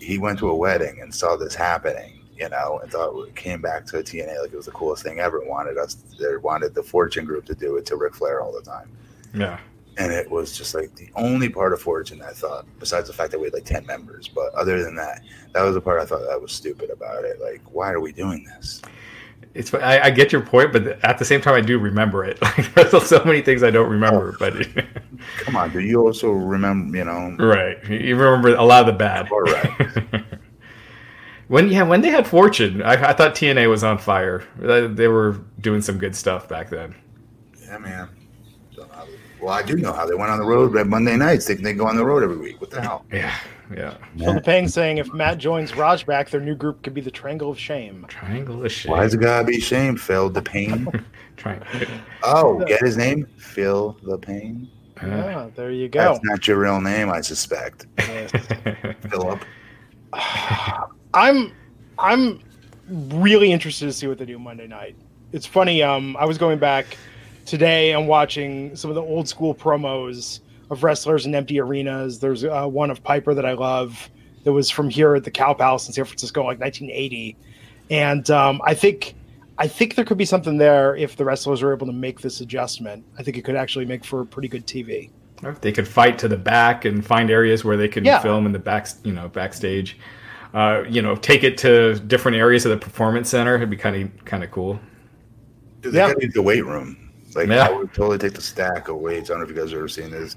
he 0.00 0.18
went 0.18 0.38
to 0.40 0.48
a 0.48 0.54
wedding 0.54 1.00
and 1.00 1.14
saw 1.14 1.36
this 1.36 1.54
happening, 1.54 2.20
you 2.36 2.48
know, 2.48 2.80
and 2.82 2.90
thought 2.90 3.18
it 3.26 3.36
came 3.36 3.60
back 3.60 3.86
to 3.86 3.98
a 3.98 4.02
TNA 4.02 4.40
like 4.42 4.52
it 4.52 4.56
was 4.56 4.66
the 4.66 4.72
coolest 4.72 5.02
thing 5.02 5.18
ever. 5.18 5.40
Wanted 5.44 5.78
us, 5.78 5.94
they 6.20 6.36
wanted 6.36 6.74
the 6.74 6.82
Fortune 6.82 7.24
Group 7.24 7.46
to 7.46 7.54
do 7.54 7.76
it 7.76 7.86
to 7.86 7.96
Ric 7.96 8.14
Flair 8.14 8.40
all 8.40 8.52
the 8.52 8.62
time. 8.62 8.90
Yeah. 9.34 9.58
And 9.98 10.12
it 10.12 10.30
was 10.30 10.56
just 10.56 10.74
like 10.74 10.94
the 10.96 11.08
only 11.14 11.48
part 11.48 11.72
of 11.72 11.80
Fortune 11.80 12.20
I 12.20 12.32
thought, 12.32 12.66
besides 12.78 13.06
the 13.08 13.14
fact 13.14 13.30
that 13.30 13.38
we 13.38 13.46
had 13.46 13.54
like 13.54 13.64
10 13.64 13.86
members, 13.86 14.28
but 14.28 14.52
other 14.54 14.82
than 14.84 14.94
that, 14.96 15.22
that 15.52 15.62
was 15.62 15.74
the 15.74 15.80
part 15.80 16.00
I 16.00 16.04
thought 16.04 16.20
that 16.28 16.40
was 16.40 16.52
stupid 16.52 16.90
about 16.90 17.24
it. 17.24 17.40
Like, 17.40 17.62
why 17.72 17.92
are 17.92 18.00
we 18.00 18.12
doing 18.12 18.44
this? 18.44 18.82
It's 19.54 19.72
I, 19.74 20.00
I, 20.00 20.10
get 20.10 20.32
your 20.32 20.40
point, 20.40 20.72
but 20.72 21.02
at 21.04 21.18
the 21.18 21.24
same 21.24 21.40
time, 21.40 21.54
I 21.54 21.60
do 21.60 21.78
remember 21.78 22.24
it. 22.24 22.38
Like 22.56 22.74
there's 22.74 23.06
so 23.06 23.22
many 23.24 23.42
things 23.42 23.62
I 23.62 23.70
don't 23.70 23.90
remember. 23.90 24.34
Oh, 24.34 24.36
but 24.38 24.66
come 25.38 25.56
on, 25.56 25.72
do 25.72 25.80
you 25.80 26.00
also 26.02 26.30
remember? 26.30 26.96
You 26.96 27.04
know, 27.04 27.36
right? 27.38 27.82
You 27.88 28.16
remember 28.16 28.54
a 28.54 28.64
lot 28.64 28.80
of 28.80 28.86
the 28.86 28.92
bad. 28.92 29.30
All 29.30 29.40
right. 29.40 30.24
when 31.48 31.68
yeah, 31.68 31.82
when 31.82 32.00
they 32.00 32.10
had 32.10 32.26
Fortune, 32.26 32.82
I, 32.82 32.92
I, 32.92 33.12
thought 33.12 33.34
TNA 33.34 33.68
was 33.68 33.82
on 33.82 33.98
fire. 33.98 34.44
Uh, 34.62 34.88
they 34.88 35.08
were 35.08 35.40
doing 35.60 35.80
some 35.80 35.98
good 35.98 36.14
stuff 36.14 36.48
back 36.48 36.70
then. 36.70 36.94
Yeah, 37.62 37.78
man. 37.78 38.08
Well, 39.40 39.54
I 39.54 39.62
do 39.62 39.76
know 39.76 39.92
how 39.92 40.06
they 40.06 40.14
went 40.14 40.30
on 40.30 40.38
the 40.38 40.44
road 40.46 40.72
Monday 40.86 41.16
nights. 41.16 41.46
They, 41.46 41.54
they 41.54 41.72
go 41.72 41.86
on 41.86 41.96
the 41.96 42.04
road 42.04 42.22
every 42.22 42.38
week. 42.38 42.60
What 42.60 42.70
the 42.70 42.80
hell? 42.80 43.04
Yeah. 43.12 43.34
Yeah. 43.74 43.96
Phil 44.18 44.40
Pang 44.40 44.68
saying 44.68 44.98
if 44.98 45.12
Matt 45.12 45.38
joins 45.38 45.76
Raj 45.76 46.06
back, 46.06 46.30
their 46.30 46.40
new 46.40 46.54
group 46.54 46.82
could 46.82 46.94
be 46.94 47.00
the 47.00 47.10
Triangle 47.10 47.50
of 47.50 47.58
Shame. 47.58 48.06
Triangle 48.08 48.64
of 48.64 48.70
Shame. 48.70 48.92
Why 48.92 49.02
does 49.02 49.14
it 49.14 49.20
gotta 49.20 49.44
be 49.44 49.60
shame? 49.60 49.96
Phil 49.96 50.30
the 50.30 50.42
Pain. 50.42 50.88
Oh, 52.24 52.58
get 52.66 52.80
his 52.80 52.96
name? 52.96 53.28
Phil 53.36 53.96
the 54.02 54.18
Pain. 54.18 54.68
Yeah, 55.00 55.48
there 55.54 55.70
you 55.70 55.88
go. 55.88 56.00
That's 56.00 56.24
not 56.24 56.48
your 56.48 56.58
real 56.58 56.80
name, 56.80 57.08
I 57.08 57.20
suspect. 57.20 57.86
Philip. 59.10 59.44
I'm 61.14 61.52
I'm 61.98 62.40
really 62.88 63.52
interested 63.52 63.86
to 63.86 63.92
see 63.92 64.08
what 64.08 64.18
they 64.18 64.24
do 64.24 64.38
Monday 64.38 64.66
night. 64.66 64.96
It's 65.32 65.46
funny. 65.46 65.82
Um, 65.82 66.16
I 66.16 66.24
was 66.24 66.38
going 66.38 66.58
back 66.58 66.96
today 67.44 67.92
and 67.92 68.08
watching 68.08 68.74
some 68.74 68.90
of 68.90 68.94
the 68.96 69.02
old 69.02 69.28
school 69.28 69.54
promos 69.54 70.40
of 70.70 70.82
wrestlers 70.82 71.26
in 71.26 71.34
empty 71.34 71.60
arenas. 71.60 72.18
There's 72.18 72.44
uh, 72.44 72.66
one 72.66 72.90
of 72.90 73.02
Piper 73.02 73.34
that 73.34 73.46
I 73.46 73.52
love 73.52 74.10
that 74.44 74.52
was 74.52 74.70
from 74.70 74.90
here 74.90 75.14
at 75.14 75.24
the 75.24 75.30
Cow 75.30 75.54
Palace 75.54 75.86
in 75.86 75.92
San 75.92 76.04
Francisco, 76.04 76.40
like 76.40 76.60
1980. 76.60 77.36
And 77.90 78.30
um, 78.30 78.60
I 78.64 78.74
think 78.74 79.14
I 79.58 79.68
think 79.68 79.94
there 79.94 80.04
could 80.04 80.18
be 80.18 80.24
something 80.24 80.58
there 80.58 80.94
if 80.96 81.16
the 81.16 81.24
wrestlers 81.24 81.62
are 81.62 81.72
able 81.72 81.86
to 81.86 81.92
make 81.92 82.20
this 82.20 82.40
adjustment. 82.40 83.04
I 83.18 83.22
think 83.22 83.36
it 83.36 83.44
could 83.44 83.56
actually 83.56 83.86
make 83.86 84.04
for 84.04 84.24
pretty 84.24 84.48
good 84.48 84.66
TV. 84.66 85.10
If 85.42 85.60
they 85.60 85.72
could 85.72 85.86
fight 85.86 86.18
to 86.20 86.28
the 86.28 86.36
back 86.36 86.84
and 86.84 87.04
find 87.04 87.30
areas 87.30 87.64
where 87.64 87.76
they 87.76 87.88
can 87.88 88.04
yeah. 88.04 88.20
film 88.20 88.46
in 88.46 88.52
the 88.52 88.58
back, 88.58 88.88
you 89.04 89.12
know, 89.12 89.28
backstage. 89.28 89.98
Uh, 90.54 90.84
you 90.88 91.02
know, 91.02 91.16
take 91.16 91.44
it 91.44 91.58
to 91.58 91.98
different 92.00 92.36
areas 92.36 92.64
of 92.64 92.70
the 92.70 92.78
performance 92.78 93.28
center. 93.28 93.56
It'd 93.56 93.68
be 93.68 93.76
kind 93.76 93.96
of 93.96 94.24
kind 94.24 94.42
of 94.42 94.50
cool. 94.50 94.80
Dude, 95.82 95.92
they 95.92 95.98
yeah. 95.98 96.14
got 96.14 96.32
the 96.32 96.42
weight 96.42 96.64
room. 96.64 97.05
Like 97.36 97.48
yeah. 97.48 97.66
I 97.66 97.70
would 97.72 97.92
totally 97.92 98.18
take 98.18 98.32
the 98.34 98.40
stack 98.42 98.88
of 98.88 98.96
weights. 98.96 99.30
I 99.30 99.34
don't 99.34 99.40
know 99.40 99.44
if 99.48 99.50
you 99.54 99.60
guys 99.60 99.70
have 99.70 99.78
ever 99.78 99.88
seen 99.88 100.10
this. 100.10 100.36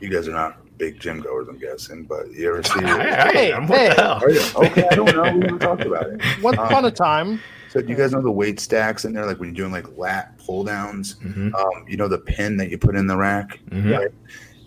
You 0.00 0.08
guys 0.08 0.26
are 0.26 0.32
not 0.32 0.58
big 0.78 0.98
gym 0.98 1.20
goers, 1.20 1.46
I'm 1.48 1.58
guessing, 1.58 2.04
but 2.04 2.32
you 2.32 2.48
ever 2.48 2.62
see? 2.62 2.80
Hey, 2.82 3.52
I'm- 3.52 3.66
hey. 3.68 3.88
what 3.88 3.96
the 3.96 4.02
hell? 4.02 4.20
Are 4.24 4.30
you? 4.30 4.40
Okay, 4.66 4.88
I 4.90 4.94
don't 4.96 5.14
know. 5.14 5.22
We 5.22 5.28
haven't 5.44 5.58
talked 5.60 5.82
about 5.84 6.06
it. 6.08 6.20
Once 6.42 6.58
Um, 6.58 6.64
upon 6.66 6.84
a 6.86 6.90
time, 6.90 7.40
So 7.70 7.80
do 7.80 7.88
you 7.88 7.94
guys 7.94 8.12
know 8.12 8.20
the 8.22 8.30
weight 8.30 8.58
stacks 8.58 9.04
in 9.04 9.12
there? 9.12 9.24
Like 9.26 9.38
when 9.38 9.50
you're 9.50 9.56
doing 9.68 9.72
like 9.72 9.96
lat 9.96 10.36
pull 10.38 10.64
downs, 10.64 11.14
Mhm. 11.24 11.54
um, 11.54 11.84
you 11.86 11.96
know 11.96 12.08
the 12.08 12.18
pin 12.18 12.56
that 12.56 12.70
you 12.70 12.78
put 12.78 12.96
in 12.96 13.06
the 13.06 13.16
rack. 13.16 13.60
Mhm. 13.70 13.96
Right? 13.96 14.08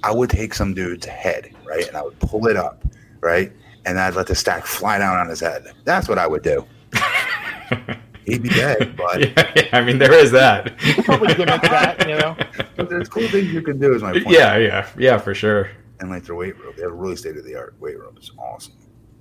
I 0.04 0.12
would 0.12 0.30
take 0.30 0.54
some 0.54 0.74
dude's 0.76 1.06
head, 1.08 1.50
right, 1.68 1.88
and 1.88 1.98
I 1.98 2.02
would 2.04 2.18
pull 2.20 2.48
it 2.48 2.56
up, 2.56 2.86
right, 3.22 3.52
and 3.86 4.00
I'd 4.00 4.14
let 4.16 4.28
the 4.28 4.36
stack 4.36 4.66
fly 4.68 5.00
down 5.00 5.18
on 5.18 5.28
his 5.30 5.40
head. 5.40 5.66
That's 5.84 6.08
what 6.08 6.18
I 6.20 6.28
would 6.28 6.44
do. 6.44 6.64
He'd 8.26 8.44
be 8.44 8.50
dead, 8.50 8.96
but, 8.98 9.20
yeah, 9.22 9.52
yeah, 9.56 9.70
I 9.72 9.82
mean, 9.82 9.98
there 10.00 10.14
is 10.14 10.32
that. 10.32 10.78
probably 11.04 11.34
gimmick 11.36 11.62
that, 11.62 12.08
you 12.08 12.16
know. 12.18 12.36
but 12.76 12.90
there's 12.90 13.08
cool 13.08 13.28
things 13.28 13.52
you 13.54 13.62
can 13.62 13.80
do. 13.80 13.94
Is 13.94 14.02
my 14.02 14.14
point. 14.14 14.30
yeah, 14.30 14.58
yeah, 14.58 14.90
yeah, 14.98 15.18
for 15.18 15.34
sure. 15.36 15.70
and 16.00 16.10
like 16.10 16.24
their 16.24 16.36
weight 16.36 16.58
room, 16.58 16.74
they 16.76 16.82
have 16.84 16.92
a 16.92 16.96
really 16.96 17.16
state 17.16 17.38
of 17.38 17.46
the 17.46 17.56
art 17.56 17.76
weight 17.80 18.00
room. 18.00 18.16
It's 18.18 18.32
awesome. 18.38 18.74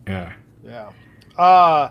Yeah. 0.07 0.33
Yeah. 0.65 0.91
Uh 1.37 1.91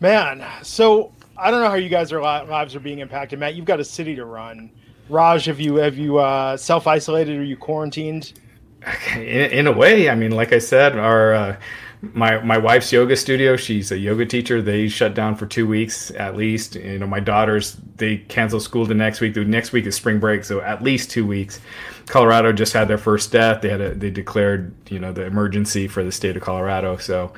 man, 0.00 0.44
so 0.62 1.12
I 1.36 1.50
don't 1.50 1.62
know 1.62 1.68
how 1.68 1.76
you 1.76 1.88
guys 1.88 2.12
are 2.12 2.20
li- 2.20 2.48
lives 2.48 2.74
are 2.74 2.80
being 2.80 2.98
impacted. 2.98 3.38
Matt, 3.38 3.54
you've 3.54 3.64
got 3.64 3.80
a 3.80 3.84
city 3.84 4.14
to 4.16 4.24
run. 4.24 4.70
Raj, 5.08 5.44
have 5.46 5.60
you 5.60 5.76
have 5.76 5.96
you 5.96 6.18
uh, 6.18 6.56
self 6.56 6.86
isolated 6.86 7.38
or 7.38 7.44
you 7.44 7.56
quarantined? 7.56 8.32
in, 9.14 9.20
in 9.20 9.66
a 9.66 9.72
way, 9.72 10.08
I 10.10 10.14
mean, 10.14 10.32
like 10.32 10.52
I 10.52 10.58
said, 10.58 10.96
our 10.98 11.34
uh, 11.34 11.56
my 12.02 12.40
my 12.40 12.58
wife's 12.58 12.92
yoga 12.92 13.16
studio. 13.16 13.56
She's 13.56 13.92
a 13.92 13.98
yoga 13.98 14.26
teacher. 14.26 14.60
They 14.60 14.88
shut 14.88 15.14
down 15.14 15.36
for 15.36 15.46
two 15.46 15.66
weeks 15.68 16.10
at 16.10 16.36
least. 16.36 16.74
You 16.74 16.98
know, 16.98 17.06
my 17.06 17.20
daughters 17.20 17.76
they 17.96 18.16
cancel 18.18 18.58
school 18.58 18.84
the 18.84 18.94
next 18.94 19.20
week. 19.20 19.34
The 19.34 19.44
next 19.44 19.72
week 19.72 19.86
is 19.86 19.94
spring 19.94 20.18
break, 20.18 20.44
so 20.44 20.60
at 20.60 20.82
least 20.82 21.10
two 21.10 21.24
weeks. 21.24 21.60
Colorado 22.06 22.52
just 22.52 22.72
had 22.72 22.88
their 22.88 22.98
first 22.98 23.30
death. 23.30 23.62
They 23.62 23.68
had 23.68 23.80
a, 23.80 23.94
they 23.94 24.10
declared 24.10 24.74
you 24.90 24.98
know 24.98 25.12
the 25.12 25.24
emergency 25.24 25.86
for 25.86 26.02
the 26.02 26.10
state 26.10 26.36
of 26.36 26.42
Colorado. 26.42 26.96
So 26.96 27.32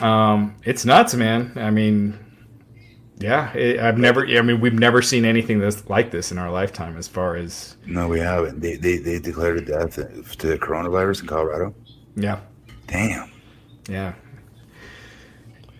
um, 0.00 0.56
it's 0.64 0.84
nuts, 0.84 1.14
man. 1.14 1.52
I 1.56 1.70
mean. 1.70 2.18
Yeah, 3.16 3.52
it, 3.52 3.78
I've 3.78 3.96
never. 3.96 4.26
I 4.26 4.42
mean, 4.42 4.60
we've 4.60 4.74
never 4.74 5.00
seen 5.00 5.24
anything 5.24 5.60
that's 5.60 5.88
like 5.88 6.10
this 6.10 6.32
in 6.32 6.38
our 6.38 6.50
lifetime. 6.50 6.96
As 6.96 7.06
far 7.06 7.36
as 7.36 7.76
No, 7.86 8.08
we 8.08 8.18
haven't. 8.18 8.60
They 8.60 8.74
they, 8.74 8.96
they 8.96 9.20
declared 9.20 9.56
a 9.58 9.64
death 9.64 9.94
to 9.94 10.46
the 10.48 10.58
coronavirus 10.58 11.20
in 11.20 11.26
Colorado. 11.28 11.74
yeah, 12.16 12.40
Damn. 12.88 13.30
Yeah. 13.88 14.14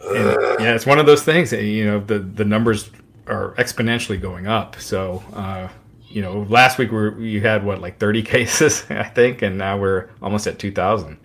And, 0.01 0.61
yeah, 0.61 0.75
it's 0.75 0.87
one 0.87 0.99
of 0.99 1.07
those 1.07 1.23
things. 1.23 1.53
You 1.53 1.87
know, 1.87 2.01
the 2.01 2.19
the 2.19 2.45
numbers 2.45 2.91
are 3.27 3.55
exponentially 3.57 4.21
going 4.21 4.47
up. 4.47 4.79
So, 4.79 5.23
uh, 5.33 5.69
you 6.09 6.21
know, 6.23 6.47
last 6.49 6.79
week 6.79 6.93
we 6.93 7.31
you 7.31 7.41
had 7.41 7.65
what 7.65 7.81
like 7.81 7.99
30 7.99 8.23
cases, 8.35 8.85
I 8.91 9.05
think, 9.05 9.43
and 9.43 9.57
now 9.59 9.79
we're 9.79 10.11
almost 10.23 10.47
at 10.47 10.59
2,000. 10.59 11.19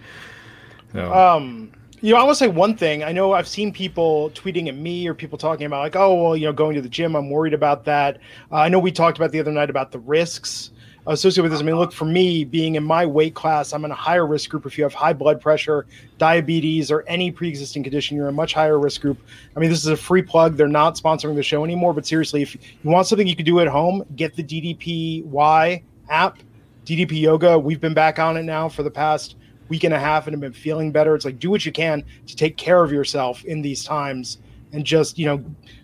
So, 0.94 1.14
Um, 1.14 1.72
you 2.02 2.14
know, 2.14 2.20
I 2.20 2.24
want 2.24 2.38
to 2.38 2.44
say 2.44 2.48
one 2.48 2.78
thing. 2.78 3.04
I 3.04 3.12
know 3.12 3.34
I've 3.34 3.48
seen 3.48 3.74
people 3.74 4.32
tweeting 4.34 4.68
at 4.70 4.76
me 4.76 5.06
or 5.08 5.14
people 5.14 5.38
talking 5.38 5.66
about 5.66 5.82
like, 5.82 5.96
oh, 5.98 6.16
well, 6.16 6.38
you 6.38 6.46
know, 6.46 6.54
going 6.54 6.76
to 6.76 6.82
the 6.82 6.90
gym, 6.90 7.16
I'm 7.16 7.30
worried 7.30 7.54
about 7.54 7.84
that. 7.86 8.18
Uh, 8.52 8.56
I 8.56 8.70
know 8.70 8.80
we 8.80 8.92
talked 8.92 9.18
about 9.18 9.32
the 9.32 9.40
other 9.40 9.52
night 9.52 9.70
about 9.70 9.92
the 9.92 10.00
risks 10.00 10.72
associated 11.08 11.44
with 11.44 11.52
this. 11.52 11.62
I 11.62 11.64
mean, 11.64 11.76
look, 11.76 11.92
for 11.92 12.06
me, 12.06 12.44
being 12.44 12.76
in 12.76 12.84
my 12.84 13.06
weight 13.06 13.34
class, 13.34 13.74
I'm 13.74 13.86
in 13.86 13.92
a 13.92 13.96
higher 13.96 14.26
risk 14.26 14.50
group. 14.50 14.66
If 14.66 14.78
you 14.78 14.84
have 14.84 14.94
high 14.94 15.14
blood 15.14 15.42
pressure, 15.42 15.86
diabetes, 16.18 16.92
or 16.92 17.04
any 17.08 17.32
pre-existing 17.32 17.84
condition, 17.84 18.18
you're 18.18 18.28
in 18.28 18.34
a 18.34 18.36
much 18.36 18.54
higher 18.54 18.80
risk 18.80 19.02
group. 19.02 19.20
I 19.56 19.60
mean, 19.60 19.70
this 19.70 19.80
is 19.80 19.88
a 19.88 19.98
free 19.98 20.22
plug. 20.22 20.58
They're 20.58 20.68
not 20.68 20.96
sponsoring 20.96 21.36
the 21.36 21.44
show 21.44 21.64
anymore, 21.64 21.94
but 21.94 22.06
seriously, 22.06 22.42
if 22.42 22.56
you 22.56 22.62
want 22.84 23.08
something 23.08 23.28
you 23.28 23.36
can 23.36 23.46
do 23.46 23.60
at 23.60 23.68
home, 23.68 24.04
get 24.16 24.36
the 24.36 24.44
DDPY 24.44 25.84
app, 26.10 26.40
DDP 26.86 27.22
Yoga. 27.22 27.58
We've 27.58 27.82
been 27.82 27.94
back 27.94 28.20
on 28.20 28.38
it 28.38 28.44
now 28.44 28.70
for 28.70 28.84
the 28.84 28.92
past 28.92 29.36
week 29.70 29.84
and 29.84 29.94
a 29.94 30.00
half 30.00 30.28
and 30.28 30.34
have 30.34 30.42
been 30.42 30.52
feeling 30.52 30.92
better. 30.92 31.16
It's 31.16 31.26
like 31.26 31.40
do 31.40 31.50
what 31.50 31.66
you 31.66 31.72
can 31.72 32.04
to 32.28 32.36
take 32.36 32.58
care 32.58 32.84
of 32.84 32.92
yourself 32.92 33.46
in 33.46 33.62
these 33.62 33.84
times 33.84 34.40
and 34.74 34.84
just, 34.86 35.18
you 35.18 35.26
know, 35.26 35.44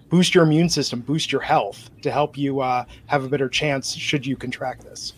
boost 0.10 0.36
your 0.36 0.44
immune 0.44 0.70
system, 0.70 1.02
boost 1.02 1.32
your 1.32 1.42
health 1.42 1.90
to 2.02 2.12
help 2.12 2.38
you 2.38 2.60
uh, 2.60 2.86
have 3.08 3.24
a 3.24 3.30
better 3.30 3.50
chance 3.50 3.94
should 3.94 4.26
you 4.26 4.36
contract 4.36 4.84
this. 4.84 5.14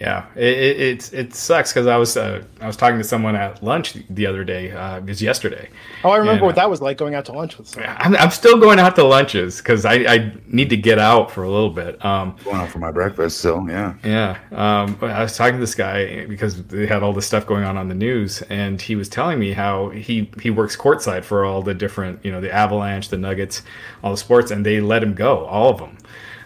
Yeah, 0.00 0.24
it, 0.34 0.42
it, 0.58 0.80
it's 0.80 1.12
it 1.12 1.34
sucks 1.34 1.72
because 1.72 1.86
I 1.86 1.98
was 1.98 2.16
uh, 2.16 2.42
I 2.60 2.66
was 2.66 2.74
talking 2.76 2.96
to 2.96 3.04
someone 3.04 3.36
at 3.36 3.62
lunch 3.62 3.94
the 4.08 4.24
other 4.26 4.44
day. 4.44 4.72
Uh, 4.72 4.96
it 4.96 5.04
was 5.04 5.20
yesterday. 5.20 5.68
Oh, 6.02 6.08
I 6.10 6.16
remember 6.16 6.40
Yeah. 6.40 6.46
what 6.46 6.54
that 6.56 6.70
was 6.70 6.80
like 6.80 6.96
going 6.96 7.14
out 7.14 7.26
to 7.26 7.32
lunch 7.32 7.58
with 7.58 7.68
someone. 7.68 7.94
I'm, 7.98 8.16
I'm 8.16 8.30
still 8.30 8.58
going 8.58 8.78
out 8.78 8.96
to 8.96 9.04
lunches 9.04 9.58
because 9.58 9.84
I, 9.84 9.94
I 9.96 10.32
need 10.46 10.70
to 10.70 10.76
get 10.78 10.98
out 10.98 11.30
for 11.30 11.42
a 11.42 11.50
little 11.50 11.68
bit. 11.68 12.02
Um, 12.02 12.34
Going 12.42 12.56
out 12.56 12.70
for 12.70 12.78
my 12.78 12.90
breakfast, 12.90 13.38
so 13.42 13.66
yeah. 13.68 13.94
Yeah. 14.02 14.38
Um, 14.52 14.96
I 15.02 15.22
was 15.22 15.36
talking 15.36 15.56
to 15.56 15.60
this 15.60 15.74
guy 15.74 16.24
because 16.24 16.64
they 16.68 16.86
had 16.86 17.02
all 17.02 17.12
this 17.12 17.26
stuff 17.26 17.44
going 17.46 17.64
on 17.64 17.76
on 17.76 17.88
the 17.88 17.94
news, 17.94 18.40
and 18.48 18.80
he 18.80 18.96
was 18.96 19.08
telling 19.10 19.38
me 19.38 19.52
how 19.52 19.90
he, 19.90 20.30
he 20.40 20.48
works 20.48 20.76
courtside 20.78 21.24
for 21.24 21.44
all 21.44 21.60
the 21.60 21.74
different, 21.74 22.24
you 22.24 22.32
know, 22.32 22.40
the 22.40 22.50
Avalanche, 22.50 23.10
the 23.10 23.18
Nuggets, 23.18 23.62
all 24.02 24.12
the 24.12 24.16
sports, 24.16 24.50
and 24.50 24.64
they 24.64 24.80
let 24.80 25.02
him 25.02 25.12
go, 25.12 25.44
all 25.44 25.68
of 25.68 25.76
them. 25.78 25.98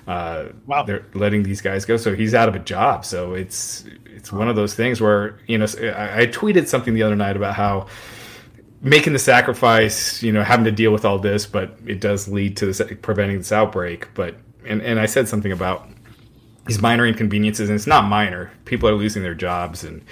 Uh, 0.06 0.46
Wow. 0.66 0.82
They're 0.82 1.06
letting 1.14 1.42
these 1.42 1.60
guys 1.60 1.84
go, 1.84 1.96
so 1.96 2.14
he's 2.14 2.34
out 2.34 2.48
of 2.48 2.54
a 2.54 2.58
job. 2.58 3.04
So 3.04 3.34
it's 3.34 3.84
it's 4.06 4.32
one 4.32 4.48
of 4.48 4.56
those 4.56 4.74
things 4.74 5.00
where 5.00 5.38
you 5.46 5.58
know 5.58 5.66
I, 5.80 6.22
I 6.22 6.26
tweeted 6.26 6.66
something 6.68 6.94
the 6.94 7.02
other 7.02 7.16
night 7.16 7.36
about 7.36 7.54
how 7.54 7.86
making 8.84 9.14
the 9.14 9.18
sacrifice, 9.18 10.22
you 10.22 10.30
know, 10.30 10.42
having 10.44 10.66
to 10.66 10.70
deal 10.70 10.92
with 10.92 11.04
all 11.04 11.18
this, 11.18 11.46
but 11.46 11.76
it 11.86 12.00
does 12.00 12.28
lead 12.28 12.56
to 12.58 12.66
this 12.66 12.82
preventing 13.02 13.38
this 13.38 13.50
outbreak. 13.50 14.08
But 14.14 14.36
and 14.66 14.82
and 14.82 15.00
I 15.00 15.06
said 15.06 15.26
something 15.28 15.52
about 15.52 15.88
these 16.66 16.80
minor 16.80 17.06
inconveniences, 17.06 17.68
and 17.68 17.76
it's 17.76 17.86
not 17.86 18.04
minor. 18.04 18.52
People 18.66 18.88
are 18.88 18.94
losing 18.94 19.22
their 19.22 19.34
jobs, 19.34 19.84
and 19.84 20.02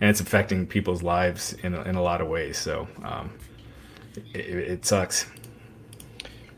and 0.00 0.10
it's 0.10 0.20
affecting 0.20 0.66
people's 0.66 1.02
lives 1.02 1.54
in 1.62 1.74
a, 1.74 1.82
in 1.82 1.96
a 1.96 2.02
lot 2.02 2.20
of 2.20 2.28
ways. 2.28 2.56
So 2.58 2.86
um, 3.02 3.30
it, 4.34 4.46
it 4.46 4.86
sucks. 4.86 5.26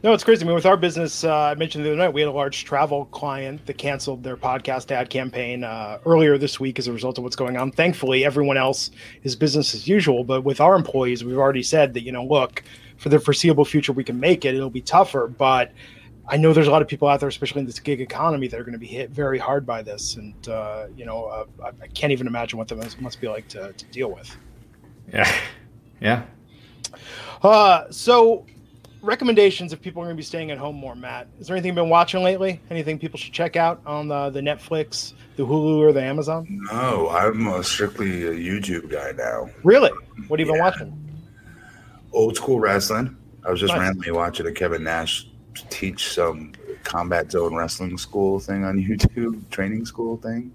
No, 0.03 0.15
it's 0.15 0.25
crazy. 0.25 0.45
I 0.45 0.47
mean, 0.47 0.55
with 0.55 0.65
our 0.65 0.79
business, 0.79 1.25
uh, 1.25 1.37
I 1.37 1.55
mentioned 1.57 1.85
the 1.85 1.91
other 1.91 1.99
night, 1.99 2.15
we 2.15 2.23
had 2.23 2.29
a 2.29 2.33
large 2.33 2.65
travel 2.65 3.05
client 3.07 3.67
that 3.67 3.77
canceled 3.77 4.23
their 4.23 4.37
podcast 4.37 4.91
ad 4.91 5.11
campaign 5.11 5.63
uh, 5.63 5.99
earlier 6.07 6.39
this 6.39 6.59
week 6.59 6.79
as 6.79 6.87
a 6.87 6.93
result 6.93 7.19
of 7.19 7.25
what's 7.25 7.37
going 7.37 7.59
on. 7.59 7.71
Thankfully, 7.71 8.25
everyone 8.25 8.57
else 8.57 8.93
is 9.25 9.37
business 9.37 9.75
as 9.75 9.87
usual. 9.87 10.25
But 10.25 10.41
with 10.41 10.59
our 10.59 10.75
employees, 10.75 11.23
we've 11.23 11.37
already 11.37 11.63
said 11.63 11.93
that, 11.93 12.03
you 12.03 12.13
know, 12.13 12.25
look, 12.25 12.63
for 12.97 13.11
the 13.11 13.21
foreseeable 13.21 13.67
future, 13.67 13.93
we 13.93 14.03
can 14.03 14.19
make 14.19 14.47
it. 14.47 14.55
It'll 14.55 14.71
be 14.71 14.81
tougher. 14.81 15.29
But 15.29 15.73
I 16.27 16.39
know 16.39 16.55
there's 16.55 16.67
a 16.67 16.71
lot 16.71 16.81
of 16.81 16.89
people 16.89 17.07
out 17.07 17.21
there, 17.21 17.29
especially 17.29 17.61
in 17.61 17.67
this 17.67 17.79
gig 17.79 18.01
economy, 18.01 18.49
that 18.49 18.59
are 18.59 18.65
going 18.65 18.73
to 18.73 18.79
be 18.79 18.87
hit 18.87 19.11
very 19.11 19.39
hard 19.39 19.67
by 19.67 19.83
this. 19.83 20.17
And, 20.17 20.49
uh, 20.49 20.87
you 20.97 21.05
know, 21.05 21.27
uh, 21.27 21.73
I, 21.83 21.89
can't 21.89 22.11
even 22.11 22.27
imagine 22.27 22.59
what 22.59 22.69
that 22.69 22.77
must, 22.77 22.99
must 23.03 23.21
be 23.21 23.29
like 23.29 23.49
to, 23.49 23.75
to 23.75 23.85
deal 23.87 24.11
with. 24.11 24.35
Yeah, 25.13 25.31
yeah. 26.01 26.23
Uh, 27.43 27.85
so 27.91 28.47
recommendations 29.03 29.73
if 29.73 29.81
people 29.81 30.03
are 30.03 30.07
going 30.07 30.17
to 30.17 30.21
be 30.21 30.25
staying 30.25 30.51
at 30.51 30.59
home 30.59 30.77
more, 30.77 30.95
Matt. 30.95 31.29
Is 31.39 31.47
there 31.47 31.57
anything 31.57 31.69
you've 31.71 31.77
been 31.77 31.89
watching 31.89 32.23
lately? 32.23 32.61
Anything 32.71 32.99
people 32.99 33.19
should 33.19 33.33
check 33.33 33.57
out 33.57 33.81
on 33.87 34.09
the, 34.09 34.31
the 34.31 34.41
Netflix, 34.41 35.15
the 35.37 35.45
Hulu, 35.47 35.79
or 35.79 35.93
the 35.93 36.03
Amazon? 36.03 36.47
No, 36.71 37.09
I'm 37.11 37.47
uh, 37.49 37.63
strictly 37.63 38.27
a 38.27 38.33
YouTube 38.33 38.91
guy 38.91 39.13
now. 39.13 39.49
Really? 39.63 39.91
What 40.29 40.41
have 40.41 40.47
you 40.47 40.53
been 40.53 40.61
watching? 40.61 40.97
Old 42.13 42.37
school 42.37 42.61
wrestling. 42.61 43.17
I 43.47 43.51
was 43.51 43.61
just 43.61 43.73
Nice. 43.73 43.81
randomly 43.81 44.11
watching 44.13 44.47
a 44.47 44.53
Kevin 44.53 44.85
Nash 44.85 45.27
teach 45.71 46.13
some 46.13 46.53
combat 46.85 47.31
zone 47.31 47.55
wrestling 47.55 47.97
school 47.99 48.39
thing 48.39 48.65
on 48.65 48.77
YouTube, 48.85 49.49
training 49.51 49.87
school 49.87 50.17
thing. 50.19 50.53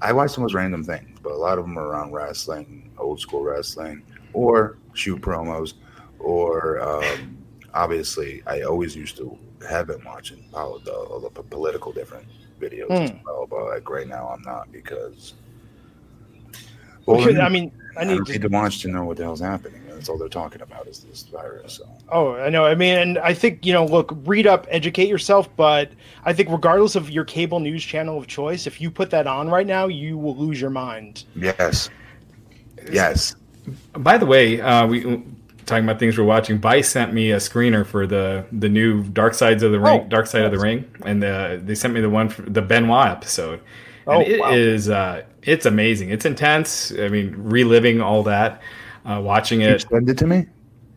I 0.00 0.12
watch 0.12 0.34
the 0.34 0.40
most 0.40 0.54
random 0.54 0.84
things, 0.84 1.18
but 1.22 1.32
a 1.32 1.36
lot 1.36 1.58
of 1.58 1.64
them 1.64 1.78
are 1.78 1.86
around 1.86 2.12
wrestling, 2.12 2.90
old 2.98 3.20
school 3.20 3.42
wrestling, 3.42 4.02
or 4.32 4.76
shoot 4.92 5.20
promos, 5.20 5.74
or 6.18 6.80
um, 6.80 7.38
obviously, 7.74 8.42
I 8.46 8.62
always 8.62 8.96
used 8.96 9.16
to 9.18 9.36
have 9.68 9.88
been 9.88 10.02
watching 10.04 10.44
all 10.54 10.78
the, 10.78 10.92
all 10.94 11.20
the 11.20 11.30
political 11.30 11.92
different 11.92 12.26
videos 12.60 12.90
as 12.90 13.10
Hmm. 13.10 13.16
well, 13.26 13.46
but 13.50 13.64
like 13.66 13.88
right 13.90 14.08
now 14.08 14.28
I'm 14.28 14.42
not 14.42 14.72
because. 14.72 15.34
Well, 17.06 17.18
Well, 17.18 17.42
I 17.42 17.48
mean, 17.50 17.70
I 17.98 18.00
I 18.00 18.04
need 18.04 18.16
don't 18.16 18.24
to 18.26 18.32
need 18.32 18.42
to 18.42 18.48
watch 18.48 18.80
to 18.80 18.88
know 18.88 19.04
what 19.04 19.18
the 19.18 19.24
hell's 19.24 19.40
happening. 19.40 19.82
That's 19.88 20.08
all 20.08 20.16
they're 20.18 20.28
talking 20.28 20.62
about 20.62 20.86
is 20.88 21.00
this 21.00 21.22
virus. 21.24 21.74
So 21.74 21.88
Oh, 22.10 22.34
I 22.34 22.48
know. 22.48 22.64
I 22.64 22.74
mean, 22.74 22.96
and 22.98 23.18
I 23.18 23.34
think, 23.34 23.64
you 23.66 23.72
know, 23.74 23.84
look, 23.84 24.16
read 24.24 24.46
up, 24.46 24.66
educate 24.70 25.08
yourself, 25.08 25.48
but 25.56 25.90
I 26.24 26.32
think 26.32 26.48
regardless 26.50 26.96
of 26.96 27.10
your 27.10 27.24
cable 27.24 27.60
news 27.60 27.84
channel 27.84 28.18
of 28.18 28.26
choice, 28.26 28.66
if 28.66 28.80
you 28.80 28.90
put 28.90 29.10
that 29.10 29.26
on 29.26 29.48
right 29.50 29.66
now, 29.66 29.86
you 29.86 30.16
will 30.18 30.36
lose 30.36 30.60
your 30.60 30.70
mind. 30.70 31.24
yes, 31.36 31.90
yes. 32.90 33.36
By 33.92 34.18
the 34.18 34.26
way, 34.26 34.60
uh, 34.60 34.86
we 34.86 35.22
talking 35.66 35.84
about 35.84 35.98
things 35.98 36.18
we're 36.18 36.24
watching. 36.24 36.58
Vice 36.58 36.88
sent 36.88 37.12
me 37.12 37.30
a 37.32 37.36
screener 37.36 37.86
for 37.86 38.06
the 38.06 38.44
the 38.52 38.68
new 38.68 39.02
Dark 39.04 39.34
Sides 39.34 39.62
of 39.62 39.72
the 39.72 39.80
Ring, 39.80 40.02
Oh, 40.02 40.08
Dark 40.08 40.26
Side 40.26 40.42
of 40.42 40.52
the. 40.52 40.58
Ring, 40.58 40.88
and 41.04 41.22
uh, 41.22 41.58
they 41.62 41.74
sent 41.74 41.94
me 41.94 42.00
the 42.00 42.10
one 42.10 42.28
for 42.28 42.42
the 42.42 42.62
Benoit 42.62 43.08
episode. 43.08 43.60
Oh, 44.06 44.20
and 44.20 44.28
it 44.28 44.40
wow. 44.40 44.52
is, 44.52 44.90
uh, 44.90 45.22
it's 45.42 45.66
amazing. 45.66 46.10
It's 46.10 46.24
intense. 46.24 46.92
I 46.92 47.08
mean, 47.08 47.34
reliving 47.36 48.00
all 48.00 48.22
that, 48.24 48.62
uh, 49.04 49.20
watching 49.22 49.60
You 49.60 49.68
it. 49.68 49.86
send 49.88 50.08
it 50.08 50.18
to 50.18 50.26
me. 50.26 50.46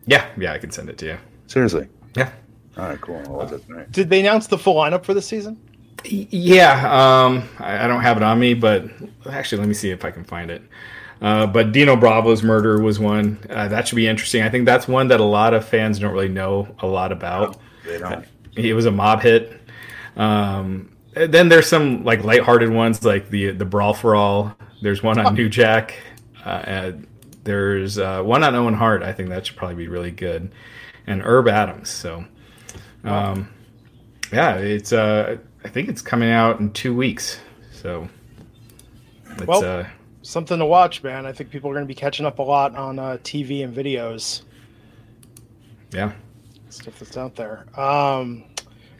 Yeah, 0.06 0.26
yeah, 0.36 0.52
I 0.52 0.58
can 0.58 0.70
send 0.70 0.90
it 0.90 0.98
to 0.98 1.06
you. 1.06 1.18
Seriously. 1.46 1.88
Yeah. 2.14 2.30
All 2.76 2.84
right, 2.84 3.00
cool. 3.00 3.22
I'll 3.26 3.34
watch 3.34 3.52
it. 3.52 3.92
Did 3.92 4.10
they 4.10 4.20
announce 4.20 4.46
the 4.46 4.58
full 4.58 4.74
lineup 4.74 5.04
for 5.04 5.14
this 5.14 5.26
season? 5.26 5.60
Yeah, 6.04 7.24
um, 7.24 7.48
I, 7.58 7.84
I, 7.84 7.88
don't 7.88 8.02
have 8.02 8.16
it 8.16 8.22
on 8.22 8.38
me, 8.38 8.54
but 8.54 8.84
actually, 9.28 9.58
let 9.58 9.68
me 9.68 9.74
see 9.74 9.90
if 9.90 10.04
I 10.04 10.12
can 10.12 10.22
find 10.22 10.48
it. 10.48 10.62
Uh, 11.20 11.46
but 11.46 11.72
Dino 11.72 11.96
Bravo's 11.96 12.42
murder 12.42 12.80
was 12.80 12.98
one 12.98 13.38
uh, 13.50 13.68
that 13.68 13.88
should 13.88 13.96
be 13.96 14.06
interesting. 14.06 14.42
I 14.42 14.50
think 14.50 14.66
that's 14.66 14.86
one 14.86 15.08
that 15.08 15.20
a 15.20 15.24
lot 15.24 15.52
of 15.54 15.66
fans 15.66 15.98
don't 15.98 16.12
really 16.12 16.28
know 16.28 16.68
a 16.78 16.86
lot 16.86 17.10
about. 17.12 17.58
No, 17.84 17.90
they 17.90 17.98
don't. 17.98 18.24
it 18.56 18.74
was 18.74 18.86
a 18.86 18.90
mob 18.90 19.22
hit. 19.22 19.60
Um, 20.16 20.90
then 21.14 21.48
there's 21.48 21.66
some 21.66 22.04
like 22.04 22.22
lighthearted 22.24 22.70
ones, 22.70 23.04
like 23.04 23.30
the 23.30 23.50
the 23.50 23.64
Brawl 23.64 23.94
for 23.94 24.14
All. 24.14 24.56
There's 24.82 25.02
one 25.02 25.18
on 25.18 25.34
New 25.34 25.48
Jack. 25.48 25.94
Uh, 26.44 26.92
there's 27.44 27.98
uh, 27.98 28.22
one 28.22 28.44
on 28.44 28.54
Owen 28.54 28.74
Hart. 28.74 29.02
I 29.02 29.12
think 29.12 29.30
that 29.30 29.46
should 29.46 29.56
probably 29.56 29.76
be 29.76 29.88
really 29.88 30.10
good, 30.10 30.52
and 31.06 31.22
Herb 31.22 31.48
Abrams. 31.48 31.88
So, 31.88 32.24
um, 33.04 33.48
yeah, 34.32 34.56
it's 34.56 34.92
uh, 34.92 35.38
I 35.64 35.68
think 35.68 35.88
it's 35.88 36.02
coming 36.02 36.30
out 36.30 36.60
in 36.60 36.72
two 36.72 36.94
weeks. 36.94 37.40
So, 37.72 38.08
it's, 39.30 39.46
well, 39.46 39.64
uh, 39.64 39.86
something 40.28 40.58
to 40.58 40.66
watch, 40.66 41.02
man. 41.02 41.24
I 41.24 41.32
think 41.32 41.50
people 41.50 41.70
are 41.70 41.74
going 41.74 41.84
to 41.84 41.88
be 41.88 41.94
catching 41.94 42.26
up 42.26 42.38
a 42.38 42.42
lot 42.42 42.76
on 42.76 42.98
uh, 42.98 43.16
TV 43.22 43.64
and 43.64 43.74
videos. 43.74 44.42
Yeah, 45.90 46.12
stuff 46.68 46.98
that's 46.98 47.16
out 47.16 47.34
there. 47.34 47.64
Um, 47.80 48.44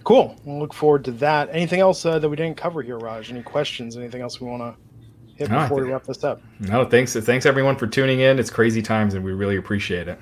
cool. 0.04 0.36
We'll 0.44 0.58
look 0.58 0.72
forward 0.72 1.04
to 1.04 1.12
that. 1.12 1.50
Anything 1.52 1.80
else 1.80 2.04
uh, 2.06 2.18
that 2.18 2.28
we 2.28 2.36
didn't 2.36 2.56
cover 2.56 2.82
here, 2.82 2.96
Raj? 2.96 3.30
Any 3.30 3.42
questions? 3.42 3.96
Anything 3.96 4.22
else 4.22 4.40
we 4.40 4.48
want 4.48 4.62
to 4.62 5.34
hit 5.36 5.50
no, 5.50 5.60
before 5.60 5.84
we 5.84 5.90
wrap 5.90 6.04
this 6.04 6.24
up? 6.24 6.40
No, 6.60 6.86
thanks. 6.86 7.14
Thanks 7.14 7.44
everyone 7.44 7.76
for 7.76 7.86
tuning 7.86 8.20
in. 8.20 8.38
It's 8.38 8.50
crazy 8.50 8.80
times, 8.80 9.12
and 9.12 9.22
we 9.22 9.32
really 9.32 9.56
appreciate 9.56 10.08
it. 10.08 10.18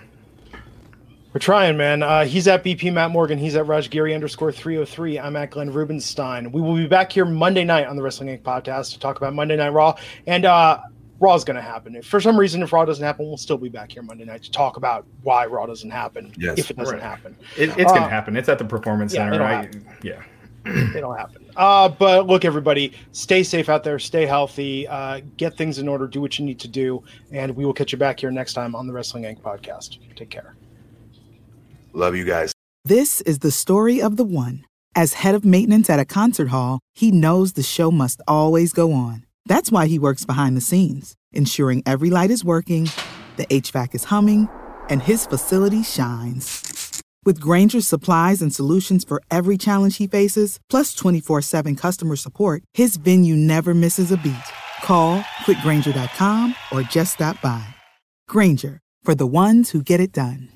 We're 1.32 1.40
trying, 1.40 1.76
man. 1.76 2.02
Uh, 2.02 2.24
he's 2.24 2.48
at 2.48 2.64
BP 2.64 2.92
Matt 2.94 3.10
Morgan. 3.10 3.38
He's 3.38 3.54
at 3.56 3.66
Rajgiri 3.66 4.14
underscore 4.14 4.50
303. 4.50 5.20
I'm 5.20 5.36
at 5.36 5.50
Glenn 5.50 5.70
Rubenstein. 5.70 6.50
We 6.50 6.62
will 6.62 6.74
be 6.74 6.86
back 6.86 7.12
here 7.12 7.26
Monday 7.26 7.62
night 7.62 7.86
on 7.86 7.94
the 7.94 8.02
Wrestling 8.02 8.30
Inc. 8.30 8.42
podcast 8.42 8.94
to 8.94 8.98
talk 8.98 9.18
about 9.18 9.34
Monday 9.34 9.54
Night 9.54 9.68
Raw. 9.68 9.96
And 10.26 10.46
uh, 10.46 10.80
Raw 11.18 11.34
is 11.34 11.44
going 11.44 11.56
to 11.56 11.62
happen. 11.62 11.96
If 11.96 12.06
for 12.06 12.20
some 12.20 12.38
reason, 12.38 12.62
if 12.62 12.72
Raw 12.72 12.84
doesn't 12.84 13.04
happen, 13.04 13.26
we'll 13.26 13.36
still 13.36 13.58
be 13.58 13.68
back 13.68 13.92
here 13.92 14.02
Monday 14.02 14.24
night 14.24 14.42
to 14.42 14.50
talk 14.50 14.76
about 14.76 15.06
why 15.22 15.46
Raw 15.46 15.66
doesn't 15.66 15.90
happen. 15.90 16.32
Yes. 16.36 16.58
If 16.58 16.70
it 16.70 16.76
doesn't 16.76 16.96
right. 16.96 17.02
happen, 17.02 17.36
it, 17.56 17.70
it's 17.70 17.90
uh, 17.90 17.94
going 17.94 18.02
to 18.02 18.08
happen. 18.08 18.36
It's 18.36 18.48
at 18.48 18.58
the 18.58 18.64
Performance 18.64 19.14
yeah, 19.14 19.30
Center, 19.30 19.40
right? 19.40 19.74
Yeah. 20.02 20.22
it'll 20.96 21.14
happen. 21.14 21.44
Uh, 21.54 21.88
but 21.88 22.26
look, 22.26 22.44
everybody, 22.44 22.92
stay 23.12 23.42
safe 23.42 23.68
out 23.68 23.84
there, 23.84 23.98
stay 23.98 24.26
healthy, 24.26 24.86
uh, 24.88 25.20
get 25.36 25.56
things 25.56 25.78
in 25.78 25.88
order, 25.88 26.06
do 26.06 26.20
what 26.20 26.38
you 26.38 26.44
need 26.44 26.58
to 26.60 26.68
do, 26.68 27.02
and 27.30 27.54
we 27.56 27.64
will 27.64 27.72
catch 27.72 27.92
you 27.92 27.98
back 27.98 28.20
here 28.20 28.30
next 28.30 28.54
time 28.54 28.74
on 28.74 28.86
the 28.86 28.92
Wrestling 28.92 29.24
Inc. 29.24 29.40
podcast. 29.40 29.98
Take 30.16 30.30
care. 30.30 30.56
Love 31.92 32.16
you 32.16 32.24
guys. 32.24 32.52
This 32.84 33.20
is 33.22 33.40
the 33.40 33.50
story 33.50 34.02
of 34.02 34.16
the 34.16 34.24
one. 34.24 34.64
As 34.94 35.14
head 35.14 35.34
of 35.34 35.44
maintenance 35.44 35.90
at 35.90 36.00
a 36.00 36.04
concert 36.04 36.48
hall, 36.48 36.80
he 36.94 37.10
knows 37.10 37.52
the 37.52 37.62
show 37.62 37.90
must 37.90 38.20
always 38.26 38.72
go 38.72 38.92
on. 38.92 39.25
That's 39.46 39.70
why 39.70 39.86
he 39.86 39.98
works 39.98 40.24
behind 40.24 40.56
the 40.56 40.60
scenes, 40.60 41.14
ensuring 41.32 41.82
every 41.86 42.10
light 42.10 42.30
is 42.30 42.44
working, 42.44 42.90
the 43.36 43.46
HVAC 43.46 43.94
is 43.94 44.04
humming, 44.04 44.48
and 44.90 45.02
his 45.02 45.24
facility 45.24 45.82
shines. 45.82 47.02
With 47.24 47.40
Grainger's 47.40 47.88
supplies 47.88 48.42
and 48.42 48.54
solutions 48.54 49.04
for 49.04 49.22
every 49.30 49.56
challenge 49.56 49.96
he 49.96 50.06
faces, 50.06 50.58
plus 50.68 50.94
24 50.94 51.42
7 51.42 51.76
customer 51.76 52.16
support, 52.16 52.62
his 52.74 52.96
venue 52.96 53.36
never 53.36 53.74
misses 53.74 54.12
a 54.12 54.16
beat. 54.16 54.34
Call 54.82 55.20
quickgrainger.com 55.44 56.54
or 56.72 56.82
just 56.82 57.14
stop 57.14 57.40
by. 57.40 57.66
Grainger, 58.28 58.78
for 59.02 59.14
the 59.14 59.26
ones 59.26 59.70
who 59.70 59.82
get 59.82 60.00
it 60.00 60.12
done. 60.12 60.55